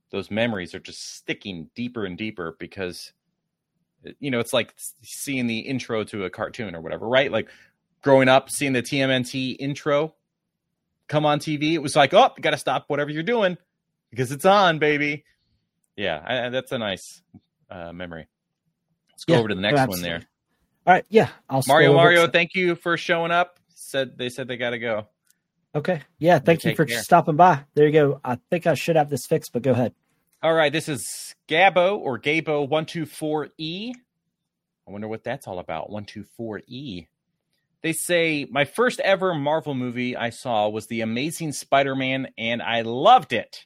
[0.09, 3.13] those memories are just sticking deeper and deeper because
[4.19, 7.47] you know it's like seeing the intro to a cartoon or whatever right like
[8.01, 10.15] growing up seeing the TMNT intro
[11.09, 13.57] come on TV, it was like, oh, you got to stop whatever you're doing
[14.11, 15.25] because it's on, baby.
[15.97, 17.21] Yeah, I- that's a nice
[17.69, 18.27] uh, memory.
[19.19, 20.21] Let's go Yeah, over to the next one there.
[20.87, 21.05] All right.
[21.09, 21.27] Yeah.
[21.49, 23.59] I'll Mario, Mario, to- thank you for showing up.
[23.75, 25.07] Said they said they got to go.
[25.75, 26.01] Okay.
[26.19, 26.39] Yeah.
[26.39, 27.01] Thank you take for care.
[27.01, 27.65] stopping by.
[27.73, 28.21] There you go.
[28.23, 29.93] I think I should have this fixed, but go ahead.
[30.41, 33.91] All right, this is Gabo or Gabo one two four E.
[34.87, 35.89] I wonder what that's all about.
[35.89, 37.07] One two four E.
[37.81, 42.81] They say my first ever Marvel movie I saw was The Amazing Spider-Man, and I
[42.83, 43.65] loved it.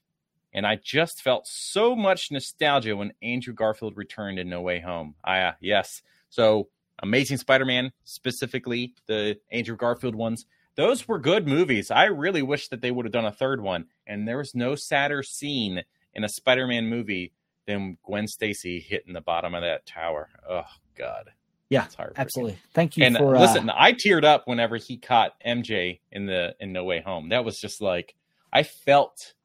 [0.53, 5.15] And I just felt so much nostalgia when Andrew Garfield returned in No Way Home.
[5.23, 6.01] Ah, uh, yes.
[6.29, 6.69] So
[7.01, 10.45] Amazing Spider-Man, specifically the Andrew Garfield ones,
[10.75, 11.91] those were good movies.
[11.91, 13.85] I really wish that they would have done a third one.
[14.07, 15.83] And there was no sadder scene
[16.13, 17.33] in a Spider-Man movie
[17.65, 20.29] than Gwen Stacy hitting the bottom of that tower.
[20.49, 20.63] Oh
[20.95, 21.31] God.
[21.69, 21.87] Yeah.
[22.15, 22.57] Absolutely.
[22.73, 26.55] Thank you And for uh, listen, I teared up whenever he caught MJ in the
[26.59, 27.29] in No Way Home.
[27.29, 28.15] That was just like
[28.51, 29.42] I felt I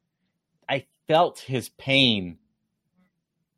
[1.09, 2.37] felt his pain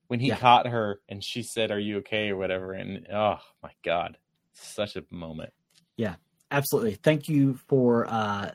[0.07, 0.37] when he Yeah.
[0.37, 2.29] caught her and she said, Are you okay?
[2.29, 2.71] or whatever.
[2.71, 4.17] And oh my God.
[4.53, 5.51] Such a moment.
[5.97, 6.15] Yeah,
[6.49, 6.95] absolutely.
[6.95, 8.51] Thank you for uh,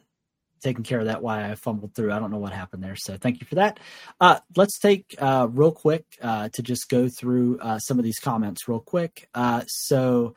[0.63, 1.23] taking care of that.
[1.23, 2.13] Why I fumbled through.
[2.13, 2.97] I don't know what happened there.
[2.97, 3.79] So thank you for that.
[4.21, 8.19] Uh, let's take uh, real quick uh, to just go through uh, some of these
[8.19, 9.29] comments real quick.
[9.35, 10.35] Uh, so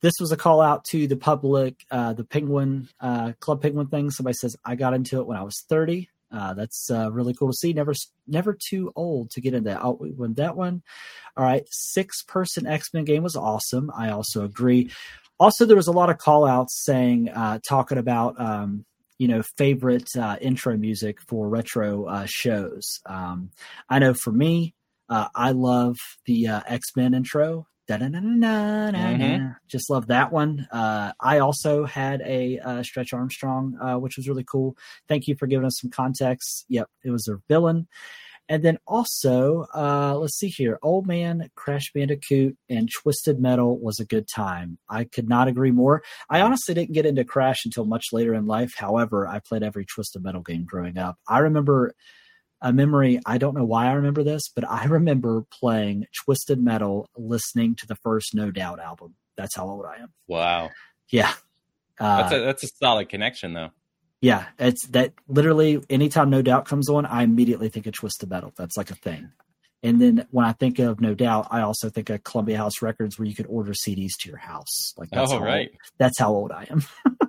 [0.00, 4.10] this was a call out to the public, uh, the Penguin uh, Club Penguin thing.
[4.10, 6.08] Somebody says I got into it when I was thirty.
[6.32, 7.72] Uh, that's uh, really cool to see.
[7.72, 7.92] Never,
[8.26, 10.00] never too old to get into that.
[10.00, 10.82] We won that one.
[11.36, 13.90] All right, six person X Men game was awesome.
[13.96, 14.90] I also agree.
[15.38, 18.84] Also, there was a lot of call outs saying, uh, talking about, um,
[19.18, 23.00] you know, favorite uh, intro music for retro uh, shows.
[23.06, 23.50] Um,
[23.88, 24.74] I know for me,
[25.08, 25.96] uh, I love
[26.26, 27.66] the X Men intro.
[27.90, 29.56] Da-da-na-na-na-na-na.
[29.66, 30.68] Just love that one.
[30.70, 34.76] Uh, I also had a uh, Stretch Armstrong, uh, which was really cool.
[35.08, 36.66] Thank you for giving us some context.
[36.68, 37.88] Yep, it was a villain.
[38.48, 40.78] And then also, uh, let's see here.
[40.82, 44.78] Old Man, Crash Bandicoot, and Twisted Metal was a good time.
[44.88, 46.04] I could not agree more.
[46.28, 48.72] I honestly didn't get into Crash until much later in life.
[48.76, 51.16] However, I played every Twisted Metal game growing up.
[51.28, 51.94] I remember
[52.62, 53.20] a memory.
[53.26, 57.86] I don't know why I remember this, but I remember playing Twisted Metal, listening to
[57.86, 59.14] the first No Doubt album.
[59.36, 60.12] That's how old I am.
[60.28, 60.70] Wow.
[61.08, 61.32] Yeah.
[61.98, 63.70] Uh, That's a that's a solid connection though.
[64.22, 68.52] yeah, it's that literally anytime No Doubt comes on, I immediately think of Twisted Metal.
[68.56, 69.30] That's like a thing.
[69.82, 73.18] And then when I think of No Doubt, I also think of Columbia House Records
[73.18, 74.94] where you could order CDs to your house.
[74.96, 75.68] Like that's oh how right.
[75.70, 76.82] Old, that's how old I am.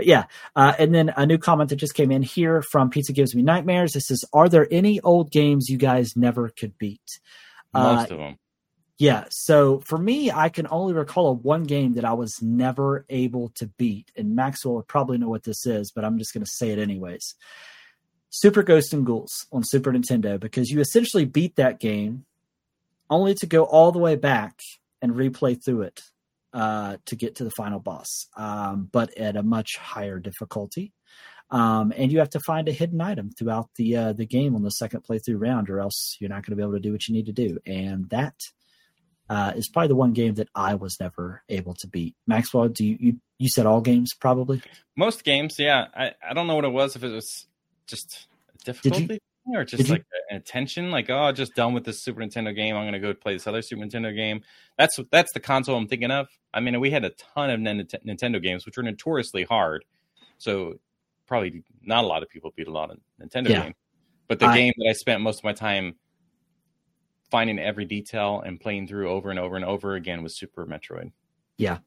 [0.00, 0.24] but yeah.
[0.56, 3.42] Uh, and then a new comment that just came in here from Pizza Gives Me
[3.42, 3.92] Nightmares.
[3.92, 7.20] This is, are there any old games you guys never could beat?
[7.74, 8.38] Most uh, of them.
[8.96, 9.24] Yeah.
[9.28, 13.66] So for me, I can only recall one game that I was never able to
[13.76, 14.10] beat.
[14.16, 16.78] And Maxwell would probably know what this is, but I'm just going to say it
[16.78, 17.34] anyways.
[18.30, 22.24] Super Ghost and Ghouls on Super Nintendo because you essentially beat that game
[23.10, 24.62] only to go all the way back
[25.02, 26.00] and replay through it
[26.52, 30.92] uh, to get to the final boss, um, but at a much higher difficulty.
[31.50, 34.62] Um, and you have to find a hidden item throughout the uh, the game on
[34.62, 37.08] the second playthrough round, or else you're not going to be able to do what
[37.08, 37.58] you need to do.
[37.66, 38.34] And that
[39.28, 42.14] uh, is probably the one game that I was never able to beat.
[42.26, 44.62] Maxwell, do you you, you said all games probably?
[44.96, 45.86] Most games, yeah.
[45.94, 46.94] I, I don't know what it was.
[46.94, 47.46] If it was
[47.86, 48.28] just
[48.64, 49.18] difficulty you,
[49.54, 52.76] or just like you, an attention, like oh, just done with this Super Nintendo game.
[52.76, 54.42] I'm going to go play this other Super Nintendo game.
[54.78, 56.28] That's that's the console I'm thinking of.
[56.52, 59.84] I mean, we had a ton of Nintendo games, which were notoriously hard.
[60.38, 60.74] So
[61.26, 63.62] probably not a lot of people beat a lot of Nintendo yeah.
[63.62, 63.76] games.
[64.26, 65.96] But the I, game that I spent most of my time
[67.30, 71.12] finding every detail and playing through over and over and over again was Super Metroid.
[71.56, 71.78] Yeah.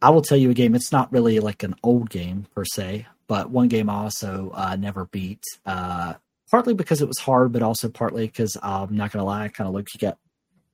[0.00, 0.74] I will tell you a game.
[0.74, 4.76] It's not really like an old game per se, but one game I also uh,
[4.76, 5.42] never beat.
[5.66, 6.14] Uh,
[6.50, 9.68] partly because it was hard, but also partly because I'm not gonna lie, I kind
[9.68, 10.18] of looked you got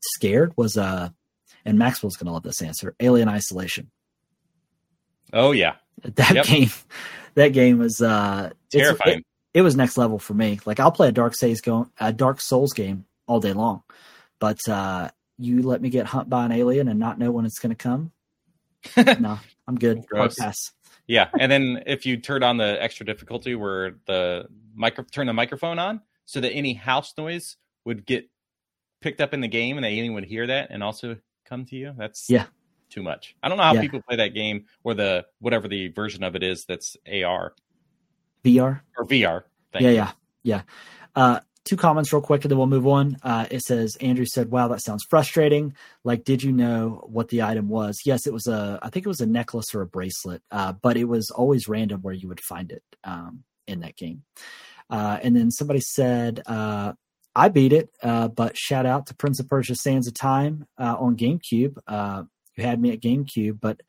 [0.01, 0.53] scared.
[0.57, 1.11] Was uh,
[1.65, 3.91] and Maxwell's gonna love this answer: Alien Isolation.
[5.33, 6.47] Oh yeah, that yep.
[6.47, 6.71] game.
[7.35, 9.19] That game was uh, terrifying.
[9.19, 10.61] It, it, was next level for me.
[10.65, 13.83] Like I'll play a Dark Souls go a Dark Souls game all day long,
[14.39, 17.59] but uh, you let me get hunt by an alien and not know when it's
[17.59, 18.13] going to come.
[19.21, 20.07] no, I'm good.
[20.07, 20.37] Gross.
[20.37, 20.73] pass.
[21.07, 25.33] Yeah, and then if you turn on the extra difficulty where the micro turn the
[25.33, 28.29] microphone on so that any house noise would get
[29.01, 31.95] picked up in the game and alien would hear that and also come to you.
[31.97, 32.47] That's yeah
[32.95, 33.37] too much.
[33.43, 33.81] I don't know how yeah.
[33.81, 37.55] people play that game or the whatever the version of it is that's AR,
[38.45, 39.43] VR or VR.
[39.75, 39.95] yeah, you.
[39.95, 40.13] yeah,
[40.45, 40.63] yeah.
[41.17, 43.17] Uh, two comments real quick and then we'll move on.
[43.23, 45.75] Uh, it says Andrew said, "Wow, that sounds frustrating.
[46.05, 48.01] Like, did you know what the item was?
[48.05, 48.79] Yes, it was a.
[48.83, 52.03] I think it was a necklace or a bracelet, uh, but it was always random
[52.03, 54.23] where you would find it um, in that game."
[54.91, 56.93] Uh, and then somebody said, uh,
[57.35, 60.97] "I beat it, uh, but shout out to Prince of Persia: Sands of Time uh,
[60.99, 61.77] on GameCube.
[62.57, 63.81] You had me at GameCube, but."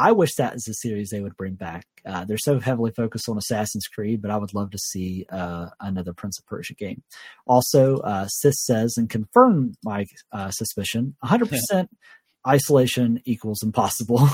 [0.00, 1.84] I wish that is a series they would bring back.
[2.06, 5.66] Uh, they're so heavily focused on Assassin's Creed, but I would love to see uh,
[5.78, 7.02] another Prince of Persia game.
[7.46, 11.88] Also, uh, Sis says, and confirm my uh, suspicion 100%
[12.48, 14.26] isolation equals impossible.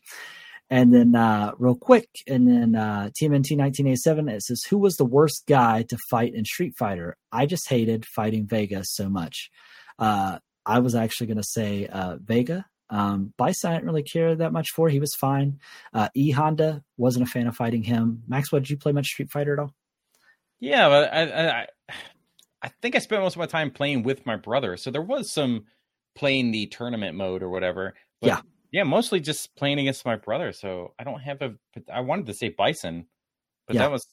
[0.70, 5.04] and then, uh, real quick, and then uh, TMNT 1987, it says, Who was the
[5.04, 7.16] worst guy to fight in Street Fighter?
[7.32, 9.50] I just hated fighting Vega so much.
[9.98, 11.88] Uh, I was actually going to say
[12.20, 14.90] Vega um, Bison, I didn't really care that much for.
[14.90, 15.58] He was fine.
[15.94, 18.22] Uh, e Honda wasn't a fan of fighting him.
[18.28, 19.74] Maxwell, did you play much Street Fighter at all?
[20.60, 21.66] Yeah, but I, I,
[22.60, 24.76] I think I spent most of my time playing with my brother.
[24.76, 25.64] So there was some
[26.14, 27.94] playing the tournament mode or whatever.
[28.20, 28.40] But yeah,
[28.72, 30.52] yeah, mostly just playing against my brother.
[30.52, 31.54] So I don't have a.
[31.92, 33.06] I wanted to say Bison,
[33.66, 33.82] but yeah.
[33.82, 34.06] that was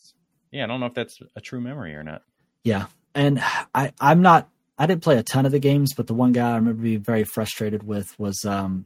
[0.51, 0.63] yeah.
[0.63, 2.21] I don't know if that's a true memory or not.
[2.63, 3.43] Yeah, and
[3.75, 4.49] I I'm not
[4.79, 7.03] I didn't play a ton of the games, but the one guy I remember being
[7.03, 8.85] very frustrated with was um,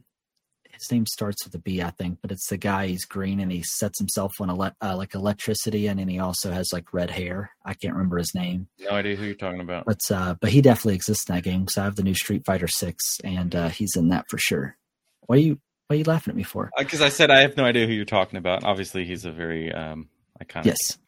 [0.72, 2.88] his name starts with a B, I think, but it's the guy.
[2.88, 6.50] He's green and he sets himself on ele- uh, like electricity, and then he also
[6.50, 7.52] has like red hair.
[7.64, 8.66] I can't remember his name.
[8.80, 9.84] No idea who you're talking about.
[9.86, 11.68] But uh, but he definitely exists in that game.
[11.68, 14.76] So I have the new Street Fighter Six, and uh, he's in that for sure.
[15.26, 16.70] Why are you Why are you laughing at me for?
[16.76, 18.64] Because uh, I said I have no idea who you're talking about.
[18.64, 20.08] Obviously, he's a very um,
[20.42, 20.66] Iconic.
[20.66, 20.98] Yes.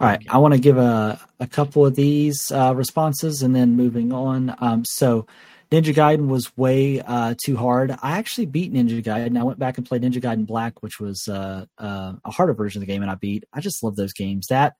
[0.00, 0.20] All right.
[0.28, 4.54] I want to give a, a couple of these uh, responses and then moving on.
[4.60, 5.26] Um, so,
[5.70, 7.90] Ninja Gaiden was way uh, too hard.
[7.90, 9.36] I actually beat Ninja Gaiden.
[9.38, 12.80] I went back and played Ninja Gaiden Black, which was uh, uh, a harder version
[12.80, 13.44] of the game, and I beat.
[13.52, 14.46] I just love those games.
[14.48, 14.74] That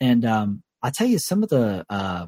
[0.00, 2.26] and um, I tell you, some of the uh,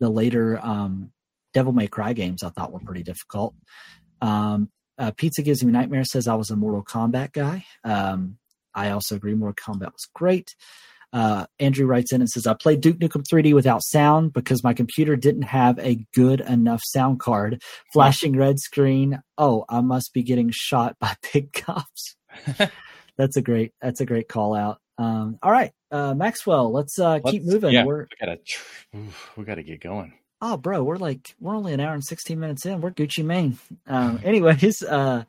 [0.00, 1.12] the later um,
[1.54, 3.54] Devil May Cry games I thought were pretty difficult.
[4.20, 7.64] Um, uh, Pizza gives me nightmare says I was a Mortal Kombat guy.
[7.84, 8.38] Um,
[8.74, 9.34] I also agree.
[9.34, 10.54] Mortal Kombat was great.
[11.12, 14.72] Uh, Andrew writes in and says, I played Duke Nukem 3D without sound because my
[14.72, 17.62] computer didn't have a good enough sound card.
[17.92, 19.20] Flashing red screen.
[19.36, 22.16] Oh, I must be getting shot by pig cops.
[23.16, 24.78] that's a great, that's a great call out.
[24.98, 27.72] Um, all right, uh, Maxwell, let's, uh, let's keep moving.
[27.72, 28.38] Yeah, we're, we gotta,
[29.36, 30.12] we gotta get going.
[30.42, 32.80] Oh, bro, we're like, we're only an hour and 16 minutes in.
[32.80, 33.58] We're Gucci Mane.
[33.86, 35.24] Um, anyways, uh,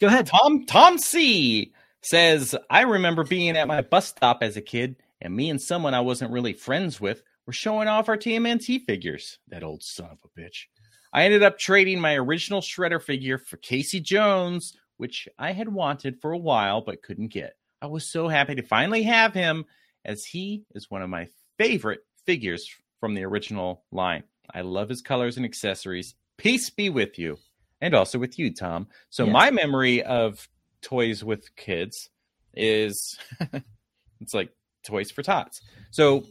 [0.00, 0.26] go ahead.
[0.26, 1.72] Tom, Tom C
[2.02, 5.94] says, I remember being at my bus stop as a kid, and me and someone
[5.94, 9.38] I wasn't really friends with were showing off our TMNT figures.
[9.48, 10.66] That old son of a bitch.
[11.12, 16.20] I ended up trading my original Shredder figure for Casey Jones, which I had wanted
[16.20, 17.56] for a while but couldn't get.
[17.82, 19.64] I was so happy to finally have him,
[20.04, 21.28] as he is one of my
[21.58, 22.66] favorite figures
[23.00, 24.22] from the original line.
[24.52, 26.14] I love his colors and accessories.
[26.36, 27.38] Peace be with you,
[27.80, 28.88] and also with you, Tom.
[29.10, 29.32] So Yes.
[29.32, 30.48] my memory of
[30.82, 32.10] toys with kids
[32.54, 33.18] is
[34.20, 34.50] it's like
[34.84, 35.60] toys for tots.
[35.90, 36.24] So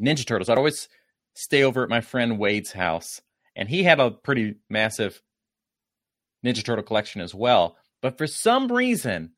[0.00, 0.48] Ninja Turtles.
[0.48, 0.88] I'd always
[1.34, 3.20] stay over at my friend Wade's house,
[3.54, 5.20] and he had a pretty massive
[6.44, 7.76] Ninja Turtle collection as well.
[8.02, 9.32] But for some reason,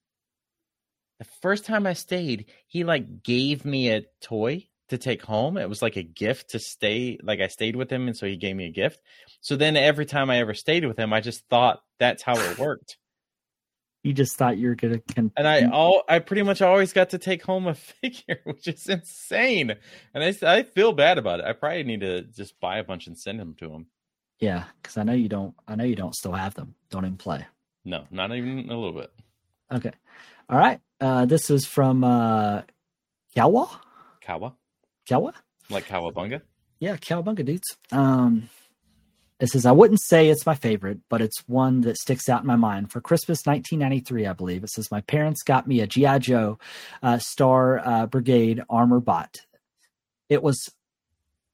[1.19, 5.57] the first time I stayed, he like gave me a toy to take home.
[5.57, 8.37] It was like a gift to stay, like I stayed with him, and so he
[8.37, 9.01] gave me a gift.
[9.41, 12.59] So then every time I ever stayed with him, I just thought that's how it
[12.59, 12.97] worked.
[14.09, 15.01] You just thought you were gonna.
[15.14, 18.66] Con- And I all I pretty much always got to take home a figure, which
[18.66, 19.74] is insane.
[20.14, 21.44] And I I feel bad about it.
[21.44, 23.86] I probably need to just buy a bunch and send them to him.
[24.40, 25.55] yeah, because I know you don't.
[25.68, 26.74] I know you don't still have them.
[26.90, 27.44] Don't even play.
[27.85, 29.12] No, not even a little bit.
[29.70, 29.93] Okay.
[30.48, 30.80] All right.
[31.01, 32.62] Uh, this is from uh,
[33.36, 33.68] Kawa.
[34.22, 34.55] Kawa,
[35.09, 35.35] Kawa.
[35.70, 36.40] like Kawabunga.
[36.80, 37.76] Yeah, Cowabunga dudes.
[37.93, 38.48] Um,
[39.40, 42.47] it says I wouldn't say it's my favorite, but it's one that sticks out in
[42.47, 42.90] my mind.
[42.90, 46.59] For Christmas 1993, I believe it says my parents got me a GI Joe
[47.02, 49.43] uh, Star uh, Brigade armor bot.
[50.28, 50.69] It was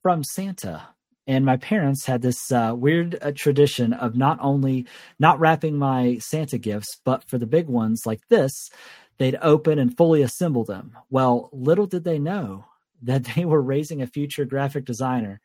[0.02, 0.88] from Santa,
[1.26, 4.86] and my parents had this uh, weird uh, tradition of not only
[5.18, 8.70] not wrapping my Santa gifts, but for the big ones like this,
[9.18, 10.96] they'd open and fully assemble them.
[11.10, 12.64] Well, little did they know
[13.02, 15.40] that they were raising a future graphic designer.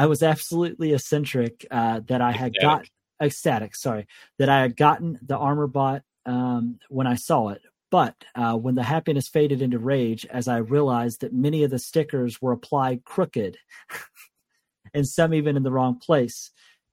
[0.00, 2.86] I was absolutely eccentric uh, that I had got
[3.20, 4.06] ecstatic, sorry,
[4.38, 7.60] that I had gotten the armor bot um, when I saw it.
[7.90, 11.78] But uh, when the happiness faded into rage, as I realized that many of the
[11.78, 13.58] stickers were applied crooked
[14.94, 16.50] and some even in the wrong place,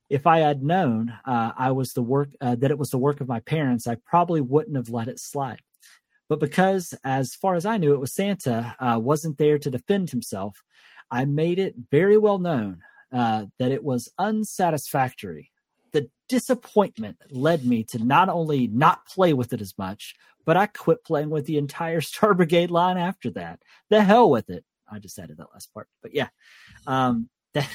[0.09, 3.21] if I had known uh, I was the work uh, that it was the work
[3.21, 5.61] of my parents, I probably wouldn't have let it slide.
[6.27, 10.09] But because, as far as I knew, it was Santa uh, wasn't there to defend
[10.09, 10.61] himself,
[11.09, 12.81] I made it very well known
[13.11, 15.51] uh, that it was unsatisfactory.
[15.93, 20.15] The disappointment led me to not only not play with it as much,
[20.45, 23.59] but I quit playing with the entire Star Brigade line after that.
[23.89, 24.63] The hell with it.
[24.89, 26.29] I just added that last part, but yeah,
[26.85, 27.67] um, that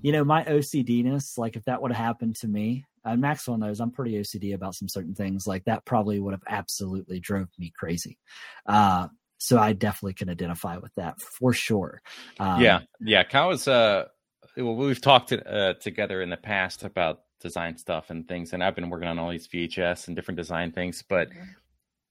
[0.00, 1.36] you know my OCDness.
[1.36, 4.74] Like if that would have happened to me, uh, Maxwell knows I'm pretty OCD about
[4.74, 5.46] some certain things.
[5.46, 8.18] Like that probably would have absolutely drove me crazy.
[8.66, 12.00] Uh, so I definitely can identify with that for sure.
[12.40, 13.24] Um, yeah, yeah.
[13.24, 14.13] Kawa's uh, well,
[14.56, 18.90] we've talked uh, together in the past about design stuff and things, and I've been
[18.90, 21.28] working on all these VHS and different design things, but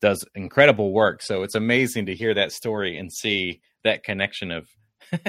[0.02, 1.22] does incredible work.
[1.22, 4.68] So it's amazing to hear that story and see that connection of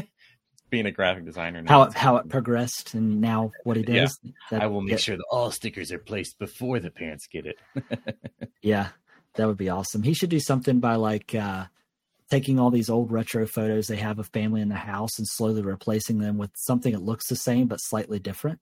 [0.71, 1.63] being a graphic designer.
[1.63, 1.69] now.
[1.71, 4.01] how it, how it progressed and now what he Yeah.
[4.03, 4.19] does.
[4.51, 7.47] That- I will make yeah, sure that all stickers are placed before the parents get
[7.47, 7.57] it.
[8.63, 8.89] Yeah,
[9.35, 10.03] that would be awesome.
[10.03, 11.67] He should do something by like uh,
[12.31, 15.63] taking all these old retro photos they have of family in the house and slowly
[15.63, 18.61] replacing them with something that looks the same but slightly different.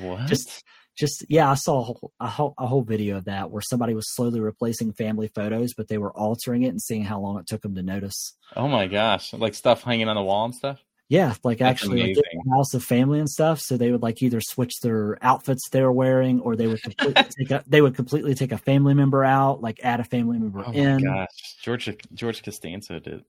[0.00, 0.26] What?
[0.26, 0.64] Just,
[0.96, 3.94] just yeah, I saw a whole, a whole a whole video of that where somebody
[3.94, 7.46] was slowly replacing family photos, but they were altering it and seeing how long it
[7.46, 8.34] took them to notice.
[8.56, 10.82] oh my gosh, like stuff hanging on the wall and stuff.
[11.08, 12.22] Yeah, like That's actually like, amazing.
[12.32, 13.60] in the house of family and stuff.
[13.60, 17.24] So they would like either switch their outfits they were wearing, or they would completely
[17.38, 20.64] take a, they would completely take a family member out, like add a family member
[20.66, 21.04] Oh my in.
[21.04, 21.28] gosh,
[21.62, 23.24] George George Costanza did.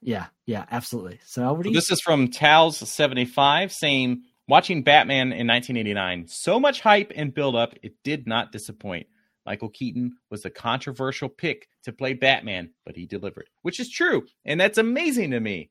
[0.00, 1.20] Yeah, yeah, absolutely.
[1.24, 6.26] So So this is from Tals seventy five saying, watching Batman in nineteen eighty nine,
[6.26, 9.06] so much hype and build up, it did not disappoint.
[9.46, 14.24] Michael Keaton was the controversial pick to play Batman, but he delivered, which is true,
[14.44, 15.70] and that's amazing to me.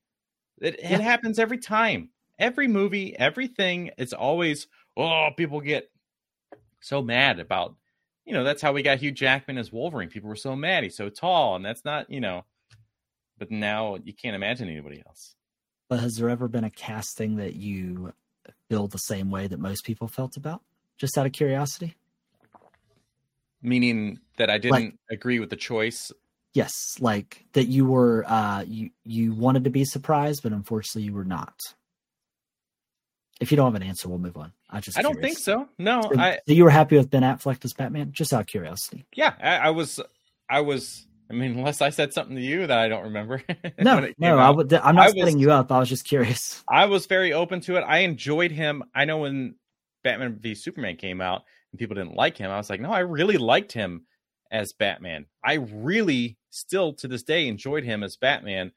[0.60, 0.95] It, Yeah.
[0.95, 2.10] it happens every time,
[2.40, 3.91] every movie, everything.
[3.98, 4.68] It's always
[4.98, 5.90] oh, people get
[6.82, 7.76] so mad about.
[8.26, 10.10] You know, that's how we got Hugh Jackman as Wolverine.
[10.10, 10.84] People were so mad.
[10.84, 12.45] He's so tall, and that's not, you know.
[13.38, 15.36] But now you can't imagine anybody else.
[15.90, 18.14] But has there ever been a casting that you
[18.69, 20.61] feel the same way that most people felt about?
[20.98, 21.95] Just out of curiosity.
[23.64, 26.11] meaning that I didn't agree with the choice.
[26.53, 31.14] Yes, like that you were uh you you wanted to be surprised, but unfortunately you
[31.14, 31.53] were not.
[33.40, 34.52] If you don't have an answer, we'll move on.
[34.69, 35.36] I just I don't curious.
[35.38, 35.68] think so.
[35.80, 38.11] No, So, I you were happy with Ben Affleck as Batman?
[38.11, 39.06] Just out of curiosity.
[39.15, 39.99] yeah, I, I was,
[40.49, 41.07] I was.
[41.30, 43.41] I mean, unless I said something to you that I don't remember.
[43.80, 44.57] No, no, came I out.
[44.57, 44.73] would.
[44.73, 45.72] I'm not I was- setting you up.
[45.72, 46.61] I was just curious.
[46.69, 47.82] I was very open to it.
[47.82, 48.84] I enjoyed him.
[48.94, 49.56] I know when
[50.03, 52.99] Batman v Superman came out and people didn't like him, I was like, no, I
[52.99, 54.06] really liked him
[54.52, 55.26] as Batman.
[55.44, 58.72] I really still to this day enjoyed him as Batman.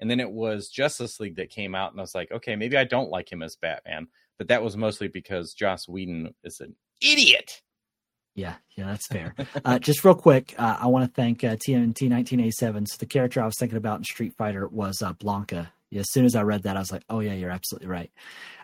[0.00, 2.76] And then it was Justice League that came out, and I was like, okay, maybe
[2.76, 4.08] I don't like him as Batman.
[4.38, 7.62] But that was mostly because Joss Whedon is an idiot.
[8.36, 9.34] Yeah, yeah, that's fair.
[9.64, 12.86] uh, just real quick, uh, I want to thank uh, TMNT 1987.
[12.86, 15.70] So the character I was thinking about in Street Fighter was uh, Blanka.
[15.90, 18.12] Yeah, as soon as I read that, I was like, oh yeah, you're absolutely right.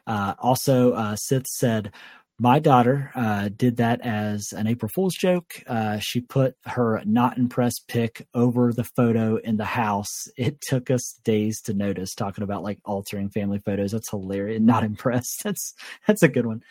[0.07, 1.91] Uh, also, uh, Sith said,
[2.39, 5.63] my daughter uh, did that as an April Fool's joke.
[5.67, 10.27] Uh, she put her not impressed pic over the photo in the house.
[10.37, 12.15] It took us days to notice.
[12.15, 13.93] Talking about like altering family photos.
[13.93, 14.61] That's hilarious.
[14.61, 15.41] Not impressed.
[15.45, 15.75] That's
[16.07, 16.63] that's a good one.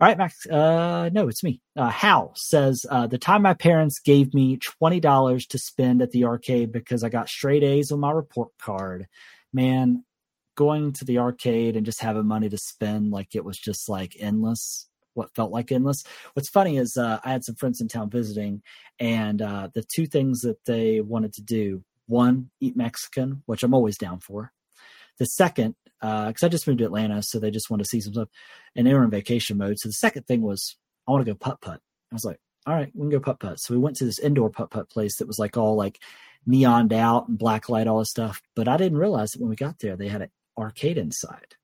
[0.00, 0.46] All right, Max.
[0.46, 1.60] Uh, no, it's me.
[1.76, 6.10] Uh, Hal says uh, the time my parents gave me twenty dollars to spend at
[6.10, 9.06] the arcade because I got straight A's on my report card.
[9.52, 10.04] Man,
[10.54, 14.16] going to the arcade and just having money to spend like it was just like
[14.18, 16.02] endless what felt like endless.
[16.34, 18.62] What's funny is uh, i had some friends in town visiting
[18.98, 23.74] and uh, the two things that they wanted to do one eat mexican which i'm
[23.74, 24.52] always down for.
[25.18, 28.00] The second because uh, i just moved to atlanta so they just wanted to see
[28.00, 28.28] some stuff
[28.76, 29.78] and they were in vacation mode.
[29.78, 30.76] So the second thing was
[31.08, 31.80] i want to go putt putt.
[32.12, 33.60] I was like all right we can go putt putt.
[33.60, 36.00] So we went to this indoor putt putt place that was like all like
[36.48, 39.56] neoned out and black light all this stuff but i didn't realize that when we
[39.56, 41.56] got there they had an arcade inside.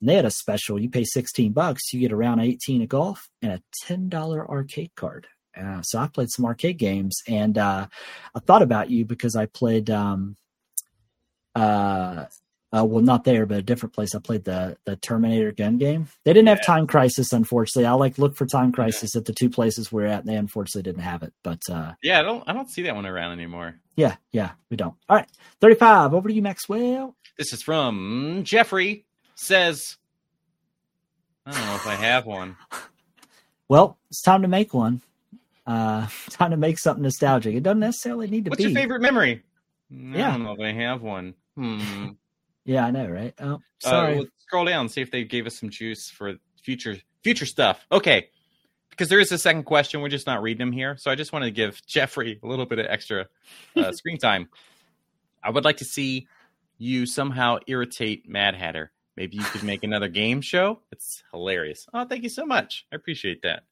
[0.00, 0.78] And they had a special.
[0.78, 4.92] You pay 16 bucks, you get a round 18 of golf and a $10 arcade
[4.96, 5.26] card.
[5.56, 7.88] Uh, so I played some arcade games and uh,
[8.34, 10.36] I thought about you because I played, um,
[11.54, 12.26] uh,
[12.70, 14.14] uh, well, not there, but a different place.
[14.14, 16.08] I played the the Terminator gun game.
[16.24, 17.86] They didn't have Time Crisis, unfortunately.
[17.86, 19.20] I like look for Time Crisis yeah.
[19.20, 21.32] at the two places we're at, and they unfortunately didn't have it.
[21.42, 23.76] But uh, yeah, I don't I don't see that one around anymore.
[23.98, 24.94] Yeah, yeah, we don't.
[25.08, 25.28] All right,
[25.60, 26.14] thirty five.
[26.14, 27.16] Over to you, Maxwell.
[27.36, 29.04] This is from Jeffrey.
[29.34, 29.96] Says,
[31.44, 32.56] I don't know if I have one.
[33.68, 35.02] well, it's time to make one.
[35.66, 37.56] Uh, time to make something nostalgic.
[37.56, 38.66] It doesn't necessarily need to What's be.
[38.66, 39.42] What's your favorite memory?
[39.90, 40.28] Yeah.
[40.28, 41.34] I don't know if I have one.
[41.56, 42.10] Hmm.
[42.64, 43.32] Yeah, I know, right?
[43.40, 44.12] Oh, uh, sorry.
[44.12, 47.86] Uh, we'll scroll down, see if they gave us some juice for future future stuff.
[47.90, 48.28] Okay,
[48.98, 50.00] because there is a second question.
[50.00, 52.66] We're just not reading them here, so I just want to give Jeffrey a little
[52.66, 53.28] bit of extra
[53.76, 54.48] uh, screen time.
[55.42, 56.26] I would like to see
[56.76, 58.90] you somehow irritate Mad Hatter.
[59.16, 60.80] Maybe you could make another game show.
[60.92, 61.86] It's hilarious.
[61.94, 62.86] Oh, thank you so much.
[62.92, 63.62] I appreciate that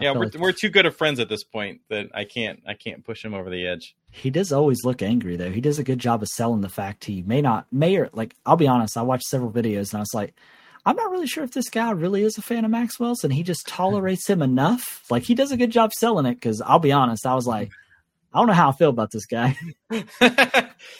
[0.00, 0.34] yeah, we're, like...
[0.34, 3.34] we're too good of friends at this point that I can't I can't push him
[3.34, 3.96] over the edge.
[4.10, 5.50] He does always look angry though.
[5.50, 8.34] He does a good job of selling the fact he may not may or like
[8.44, 10.34] I'll be honest, I watched several videos and I was like,
[10.86, 13.42] I'm not really sure if this guy really is a fan of Maxwell's and he
[13.42, 15.04] just tolerates him enough.
[15.10, 17.70] Like he does a good job selling it because I'll be honest, I was like,
[18.32, 19.58] I don't know how I feel about this guy.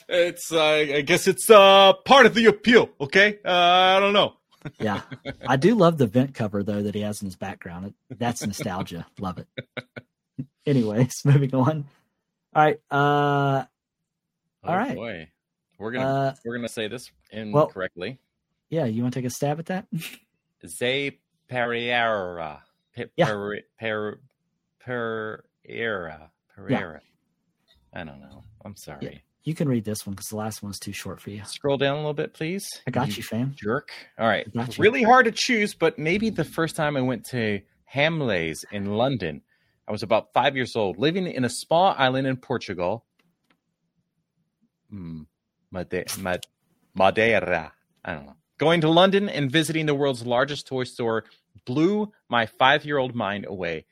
[0.08, 3.38] it's uh, I guess it's uh part of the appeal, okay?
[3.44, 4.34] Uh, I don't know
[4.80, 5.02] yeah,
[5.46, 7.94] I do love the vent cover though that he has in his background.
[8.10, 9.06] That's nostalgia.
[9.18, 9.46] love it.
[10.66, 11.84] Anyways, moving on.
[12.54, 12.80] All right.
[12.90, 14.94] Uh, oh, all right.
[14.94, 15.28] Boy.
[15.78, 18.08] We're gonna uh, we're gonna say this incorrectly.
[18.08, 18.18] Well,
[18.68, 19.86] yeah, you want to take a stab at that?
[20.66, 21.18] Zay
[21.48, 22.62] Pereira.
[22.94, 23.26] Pe- yeah.
[23.26, 24.18] Per, per,
[24.80, 26.30] Pereira.
[26.54, 27.00] Pereira.
[27.92, 28.00] Yeah.
[28.00, 28.42] I don't know.
[28.64, 28.98] I'm sorry.
[29.00, 29.18] Yeah.
[29.44, 31.44] You can read this one because the last one's too short for you.
[31.44, 32.68] Scroll down a little bit, please.
[32.86, 33.54] I got you, you fam.
[33.56, 33.90] Jerk.
[34.18, 34.46] All right.
[34.52, 37.60] It's really hard to choose, but maybe the first time I went to
[37.94, 39.42] Hamleys in London,
[39.86, 43.04] I was about five years old, living in a small island in Portugal.
[44.90, 45.22] Hmm.
[45.70, 47.72] Madeira.
[48.04, 48.36] I don't know.
[48.58, 51.24] Going to London and visiting the world's largest toy store
[51.64, 53.86] blew my five year old mind away.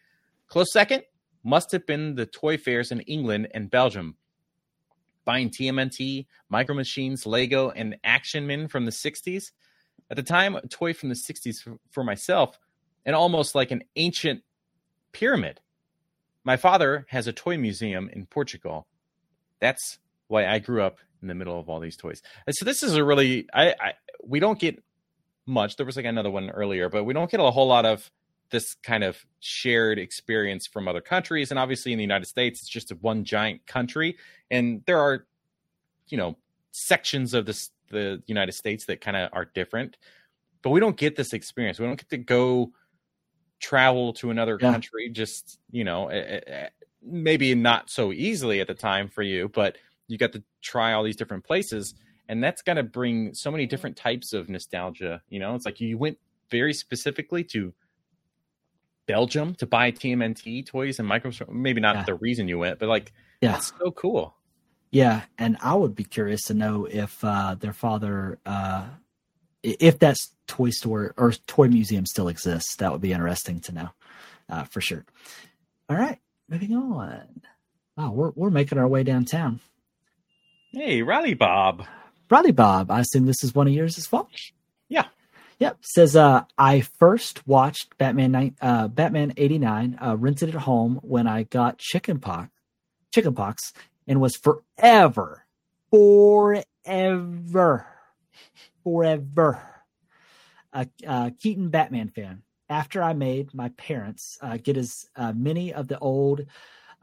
[0.49, 1.03] Close second
[1.43, 4.17] must have been the toy fairs in England and Belgium
[5.25, 9.53] buying TMNT, Micro Machines, Lego, and Action Men from the 60s.
[10.11, 11.57] At the time, a toy from the 60s
[11.91, 12.59] for, myself,
[13.05, 14.43] and almost like an ancient
[15.13, 15.61] pyramid.
[16.45, 18.87] My father has a toy museum in Portugal.
[19.61, 22.21] That's why I grew up in the middle of all these toys.
[22.47, 23.93] And so this is a really I, I
[24.27, 24.83] we don't get
[25.47, 25.77] much.
[25.77, 28.11] There was like another one earlier, but we don't get a whole lot of
[28.51, 31.51] this kind of shared experience from other countries.
[31.51, 34.17] And obviously, in the United States, it's just a one giant country,
[34.51, 35.27] and there are,
[36.09, 36.37] you know,
[36.71, 39.97] sections of this the United States that kind of are different.
[40.63, 41.79] But we don't get this experience.
[41.79, 42.73] We don't get to go
[43.61, 44.73] travel to another yeah.
[44.73, 45.11] country.
[45.11, 46.11] Just you know,
[47.03, 49.77] maybe not so easily at the time for you, but
[50.07, 51.95] you got to try all these different places
[52.29, 55.81] and that's going to bring so many different types of nostalgia you know it's like
[55.81, 56.19] you went
[56.51, 57.73] very specifically to
[59.07, 61.31] Belgium to buy TMNT toys and micro.
[61.51, 62.05] Maybe not yeah.
[62.05, 64.35] the reason you went, but like, yeah, that's so cool.
[64.91, 68.87] Yeah, and I would be curious to know if uh, their father, uh,
[69.63, 72.77] if that toy store or toy museum still exists.
[72.77, 73.89] That would be interesting to know,
[74.49, 75.05] uh, for sure.
[75.89, 76.19] All right,
[76.49, 77.43] moving on.
[77.97, 79.61] Wow, we're we're making our way downtown.
[80.73, 81.85] Hey, rally Bob.
[82.35, 82.91] Riley Bob.
[82.91, 84.29] I assume this is one of yours as well.
[84.89, 85.07] Yeah.
[85.61, 85.79] Yep.
[85.83, 91.29] Says uh I first watched Batman uh Batman 89, uh rented it at home when
[91.29, 92.51] I got chicken pox
[93.15, 93.73] chicken pox
[94.09, 95.45] and was forever,
[95.93, 97.87] forever,
[98.83, 99.63] forever
[100.73, 102.43] a, a Keaton Batman fan.
[102.69, 106.47] After I made my parents uh, get as uh, many of the old,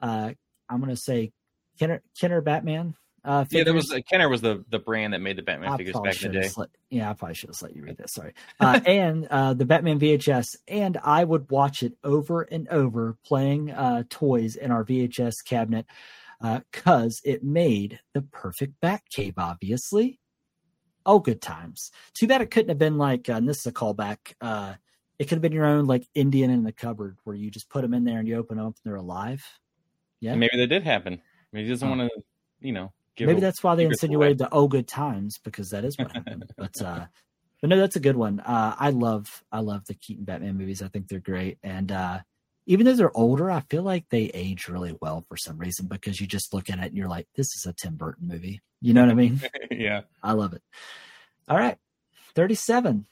[0.02, 0.34] uh,
[0.68, 1.32] I'm going to say
[1.80, 5.36] Kenner, Kenner Batman uh, Yeah, there was uh, Kenner was the the brand that made
[5.38, 6.50] the Batman I figures back in the day.
[6.58, 8.14] Let, yeah, I probably should have let you read this.
[8.14, 8.34] Sorry.
[8.60, 13.72] Uh, and uh, the Batman VHS, and I would watch it over and over, playing
[13.72, 15.86] uh, toys in our VHS cabinet,
[16.72, 19.34] because it made the perfect Bat Cave.
[19.38, 20.20] Obviously,
[21.06, 21.92] oh, good times.
[22.14, 24.18] Too bad it couldn't have been like, uh, and this is a callback.
[24.42, 24.76] Uh,
[25.20, 27.82] it could have been your own like Indian in the cupboard, where you just put
[27.84, 29.44] them in there and you open them up and they're alive.
[30.20, 31.22] Yeah, Maybe that did happen.
[31.52, 31.96] Maybe he doesn't Oh.
[31.96, 32.24] want to,
[32.60, 32.92] you know.
[33.20, 36.46] Maybe a- that's why they insinuated the oh good times because that is what happened.
[36.58, 37.06] But uh
[37.62, 38.40] but no that's a good one.
[38.40, 40.82] Uh i love i love the keaton batman movies.
[40.82, 41.58] I think they're great.
[41.64, 42.20] And uh
[42.68, 46.22] even though they're older i feel like they age really well for some reason because
[46.22, 48.62] you just look at it and you're like this is a tim burton movie.
[48.82, 49.42] You know what i mean?
[49.72, 50.02] Yeah.
[50.24, 50.62] i love it.
[51.48, 51.78] All right.
[52.36, 53.06] 37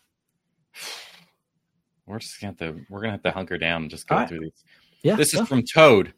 [2.05, 4.27] We're just gonna have to we're gonna have to hunker down and just go right.
[4.29, 4.63] through these.
[5.03, 6.13] yeah This is from Toad.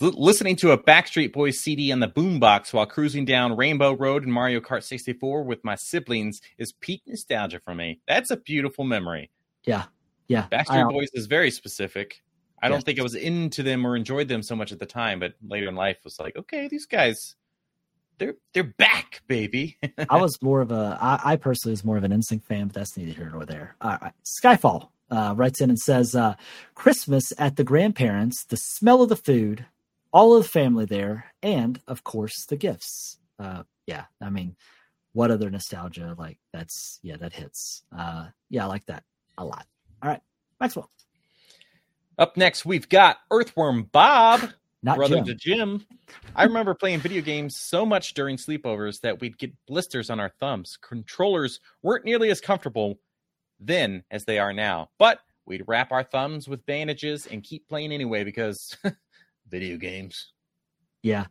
[0.00, 4.30] Listening to a Backstreet Boys CD on the boombox while cruising down Rainbow Road in
[4.30, 8.00] Mario Kart 64 with my siblings is peak nostalgia for me.
[8.08, 9.30] That's a beautiful memory.
[9.64, 9.84] yeah
[10.26, 12.22] yeah Backstreet Boys is very specific.
[12.60, 15.20] I don't think I was into them or enjoyed them so much at the time,
[15.20, 17.36] but later in life was like, okay, these guys,
[18.18, 19.76] they're they're back, baby.
[20.10, 22.74] I was more of a, I, I personally was more of an NSYNC fan, but
[22.74, 23.76] that's neither here nor there.
[23.82, 24.14] All right.
[24.24, 26.36] Skyfall uh, writes in and says, uh,
[26.74, 29.66] Christmas at the grandparents, the smell of the food,
[30.14, 33.18] all of the family there, and of course the gifts.
[33.38, 34.04] Uh, yeah.
[34.22, 34.56] I mean,
[35.12, 36.14] what other nostalgia?
[36.16, 37.82] Like that's, yeah, that hits.
[37.94, 39.02] Uh, yeah, I like that
[39.36, 39.66] a lot.
[40.02, 40.22] All right.
[40.60, 40.88] Maxwell,
[42.16, 44.50] Up next, we've got Earthworm Bob.
[44.84, 45.24] not brother Jim.
[45.24, 45.86] to Jim.
[46.36, 50.30] I remember playing video games so much during sleepovers that we'd get blisters on our
[50.38, 50.78] thumbs.
[50.80, 53.00] Controllers weren't nearly as comfortable
[53.58, 57.92] then as they are now, but we'd wrap our thumbs with bandages and keep playing
[57.92, 58.76] anyway because
[59.54, 60.32] video games.
[61.02, 61.26] Yeah.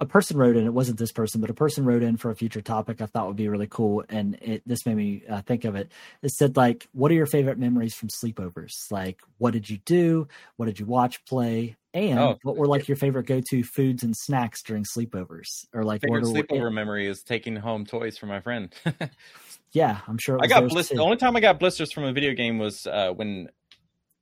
[0.00, 2.36] A person wrote in, it wasn't this person, but a person wrote in for a
[2.36, 4.04] future topic I thought would be really cool.
[4.08, 5.90] And it, this made me uh, think of it.
[6.22, 8.90] It said, like, what are your favorite memories from sleepovers?
[8.90, 10.28] Like, what did you do?
[10.56, 11.76] What did you watch, play?
[11.94, 12.38] And Oh.
[12.42, 15.66] what were like your favorite go to foods and snacks during sleepovers?
[15.72, 18.74] Or like, Favorite what are, sleepover memory is taking home toys for my friend.
[19.72, 20.96] yeah, I'm sure it I got blisters.
[20.96, 23.48] The only time I got blisters from a video game was uh, when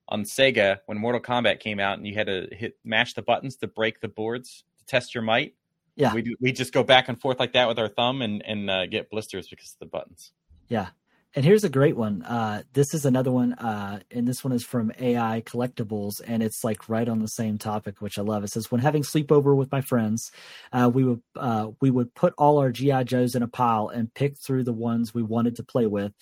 [0.08, 3.56] on Sega when Mortal Kombat came out and you had to hit mash the buttons
[3.56, 5.54] to break the boards to test your might.
[5.94, 6.14] Yeah.
[6.14, 8.86] we we just go back and forth like that with our thumb and and uh,
[8.86, 10.32] get blisters because of the buttons.
[10.68, 10.88] Yeah.
[11.34, 12.22] And here's a great one.
[12.22, 16.62] Uh, this is another one, uh, and this one is from AI Collectibles, and it's
[16.62, 18.44] like right on the same topic, which I love.
[18.44, 20.30] It says, "When having sleepover with my friends,
[20.72, 24.12] uh, we would uh, we would put all our GI Joes in a pile and
[24.12, 26.12] pick through the ones we wanted to play with.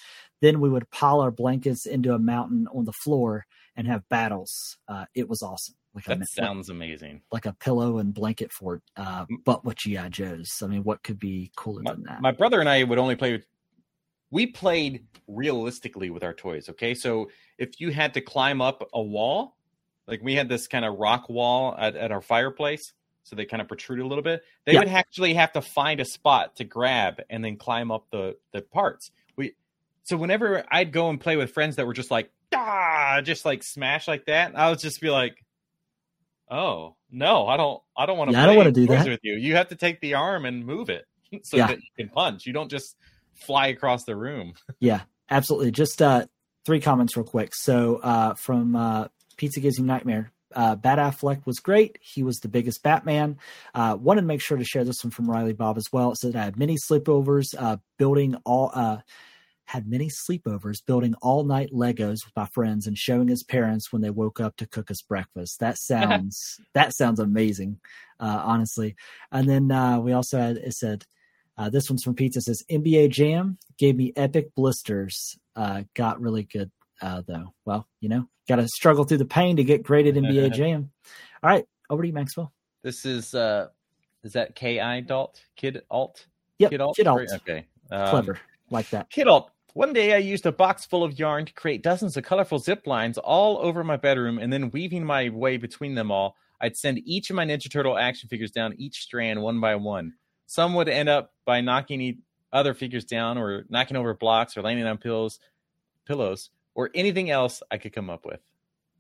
[0.41, 3.47] Then we would pile our blankets into a mountain on the floor
[3.81, 4.77] and have battles.
[4.87, 5.75] Uh, it was awesome.
[5.95, 7.23] Like That mean, sounds amazing.
[7.33, 10.51] like a pillow and blanket fort, uh, but with GI Joes.
[10.63, 12.21] I mean, what could be cooler My, than that?
[12.21, 13.33] my brother and I would only play.
[13.33, 13.47] with
[14.31, 16.69] We played realistically with our toys.
[16.69, 19.57] Okay, so if you had to climb up a wall,
[20.07, 22.93] like we had this kind of rock wall at, at our fireplace,
[23.25, 24.43] so they kind of protrude a little bit.
[24.67, 24.81] They Yeah.
[24.81, 28.63] would actually have to find a spot to grab and then climb up the the
[28.63, 29.11] parts.
[29.37, 29.55] We
[30.05, 33.63] so whenever I'd go and play with friends that were just like ah, just like
[33.63, 35.37] smash like that, I would just be like,
[36.51, 38.37] oh no, I don't, I don't want to.
[38.37, 39.07] Yeah, I don't wanna do that.
[39.07, 39.35] with you.
[39.35, 41.07] You have to take the arm and move it
[41.45, 41.69] so Yeah.
[41.69, 42.47] that you can punch.
[42.47, 42.97] You don't just
[43.35, 44.55] fly across the room.
[44.81, 45.01] Yeah,
[45.31, 45.71] absolutely.
[45.73, 46.27] Just uh,
[46.65, 47.55] three comments real quick.
[47.55, 51.99] So uh, from uh, Pizza Gives You Nightmare, uh, Bat Affleck was great.
[52.01, 53.39] He was the biggest Batman.
[53.75, 56.13] Uh, wanted to make sure to share this one from Riley Bob as well.
[56.13, 58.71] It said I had many sleepovers, uh, building all.
[59.71, 64.03] Had many sleepovers building all night Legos with my friends and showing his parents when
[64.03, 65.61] they woke up to cook us breakfast.
[65.61, 67.79] That sounds that sounds amazing,
[68.19, 68.97] uh, honestly.
[69.31, 71.05] And then uh, we also had it said
[71.57, 72.41] uh, this one's from Pizza.
[72.41, 75.39] Says NBA Jam gave me epic blisters.
[75.55, 77.55] Uh, got really good uh, though.
[77.65, 80.91] Well, you know, got to struggle through the pain to get great at NBA Jam.
[81.43, 82.53] All right, over to you, Maxwell.
[82.83, 83.69] This is uh
[84.25, 86.27] is that K I Dalt Kid Alt
[86.59, 87.29] Yep, Kid Alt Kid Alt.
[87.37, 88.39] okay um, Clever,
[88.71, 89.11] like that.
[89.11, 89.51] Kid Alt.
[89.75, 92.87] One day I used a box full of yarn to create dozens of colorful zip
[92.87, 96.99] lines all over my bedroom, and then weaving my way between them all, I'd send
[97.07, 100.15] each of my Ninja Turtle action figures down each strand one by one.
[100.47, 102.19] Some would end up by knocking
[102.53, 105.39] other figures down, or knocking over blocks, or landing on pills,
[106.05, 108.41] pillows, or anything else I could come up with.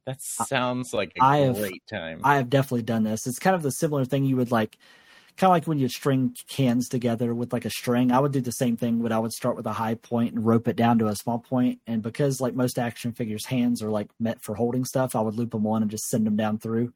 [0.07, 2.21] That sounds like a I have- great time.
[2.23, 3.27] I have definitely done this.
[3.27, 4.79] It's kind of the similar thing you would like,
[5.41, 8.13] kind of like when you string cans together with like a string.
[8.13, 10.45] I would do the same thing, but I would start with a high point and
[10.45, 11.81] rope it down to a small point.
[11.87, 15.35] And because like most action figures, hands are like meant for holding stuff, I would
[15.35, 16.93] loop them on and just send them down through.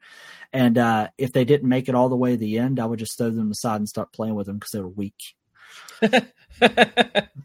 [0.53, 2.99] And uh, if they didn't make it all the way to the end, I would
[2.99, 5.15] just throw them aside and start playing with them because they were weak.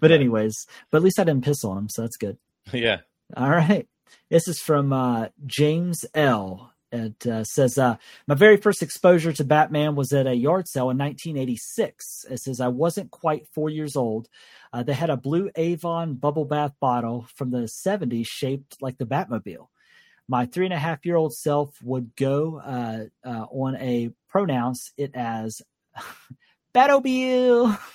[0.00, 2.38] But anyways, but at least I didn't piss on them, so that's good.
[2.72, 3.00] yeah.
[3.36, 3.88] All right.
[4.30, 6.72] This is from uh, James L.
[6.92, 7.96] It uh, says, uh,
[8.26, 12.26] My very first exposure to Batman was at a yard sale in 1986.
[12.30, 14.28] It says, I wasn't quite four years old.
[14.74, 19.06] Uh, they had a blue Avon bubble bath bottle from the 70s shaped like the
[19.06, 19.68] Batmobile.
[20.28, 24.92] My three and a half year old self would go uh, uh, on a pronounce
[24.98, 25.62] it as
[26.74, 27.78] Batmobile.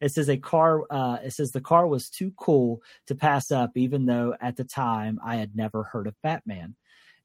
[0.00, 0.82] It says a car.
[0.90, 4.64] Uh, it says the car was too cool to pass up, even though at the
[4.64, 6.74] time I had never heard of Batman.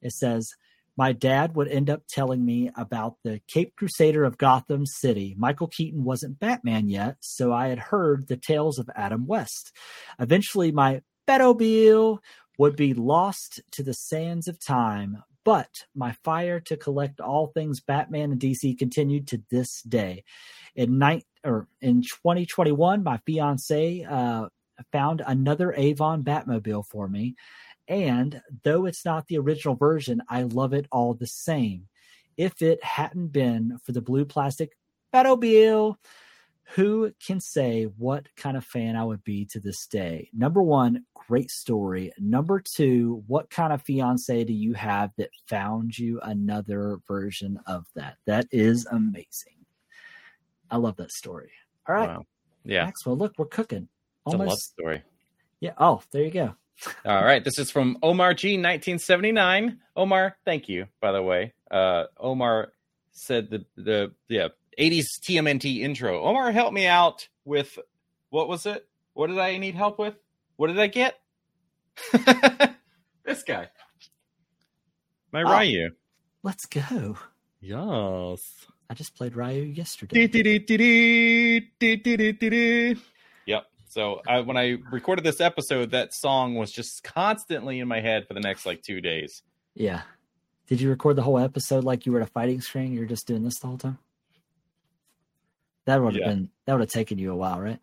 [0.01, 0.55] It says
[0.97, 5.35] my dad would end up telling me about the Cape Crusader of Gotham City.
[5.37, 9.71] Michael Keaton wasn't Batman yet, so I had heard the tales of Adam West.
[10.19, 12.19] Eventually, my Batmobile
[12.57, 17.79] would be lost to the sands of time, but my fire to collect all things
[17.79, 20.23] Batman and DC continued to this day.
[20.75, 24.47] In night or in 2021, my fiance uh,
[24.91, 27.35] found another Avon Batmobile for me,
[27.91, 31.89] and though it's not the original version, I love it all the same.
[32.37, 34.71] If it hadn't been for the blue plastic
[35.13, 35.97] Batmobile,
[36.63, 40.29] who can say what kind of fan I would be to this day?
[40.31, 42.13] Number one, great story.
[42.17, 47.87] Number two, what kind of fiance do you have that found you another version of
[47.95, 48.15] that?
[48.25, 49.65] That is amazing.
[50.69, 51.51] I love that story.
[51.89, 52.23] All right, Wow.
[52.63, 52.85] Yeah.
[52.85, 53.89] Maxwell, look, we're cooking.
[54.27, 55.03] It's a love story.
[55.59, 55.73] Yeah.
[55.77, 56.55] Oh, there you go.
[57.05, 57.43] All right.
[57.43, 59.79] This is from Omar G, 1979.
[59.95, 61.53] Omar, thank you, by the way.
[61.69, 62.73] Uh, Omar
[63.11, 64.47] said the, the, yeah,
[64.79, 66.23] 80s TMNT intro.
[66.23, 67.77] Omar, help me out with,
[68.29, 68.87] what was it?
[69.13, 70.15] What did I need help with?
[70.55, 71.19] What did I get?
[73.25, 73.67] this guy.
[75.31, 75.51] My Oh.
[75.51, 75.89] Ryu.
[76.43, 77.17] Let's go.
[77.59, 78.65] Yes.
[78.89, 80.27] I just played Ryu yesterday.
[83.95, 84.03] Yep.
[84.03, 88.27] So I, when I recorded this episode, that song was just constantly in my head
[88.27, 89.41] for the next like two days.
[89.75, 90.01] Yeah.
[90.67, 92.93] Did you record the whole episode like you were at a fighting screen?
[92.93, 93.97] You're just doing this the whole time.
[95.85, 96.27] That would have Yeah.
[96.29, 97.79] been that would have taken you a while, right?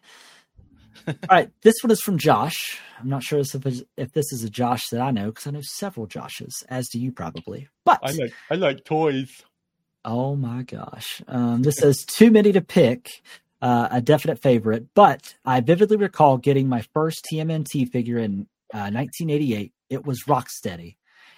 [1.07, 2.81] All right, this one is from Josh.
[2.99, 3.55] I'm not sure if
[3.97, 6.99] if this is a Josh that I know because I know several Joshes, as do
[6.99, 7.69] you probably.
[7.85, 9.31] But I like I like toys.
[10.05, 11.23] Oh my gosh.
[11.29, 13.23] Um, this says too many to pick,
[13.61, 18.91] uh, a definite favorite, but I vividly recall getting my first TMNT figure in uh,
[18.93, 19.73] 1988.
[19.91, 20.97] It was Rocksteady,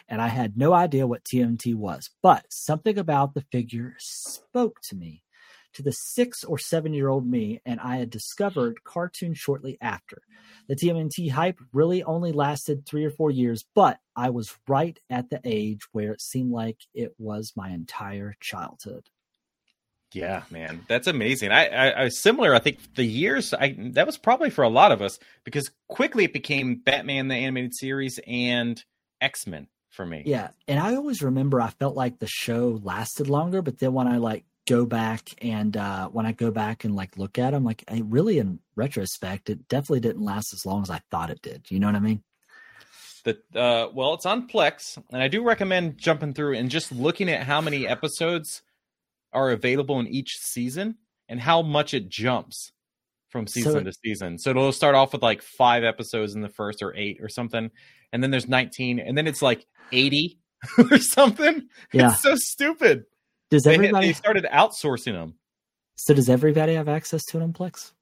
[0.08, 4.96] and I had no idea what TMNT was, but something about the figure spoke to
[4.96, 5.22] me,
[5.74, 10.22] to the six or seven year old me, and I had discovered cartoon shortly after.
[10.68, 15.30] The TMNT hype really only lasted three or four years, but I was right at
[15.30, 19.08] the age where it seemed like it was my entire childhood.
[20.12, 21.52] Yeah, man, that's amazing.
[21.52, 22.54] I, I, I similar.
[22.54, 26.24] I think the years I that was probably for a lot of us because quickly
[26.24, 28.82] it became Batman the animated series and
[29.20, 30.24] X Men for me.
[30.26, 34.08] Yeah, and I always remember I felt like the show lasted longer, but then when
[34.08, 37.62] I like go back and uh when I go back and like look at them,
[37.62, 41.42] like I really in retrospect, it definitely didn't last as long as I thought it
[41.42, 41.70] did.
[41.70, 42.22] You know what I mean?
[43.22, 47.28] The uh, well, it's on Plex, and I do recommend jumping through and just looking
[47.28, 48.62] at how many episodes
[49.32, 50.96] are available in each season
[51.28, 52.72] and how much it jumps
[53.28, 54.38] from season So- to season.
[54.38, 57.70] So it'll start off with like five episodes in the first or eight or something,
[58.12, 60.38] and then there's 19, and then it's like 80
[60.90, 61.68] or something.
[61.92, 62.10] Yeah.
[62.10, 63.04] It's so stupid.
[63.50, 65.34] Does They, everybody they started outsourcing them.
[65.96, 67.92] so does everybody have access to an Unplex?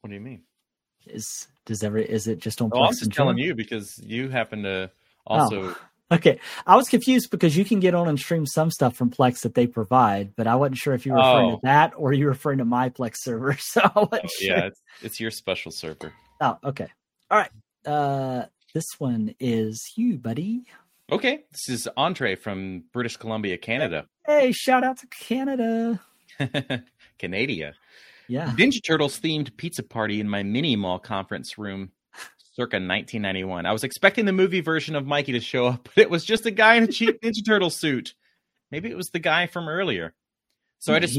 [0.00, 0.42] What do you mean?
[1.06, 4.62] Is does every is it just on Oh, I'm just telling you because you happen
[4.64, 4.90] to
[5.26, 5.70] also.
[5.70, 5.76] Oh.
[6.10, 9.40] Okay, I was confused because you can get on and stream some stuff from Plex
[9.42, 11.54] that they provide, but I wasn't sure if you were referring Oh.
[11.56, 13.54] to that or you were referring to my Plex server.
[13.60, 14.28] So Oh, sure.
[14.40, 16.12] yeah, it's, it's your special server.
[16.40, 16.88] Oh, okay.
[17.30, 17.50] All right.
[17.86, 20.64] Uh, this one is you, buddy.
[21.10, 24.06] Okay, this is Andre from British Columbia, Canada.
[24.26, 26.00] Hey, shout out to Canada.
[27.18, 27.72] Canada.
[28.28, 28.50] Yeah.
[28.56, 31.90] Ninja Turtles themed pizza party in my mini mall conference room
[32.52, 33.66] circa 1991.
[33.66, 36.46] I was expecting the movie version of Mikey to show up, but it was just
[36.46, 38.14] a guy in a cheap Ninja Turtle suit.
[38.70, 40.14] Maybe it was the guy from earlier.
[40.78, 41.18] So I just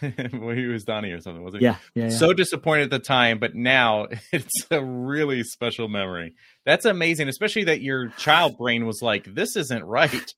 [0.32, 1.66] well, he was Donnie or something, wasn't he?
[1.66, 2.10] Yeah, yeah, yeah.
[2.10, 6.34] So disappointed at the time, but now it's a really special memory.
[6.64, 10.34] That's amazing, especially that your child brain was like, "This isn't right,"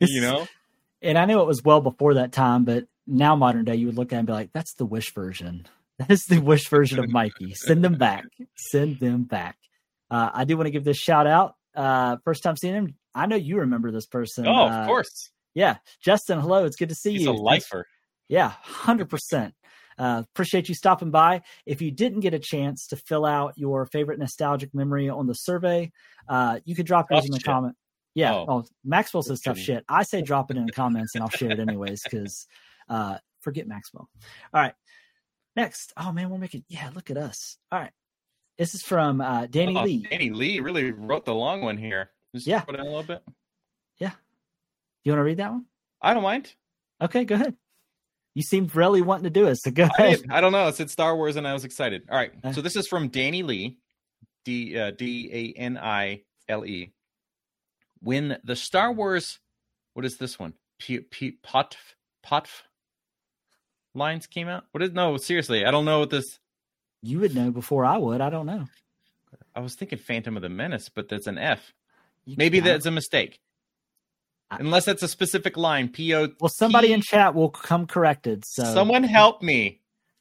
[0.00, 0.48] you know.
[1.02, 3.96] and I knew it was well before that time, but now modern day, you would
[3.96, 5.66] look at it and be like, "That's the Wish version.
[5.98, 7.54] That is the Wish version of Mikey.
[7.54, 8.24] Send them back.
[8.56, 9.56] Send them back."
[10.10, 11.54] Uh, I do want to give this shout out.
[11.74, 14.46] Uh, first time seeing him, I know you remember this person.
[14.46, 15.30] Oh, uh, of course.
[15.54, 16.38] Yeah, Justin.
[16.40, 17.30] Hello, it's good to see He's you.
[17.30, 17.86] a lifer.
[18.28, 19.54] Yeah, hundred percent.
[19.98, 21.40] Uh, appreciate you stopping by.
[21.64, 25.32] If you didn't get a chance to fill out your favorite nostalgic memory on the
[25.32, 25.90] survey,
[26.28, 27.46] uh, you could drop yours in the shit.
[27.46, 27.74] comment.
[28.14, 28.44] Yeah, Oh.
[28.48, 29.84] oh, Maxwell says tough shit.
[29.88, 32.46] I say drop it in the comments and I'll share it anyways because
[32.90, 34.08] uh, forget Maxwell.
[34.52, 34.74] All right,
[35.56, 35.92] next.
[35.96, 36.64] Oh man, we're making.
[36.68, 37.56] Yeah, look at us.
[37.72, 37.92] All right,
[38.58, 40.06] this is from uh, Danny Oh, Lee.
[40.08, 42.10] Danny Lee really wrote the long one here.
[42.34, 42.60] Just Yeah.
[42.60, 43.22] put in a little bit.
[43.98, 44.12] Yeah.
[45.04, 45.64] You want to read that one?
[46.02, 46.52] I don't mind.
[47.00, 47.56] Okay, go ahead.
[48.34, 50.20] You seem really wanting to do it, so go I, ahead.
[50.22, 50.30] did.
[50.30, 50.68] I don't know.
[50.68, 52.02] It said Star Wars, and I was excited.
[52.10, 52.32] All right.
[52.44, 52.52] Uh.
[52.52, 53.78] So this is from Danny Lee,
[54.44, 56.92] D uh, D A N I L E.
[58.00, 59.38] When the Star Wars,
[59.94, 60.52] what is this one?
[60.78, 61.76] P, P, pot
[62.22, 62.50] pot
[63.96, 64.64] lines came out.
[64.72, 65.16] What is no?
[65.16, 66.38] Seriously, I don't know what this.
[67.02, 68.20] You would know before I would.
[68.20, 68.64] I don't know.
[69.54, 71.72] I was thinking Phantom of the Menace, but that's an F.
[72.24, 73.40] You Maybe can- that's a mistake.
[74.50, 75.88] I- Unless that's a specific line.
[75.88, 76.28] P O.
[76.40, 78.44] Well, somebody in chat will come corrected.
[78.46, 79.80] So Someone help me.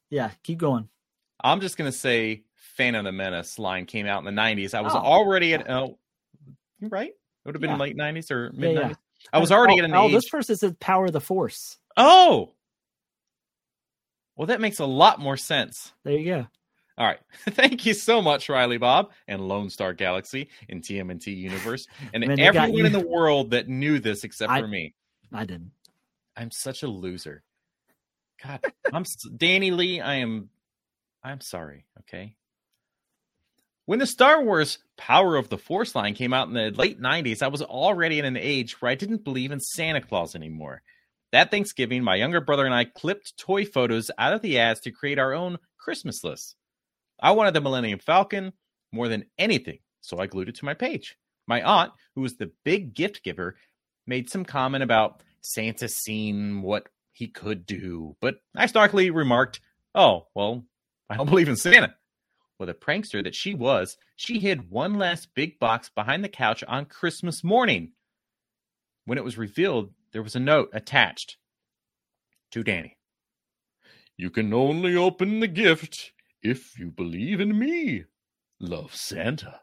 [0.10, 0.90] yeah, keep going.
[1.44, 2.44] I'm just gonna say
[2.78, 4.74] Phantom of the Menace line came out in the 90s.
[4.74, 4.98] I was Oh.
[5.00, 6.00] already at oh,
[6.80, 7.10] you're right.
[7.10, 7.16] It
[7.46, 7.78] would have been Yeah.
[7.78, 8.90] late 90s or Yeah, mid 90s.
[8.90, 8.96] yeah.
[9.34, 10.14] I was already oh, at an oh, age.
[10.14, 11.78] this person says Power of the Force.
[11.96, 12.55] Oh,
[14.36, 15.94] well, that makes a lot more sense.
[16.04, 16.48] There you go.
[16.98, 21.88] All right, thank you so much, Riley Bob and Lone Star Galaxy in TMNT Universe,
[22.14, 24.94] and Man, everyone in the world that knew this except I- for me.
[25.34, 25.72] I didn't.
[26.38, 27.44] I'm such a loser.
[28.44, 28.60] God,
[28.94, 29.06] I'm
[29.38, 30.00] Danny Lee.
[30.02, 30.50] I am.
[31.24, 31.86] I'm sorry.
[32.02, 32.36] Okay.
[33.86, 37.42] When the Star Wars Power of the Force line came out in the late 90s,
[37.44, 40.82] I was already in an age where I didn't believe in Santa Claus anymore.
[41.36, 44.92] That Thanksgiving, my younger brother and I clipped toy photos out of the ads to
[44.92, 46.56] create our own Christmas list.
[47.22, 48.54] I wanted the Millennium Falcon
[48.94, 51.18] more than anything, so I glued it to my page.
[51.46, 53.58] My aunt, who was the big gift giver,
[54.08, 59.60] made some comment about Santa seeing what he could do, but I starkly remarked,
[59.94, 60.64] Oh, well,
[61.10, 61.96] I don't believe in Santa.
[62.58, 66.64] Well, the prankster that she was, she hid one last big box behind the couch
[66.66, 67.92] on Christmas morning.
[69.04, 71.36] When it was revealed, there was a note attached
[72.50, 72.96] to Danny.
[74.16, 78.06] You can only open the gift if you believe in me.
[78.62, 79.60] Love Santa.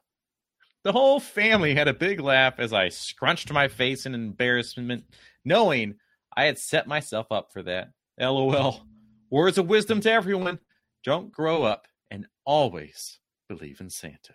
[0.84, 5.04] The whole family had a big laugh as I scrunched my face in embarrassment,
[5.42, 5.94] knowing
[6.36, 7.88] I had set myself up for that.
[8.20, 8.84] LOL.
[9.30, 10.58] Words of wisdom to everyone.
[11.02, 14.34] Don't grow up and always believe in Santa.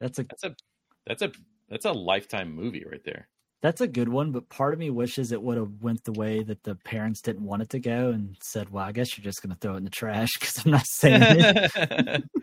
[0.00, 0.56] That's a That's a
[1.06, 1.32] that's a
[1.68, 3.28] that's a lifetime movie right there.
[3.60, 6.42] That's a good one, but part of me wishes it would have went the way
[6.42, 9.42] that the parents didn't want it to go and said, "Well, I guess you're just
[9.42, 12.22] going to throw it in the trash because I'm not saying it."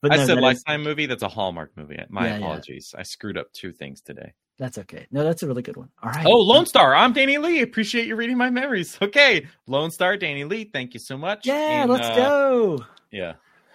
[0.00, 1.06] But I no, said that is- lifetime movie.
[1.06, 1.98] That's a Hallmark movie.
[2.08, 2.38] My Yeah, yeah.
[2.44, 2.94] apologies.
[2.96, 4.32] I screwed up two things today.
[4.56, 5.08] that's okay.
[5.10, 5.88] No, that's a really good one.
[6.00, 6.24] All right.
[6.24, 6.94] Oh, Lone Star.
[6.94, 7.60] I'm Danny Lee.
[7.60, 8.96] Appreciate you reading my memories.
[9.02, 10.62] Okay, Lone Star, Danny Lee.
[10.72, 11.44] Thank you so much.
[11.44, 12.84] Yeah, And, let's uh, go.
[13.10, 13.32] Yeah,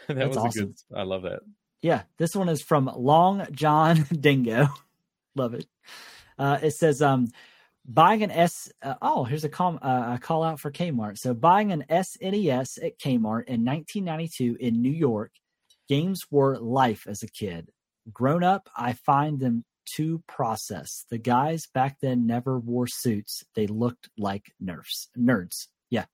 [0.07, 0.65] that That's was a awesome.
[0.68, 0.97] good.
[0.97, 1.41] I love that.
[1.81, 4.69] Yeah, this one is from Long John Dingo.
[5.35, 5.65] Love it.
[6.40, 7.28] Uh, it says, um,
[7.86, 8.72] buying an S.
[8.82, 11.18] Uh, oh, here's a, com- uh, a call out for Kmart.
[11.18, 15.32] So, buying an SNES at Kmart in 1992 in New York,
[15.90, 17.70] games were life as a kid.
[18.11, 21.07] Grown up, I find them too processed.
[21.10, 23.44] The guys back then never wore suits.
[23.56, 25.68] They looked like nerfs, nerds.
[25.90, 26.06] Yeah.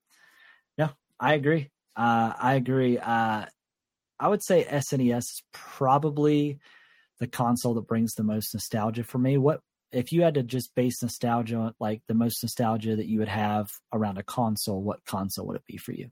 [0.78, 0.90] No,
[1.20, 1.70] I agree.
[1.96, 2.98] Uh, I agree.
[2.98, 3.46] Uh,
[4.20, 6.60] I would say SNES is probably
[7.20, 9.38] the console that brings the most nostalgia for me.
[9.38, 13.28] What if you had to just base nostalgia like the most nostalgia that you would
[13.28, 14.82] have around a console?
[14.82, 16.10] What console would it be for you?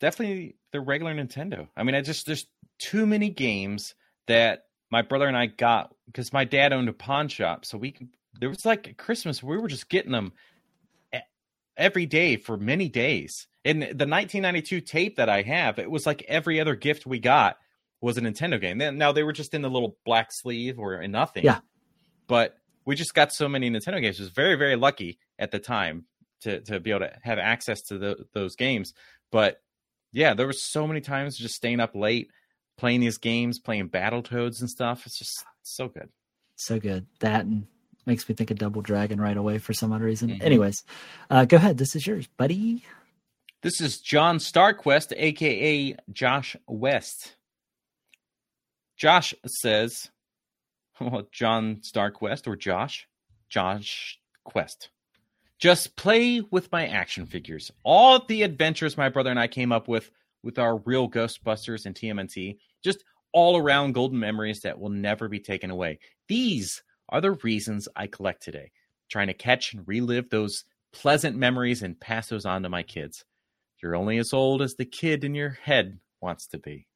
[0.00, 1.68] Definitely the regular Nintendo.
[1.76, 2.46] I mean, I just there's
[2.78, 3.94] too many games
[4.26, 7.94] that my brother and I got because my dad owned a pawn shop, so we.
[8.40, 10.32] There was like Christmas we were just getting them
[11.76, 13.46] every day for many days.
[13.64, 17.56] And the 1992 tape that I have, it was like every other gift we got
[18.02, 18.76] was a Nintendo game.
[18.76, 21.44] Then now they were just in the little black sleeve or in nothing.
[21.44, 21.60] Yeah.
[22.26, 24.18] But we just got so many Nintendo games.
[24.18, 26.04] It was very very lucky at the time
[26.42, 28.92] to to be able to have access to the, those games.
[29.30, 29.62] But
[30.12, 32.30] yeah, there was so many times just staying up late
[32.78, 35.06] playing these games, playing Battletoads and stuff.
[35.06, 36.08] It's just so good.
[36.56, 37.66] So good that and
[38.06, 40.30] makes me think of Double Dragon right away for some odd reason.
[40.30, 40.42] Mhm.
[40.42, 40.82] Anyways,
[41.30, 41.78] uh, go ahead.
[41.78, 42.84] This is yours, buddy.
[43.62, 47.36] This is John Starquest, aka Josh West.
[49.02, 50.12] Josh says,
[51.00, 53.08] well, John Starquest or Josh,
[53.48, 54.90] Josh Quest.
[55.58, 57.72] Just play with my action figures.
[57.82, 60.08] All the adventures my brother and I came up with
[60.44, 63.02] with our real Ghostbusters and TMNT, just
[63.32, 65.98] all around golden memories that will never be taken away.
[66.28, 68.70] These are the reasons I collect today,
[69.10, 70.62] trying to catch and relive those
[70.92, 73.24] pleasant memories and pass those on to my kids.
[73.82, 76.86] You're only as old as the kid in your head wants to be.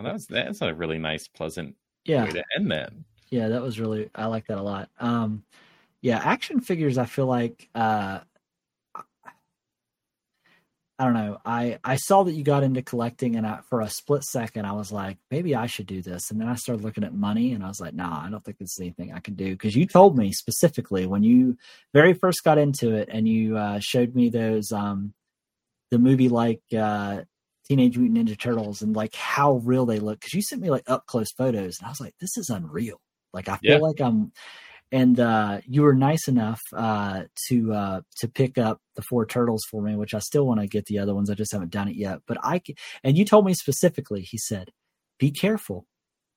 [0.00, 2.92] Well, that's that's a really nice, pleasant Yeah, way to end that.
[3.30, 4.10] yeah, that was really.
[4.14, 4.88] I like that a lot.
[4.98, 5.44] Um,
[6.00, 6.96] yeah, action figures.
[6.98, 7.68] I feel like.
[7.74, 8.20] Uh,
[10.98, 11.38] I don't know.
[11.46, 14.72] I I saw that you got into collecting, and I, for a split second, I
[14.72, 16.30] was like, maybe I should do this.
[16.30, 18.58] And then I started looking at money, and I was like, nah, I don't think
[18.58, 19.50] there's anything I can do.
[19.50, 21.56] Because you told me specifically when you
[21.94, 25.14] very first got into it, and you uh, showed me those um,
[25.90, 27.22] the movie like uh,
[27.70, 30.18] Teenage Mutant Ninja Turtles, and like how real they look.
[30.18, 33.00] Because you sent me like up close photos, and I was like, this is unreal.
[33.32, 33.78] Like I feel Yeah.
[33.78, 34.32] like I'm
[34.92, 39.62] and uh, you were nice enough uh, to uh, to pick up the four turtles
[39.70, 41.30] for me, which I still want to get the other ones.
[41.30, 42.20] I just haven't done it yet.
[42.26, 42.60] But I
[43.04, 44.22] and you told me specifically.
[44.22, 44.70] He said,
[45.20, 45.86] "Be careful.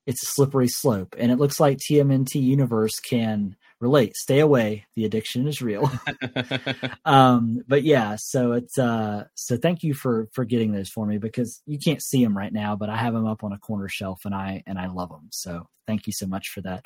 [0.05, 4.15] It's a slippery slope." And it looks like TMNT Universe can relate.
[4.15, 4.85] Stay away.
[4.95, 5.91] The addiction is real.
[7.05, 11.17] um, but yeah, so it's uh, so thank you for for getting those for me
[11.17, 13.89] because you can't see them right now, but I have them up on a corner
[13.89, 15.27] shelf and I and I love them.
[15.31, 16.85] So thank you so much for that.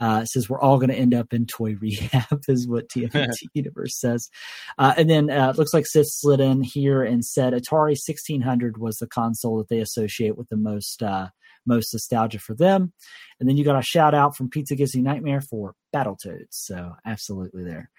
[0.00, 3.34] Uh, it says we're all going to end up in toy rehab, is what TMNT
[3.54, 4.28] Universe says.
[4.78, 8.78] Uh, and then uh, it looks like Sid slid in here and said Atari 1600
[8.78, 11.28] was the console that they associate with the most uh,
[11.66, 12.92] most nostalgia for them.
[13.40, 16.48] And then you got a shout out from Pizza Gives You Nightmare for Battletoads.
[16.50, 17.90] So absolutely there.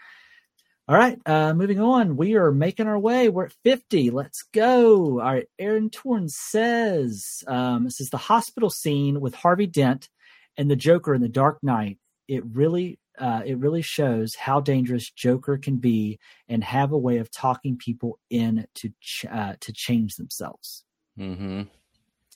[0.85, 2.17] All right, uh, moving on.
[2.17, 3.29] We are making our way.
[3.29, 4.09] We're at 50.
[4.11, 5.21] Let's go.
[5.21, 10.09] All right, Aaron Torn says um, this is the hospital scene with Harvey Dent
[10.57, 11.99] and the Joker in the Dark Knight.
[12.27, 16.19] It really, uh, it really shows how dangerous Joker can be
[16.49, 20.83] and have a way of talking people in to ch- uh, to change themselves.
[21.15, 21.61] hmm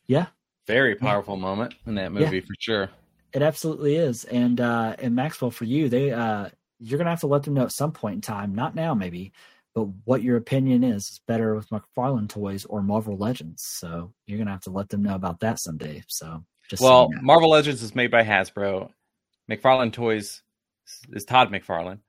[0.08, 0.28] Yeah,
[0.68, 2.90] Very powerful moment in that movie for sure.
[3.34, 4.26] It absolutely is.
[4.26, 6.50] And uh and Maxwell for you, they uh
[6.80, 9.32] you're gonna have to let them know at some point in time, not now maybe,
[9.74, 13.64] but what your opinion is is better with McFarlane toys or Marvel Legends.
[13.64, 16.04] So you're gonna have to let them know about that someday.
[16.08, 17.10] So just Well.
[17.22, 18.90] Marvel Legends is made by Hasbro.
[19.50, 20.42] McFarlane Toys
[21.14, 22.00] is Todd McFarlane.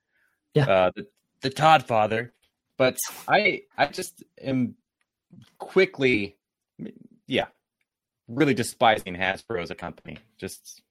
[0.54, 0.64] Yeah.
[0.64, 1.06] Uh, the,
[1.42, 2.32] the Todd father.
[2.76, 2.96] But
[3.28, 4.74] I I just am
[5.58, 6.36] quickly
[7.26, 7.46] yeah,
[8.28, 10.18] really despising Hasbro as a company.
[10.38, 10.82] Just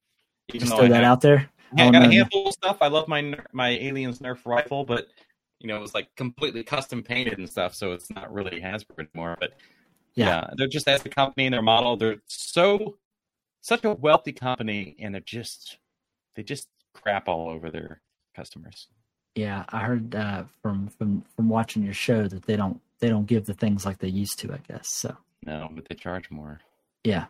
[0.50, 1.50] even just throw I that have- out there.
[1.76, 2.78] Yeah, I got a handful of stuff.
[2.82, 5.08] I love my my aliens Nerf rifle, but
[5.60, 9.00] you know it was like completely custom painted and stuff, so it's not really Hasbro
[9.14, 9.36] anymore.
[9.40, 9.54] But
[10.16, 10.26] Yeah.
[10.28, 11.98] yeah, they're just as a company and their model.
[11.98, 12.98] They're so
[13.62, 15.78] such a wealthy company, and they're just
[16.36, 18.00] they just crap all over their
[18.34, 18.88] customers.
[19.36, 23.26] Yeah, I heard uh from from from watching your show that they don't they don't
[23.26, 24.88] give the things like they used to, I guess.
[24.90, 26.62] So No, but they charge more.
[27.03, 27.26] Yeah.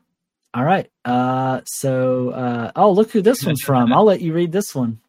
[0.54, 0.90] All right.
[1.06, 3.94] Uh so uh oh look who this one's from.
[3.94, 5.00] I'll let you read this one.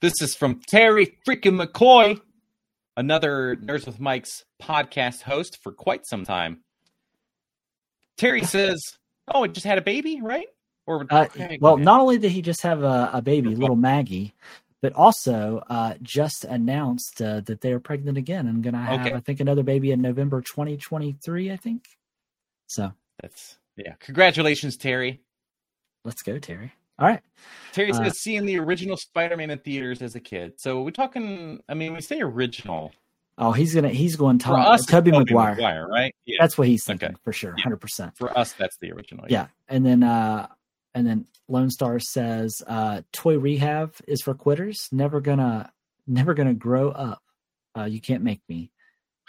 [0.00, 2.20] This is from Terry freaking McCoy,
[2.96, 6.60] another Nerds with Mics podcast host for quite some time.
[8.16, 8.80] Terry says,
[9.32, 10.46] "Oh, it just had a baby, right?"
[10.86, 11.26] Or Uh,
[11.60, 14.34] well, not only did he just have a, a baby, little Maggie,
[14.82, 19.00] but also uh, just announced uh, that they are pregnant again and going to have,
[19.06, 19.14] Okay.
[19.14, 21.50] I think, another baby in November 2023.
[21.50, 21.86] I think.
[22.66, 22.92] So
[23.22, 23.94] That's yeah.
[24.00, 25.20] Congratulations, Terry.
[26.04, 26.72] let's go, Terry.
[26.98, 27.20] All right.
[27.72, 30.60] Terry Uh, says seeing the original Spider-Man in theaters as a kid.
[30.60, 31.60] So we're talking.
[31.68, 32.92] I mean, we say original
[33.36, 34.82] Oh, he's gonna he's going for Tom, us.
[34.82, 35.54] it's Toby Tobey Maguire.
[35.56, 36.14] Maguire, right?
[36.24, 36.36] Yeah.
[36.40, 37.16] That's what he's thinking Okay.
[37.24, 37.64] for sure, Yeah.
[37.64, 38.16] hundred percent.
[38.16, 39.24] For us, that's the original.
[39.28, 40.46] Yeah, and then uh,
[40.94, 44.88] and then Lone Star says, uh, "Toy rehab is for quitters.
[44.92, 45.72] Never gonna,
[46.06, 47.20] never gonna grow up.
[47.76, 48.70] Uh, you can't make me."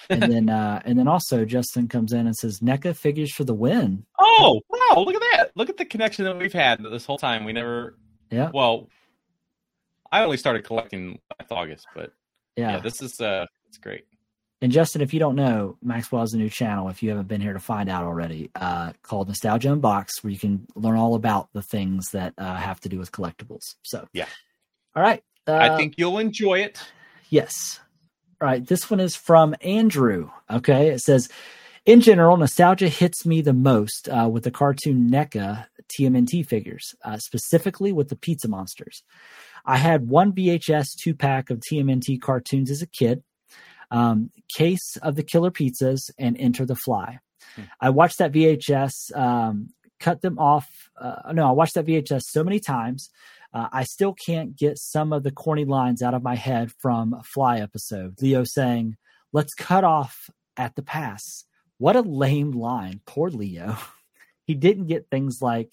[0.10, 3.54] And then uh, and then also Justin comes in and says, "NECA figures for the
[3.54, 5.04] win." Oh wow!
[5.04, 5.52] Look at that!
[5.56, 7.46] Look at the connection that we've had this whole time.
[7.46, 7.96] We never.
[8.32, 8.90] Yeah, Well,
[10.12, 12.12] I only started collecting last August, but
[12.56, 12.72] yeah.
[12.72, 14.06] yeah, this is uh, it's great.
[14.62, 16.90] And Justin, if you don't know, Maxwell has a new channel.
[16.90, 20.40] If you haven't been here to find out already, uh, called Nostalgia Unbox, where you
[20.40, 23.76] can learn all about the things that uh, have to do with collectibles.
[23.84, 24.28] So Yeah.
[24.96, 25.24] all right.
[25.48, 26.80] Uh, I think you'll enjoy it.
[27.30, 27.80] Yes.
[28.46, 28.64] All right.
[28.64, 30.30] This one is from Andrew.
[30.52, 30.90] Okay.
[30.90, 31.30] It says,
[31.84, 35.66] in general, nostalgia hits me the most uh, with the cartoon NECA
[36.00, 39.02] TMNT figures, uh, specifically with the Pizza Monsters.
[39.66, 43.24] I had one VHS two pack of TMNT cartoons as a kid,
[43.90, 47.18] um, Case of the Killer Pizzas, and Enter the Fly.
[47.56, 47.64] Hmm.
[47.82, 49.70] I watched that VHS, um,
[50.00, 50.68] cut them off.
[51.02, 53.10] Uh, no, I watched that VHS so many times.
[53.56, 57.16] Uh, I still can't get some of the corny lines out of my head from
[57.24, 58.22] Fly episode.
[58.22, 58.98] Leo saying,
[59.32, 61.46] "Let's cut off at the pass."
[61.78, 63.00] What a lame line.
[63.06, 63.78] Poor Leo.
[64.46, 65.72] he didn't get things like,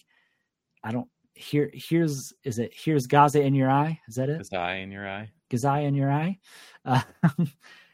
[0.82, 4.00] I don't here here's is it here's Gaza in your eye?
[4.08, 4.48] Is that it?
[4.50, 5.30] Gaza in your eye.
[5.50, 6.38] Gaza in your eye.
[6.84, 7.02] Uh,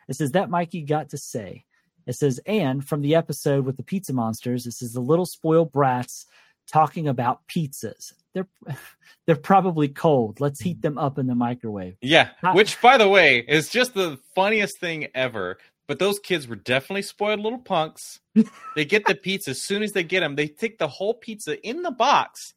[0.08, 1.64] it says that Mikey got to say.
[2.06, 4.64] It says and from the episode with the pizza monsters.
[4.64, 6.26] This is the little spoiled brats
[6.70, 8.12] talking about pizzas.
[8.38, 8.76] They're
[9.26, 10.40] they're probably cold.
[10.40, 11.96] Let's heat them up in the microwave.
[12.00, 15.58] Yeah, which by the way is just the funniest thing ever.
[15.86, 18.20] But those kids were definitely spoiled little punks.
[18.76, 20.36] they get the pizza as soon as they get them.
[20.36, 22.52] They take the whole pizza in the box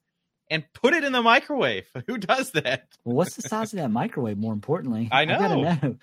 [0.49, 1.85] and put it in the microwave.
[2.07, 2.89] Who does that?
[3.05, 4.37] well, what's the size of that microwave?
[4.37, 5.37] More importantly, I know.
[5.39, 5.97] I know.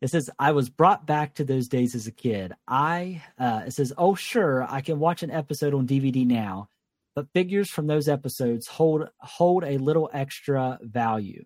[0.00, 2.52] It says, I was brought back to those days as a kid.
[2.66, 6.68] I, uh, it says, oh, sure, I can watch an episode on DVD now,
[7.14, 11.44] but figures from those episodes hold, hold a little extra value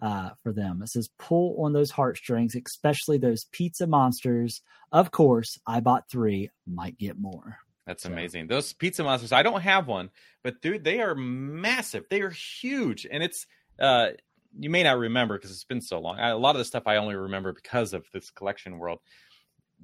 [0.00, 0.82] uh, for them.
[0.82, 4.62] It says, pull on those heartstrings, especially those pizza monsters.
[4.90, 7.58] Of course, I bought three, might get more.
[7.86, 8.12] That's so.
[8.12, 8.46] amazing.
[8.46, 10.10] Those pizza monsters, I don't have one,
[10.42, 12.04] but dude, they are massive.
[12.10, 13.06] They are huge.
[13.10, 13.46] And it's,
[13.78, 14.10] uh,
[14.58, 16.18] you may not remember because it's been so long.
[16.18, 18.98] I, a lot of the stuff I only remember because of this collection world.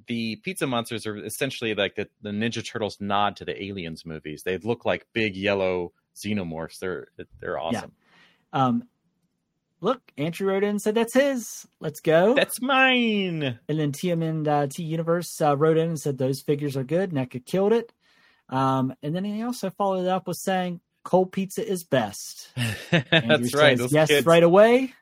[0.07, 4.43] The pizza monsters are essentially like the, the Ninja Turtles nod to the Aliens movies.
[4.43, 6.79] They look like big yellow xenomorphs.
[6.79, 7.07] They're
[7.39, 7.91] they're awesome.
[8.53, 8.65] Yeah.
[8.65, 8.83] Um,
[9.81, 11.67] look, Andrew wrote in said that's his.
[11.79, 12.33] Let's go.
[12.35, 13.59] That's mine.
[13.67, 17.11] And then TM uh, T Universe uh, wrote in and said those figures are good.
[17.11, 17.93] NECA killed it.
[18.49, 22.49] Um, and then he also followed up with saying cold pizza is best.
[22.91, 23.77] That's right.
[23.77, 24.25] Says, yes, kids.
[24.25, 24.93] right away.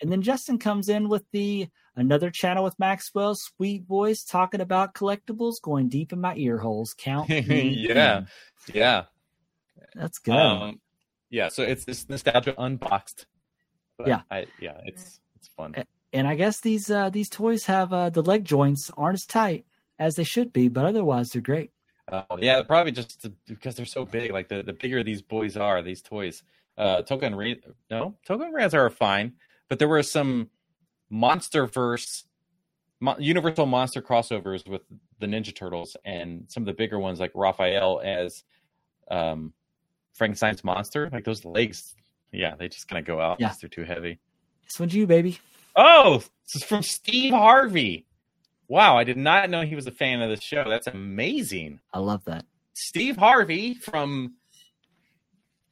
[0.00, 4.94] and then Justin comes in with the another channel with Maxwell, sweet voice talking about
[4.94, 6.94] collectibles, going deep in my ear holes.
[6.96, 7.28] Count.
[7.30, 8.26] yeah, in.
[8.72, 9.04] yeah.
[9.94, 10.34] That's good.
[10.34, 10.80] Um,
[11.30, 13.26] yeah, so it's this nostalgia unboxed.
[14.06, 15.74] yeah, I, yeah, it's it's fun.
[16.12, 19.64] And I guess these uh, these toys have uh, the leg joints aren't as tight
[19.98, 21.72] as they should be, but otherwise they're great.
[22.10, 24.32] Uh, yeah, probably just to, because they're so big.
[24.32, 26.42] Like the, the bigger these boys are, these toys.
[26.78, 27.60] Uh, Token Ray,
[27.90, 29.32] no, Token Rans are fine,
[29.68, 30.50] but there were some
[31.10, 32.24] monster verse,
[33.00, 34.82] mo- Universal monster crossovers with
[35.18, 38.44] the Ninja Turtles and some of the bigger ones like Raphael as
[39.10, 39.52] um,
[40.14, 41.08] Frankenstein's monster.
[41.12, 41.94] Like those legs,
[42.32, 43.40] yeah, they just kind of go out.
[43.40, 44.18] Yeah, they're too heavy.
[44.64, 45.38] This one's you, baby.
[45.76, 48.06] Oh, this is from Steve Harvey.
[48.68, 50.64] Wow, I did not know he was a fan of the show.
[50.68, 51.80] That's amazing.
[51.92, 52.44] I love that.
[52.74, 54.34] Steve Harvey from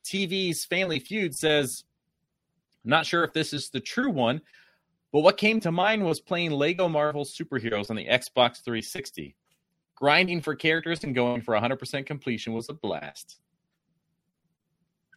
[0.05, 1.85] TV's Family Feud says,
[2.85, 4.43] not sure if this is the true one,
[5.15, 9.37] but what came to mind was playing Lego Marvel superheroes on the Xbox 360.
[9.95, 13.39] Grinding for characters and going for 100% completion was a blast.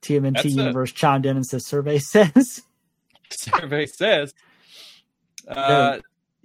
[0.03, 2.61] TMNT That's Universe chimed in and says, Survey says.
[3.32, 4.36] Survey says.
[5.48, 5.98] Uh,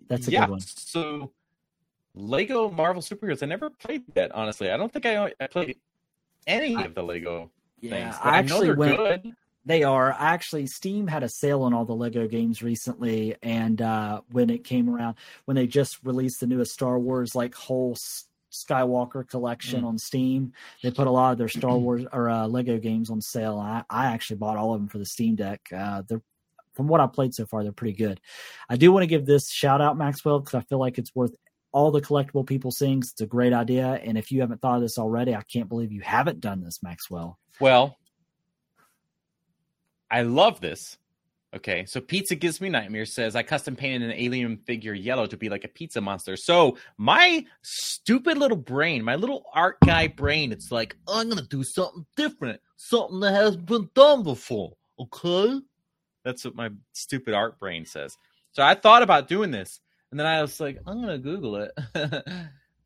[0.09, 0.61] that's a yeah, good one.
[0.61, 1.33] So
[2.15, 3.43] Lego Marvel superheroes.
[3.43, 4.71] I never played that honestly.
[4.71, 5.77] I don't think I, I played
[6.47, 7.51] any I, of the Lego
[7.83, 8.17] yeah, things.
[8.23, 8.97] I actually I went.
[8.97, 9.33] Good.
[9.65, 14.23] They are actually Steam had a sale on all the Lego games recently, and uh,
[14.31, 17.97] when it came around, when they just released the newest Star Wars like whole
[18.53, 19.87] Skywalker collection mm.
[19.87, 20.53] on Steam,
[20.83, 23.59] they put a lot of their Star Wars or uh, Lego games on sale.
[23.59, 25.61] I, I actually bought all of them for the Steam Deck.
[25.75, 26.23] Uh, they're
[26.75, 28.21] from what I've played so far, they're pretty good.
[28.69, 31.35] I do want to give this shout out, Maxwell, because I feel like it's worth
[31.73, 32.99] all the collectible people seeing.
[32.99, 34.01] It's a great idea.
[34.03, 36.83] And if you haven't thought of this already, I can't believe you haven't done this,
[36.83, 37.39] Maxwell.
[37.61, 37.97] Well,
[40.13, 40.99] I love this.
[41.55, 45.37] Okay, so Pizza Gives Me Nightmares says I custom painted an alien figure yellow to
[45.37, 46.37] be like a pizza monster.
[46.37, 51.63] So my stupid little brain, my little art guy brain, it's like I'm gonna do
[51.65, 54.75] something different, something that hasn't been done before.
[54.99, 55.61] Okay,
[56.25, 58.17] that's what my stupid art brain says.
[58.53, 59.81] So I thought about doing this,
[60.11, 61.73] and then I was like, I'm gonna Google it.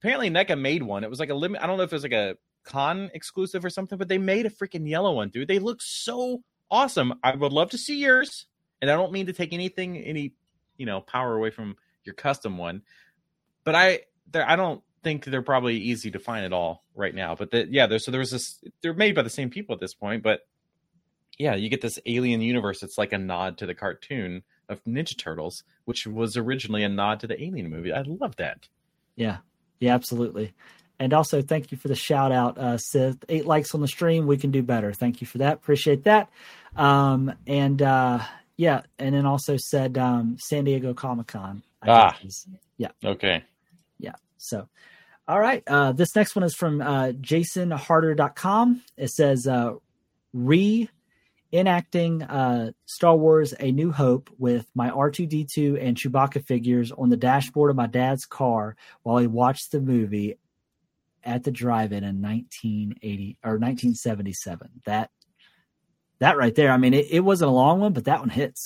[0.00, 1.04] Apparently, NECA made one.
[1.04, 1.62] It was like a limit.
[1.62, 4.46] I don't know if it was like a con exclusive or something, but they made
[4.46, 5.46] a freaking yellow one, dude.
[5.46, 7.14] They look so awesome.
[7.22, 8.47] I would love to see yours,
[8.80, 10.34] and I don't mean to take anything, any
[10.76, 12.82] you know, power away from your custom one,
[13.64, 17.34] but I, there, I don't think they're probably easy to find at all right now.
[17.34, 18.62] But the, yeah, there's so there was this.
[18.82, 20.40] They're made by the same people at this point, but
[21.38, 22.82] yeah, you get this alien universe.
[22.82, 27.20] It's like a nod to the cartoon of Ninja Turtles, which was originally a nod
[27.20, 27.93] to the Alien movie.
[27.93, 28.68] I love that.
[29.14, 29.38] Yeah,
[29.78, 30.55] yeah, absolutely.
[30.98, 33.24] And also, thank you for the shout out, uh, Sith.
[33.28, 34.27] Eight likes on the stream.
[34.27, 34.93] We can do better.
[34.93, 35.55] Thank you for that.
[35.55, 36.31] Appreciate that.
[36.74, 38.20] Um, and uh,
[38.56, 41.62] Yeah, and then also said um, San Diego Comic Con.
[41.86, 42.18] Ah.
[42.78, 42.89] Yeah.
[43.05, 43.44] Okay.
[43.98, 44.14] Yeah.
[44.39, 44.68] So,
[45.28, 45.62] all right.
[45.66, 48.82] Uh, this next one is from uh, jasonharder.com.
[48.97, 49.74] It says, uh,
[50.32, 50.89] re
[51.52, 57.16] enacting uh, Star Wars A New Hope with my R2D2 and Chewbacca figures on the
[57.16, 60.36] dashboard of my dad's car while he watched the movie
[61.26, 64.68] at the drive-in in 1980 or 1977.
[64.86, 65.10] That
[66.20, 66.70] that right there.
[66.70, 68.62] I mean, it, it wasn't a long one, but that one hits.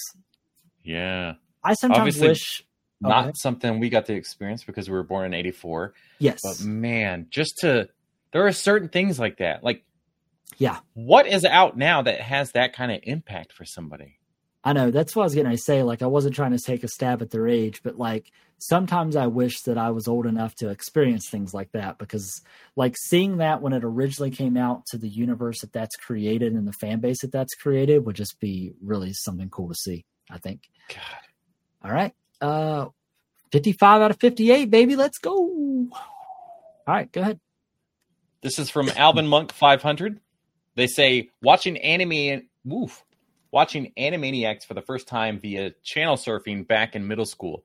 [0.84, 1.34] Yeah.
[1.64, 2.62] I sometimes Obviously, wish
[3.04, 3.32] oh, Not Okay.
[3.36, 5.94] something we got to experience because we were born in 84.
[6.20, 7.88] yes, But man, just to
[8.32, 9.64] there are certain things like that.
[9.64, 9.82] Like
[10.58, 10.78] Yeah.
[10.94, 14.19] What is out now that has that kind of impact for somebody?
[14.62, 15.82] I know that's what I was going to say.
[15.82, 19.26] Like, I wasn't trying to take a stab at their age, but like sometimes I
[19.26, 22.42] wish that I was old enough to experience things like that because,
[22.76, 26.68] like, seeing that when it originally came out to the universe that that's created and
[26.68, 30.04] the fan base that that's created would just be really something cool to see.
[30.30, 30.68] I think.
[30.88, 30.98] God.
[31.82, 32.88] All right, uh,
[33.50, 34.94] fifty-five out of fifty-eight, baby.
[34.94, 35.32] Let's go.
[35.32, 35.90] All
[36.86, 37.40] right, go ahead.
[38.42, 40.20] This is from Alvin Monk 500.
[40.74, 43.04] They say watching anime, and woof,
[43.52, 47.64] watching Animaniacs for the first time via channel surfing back in middle school.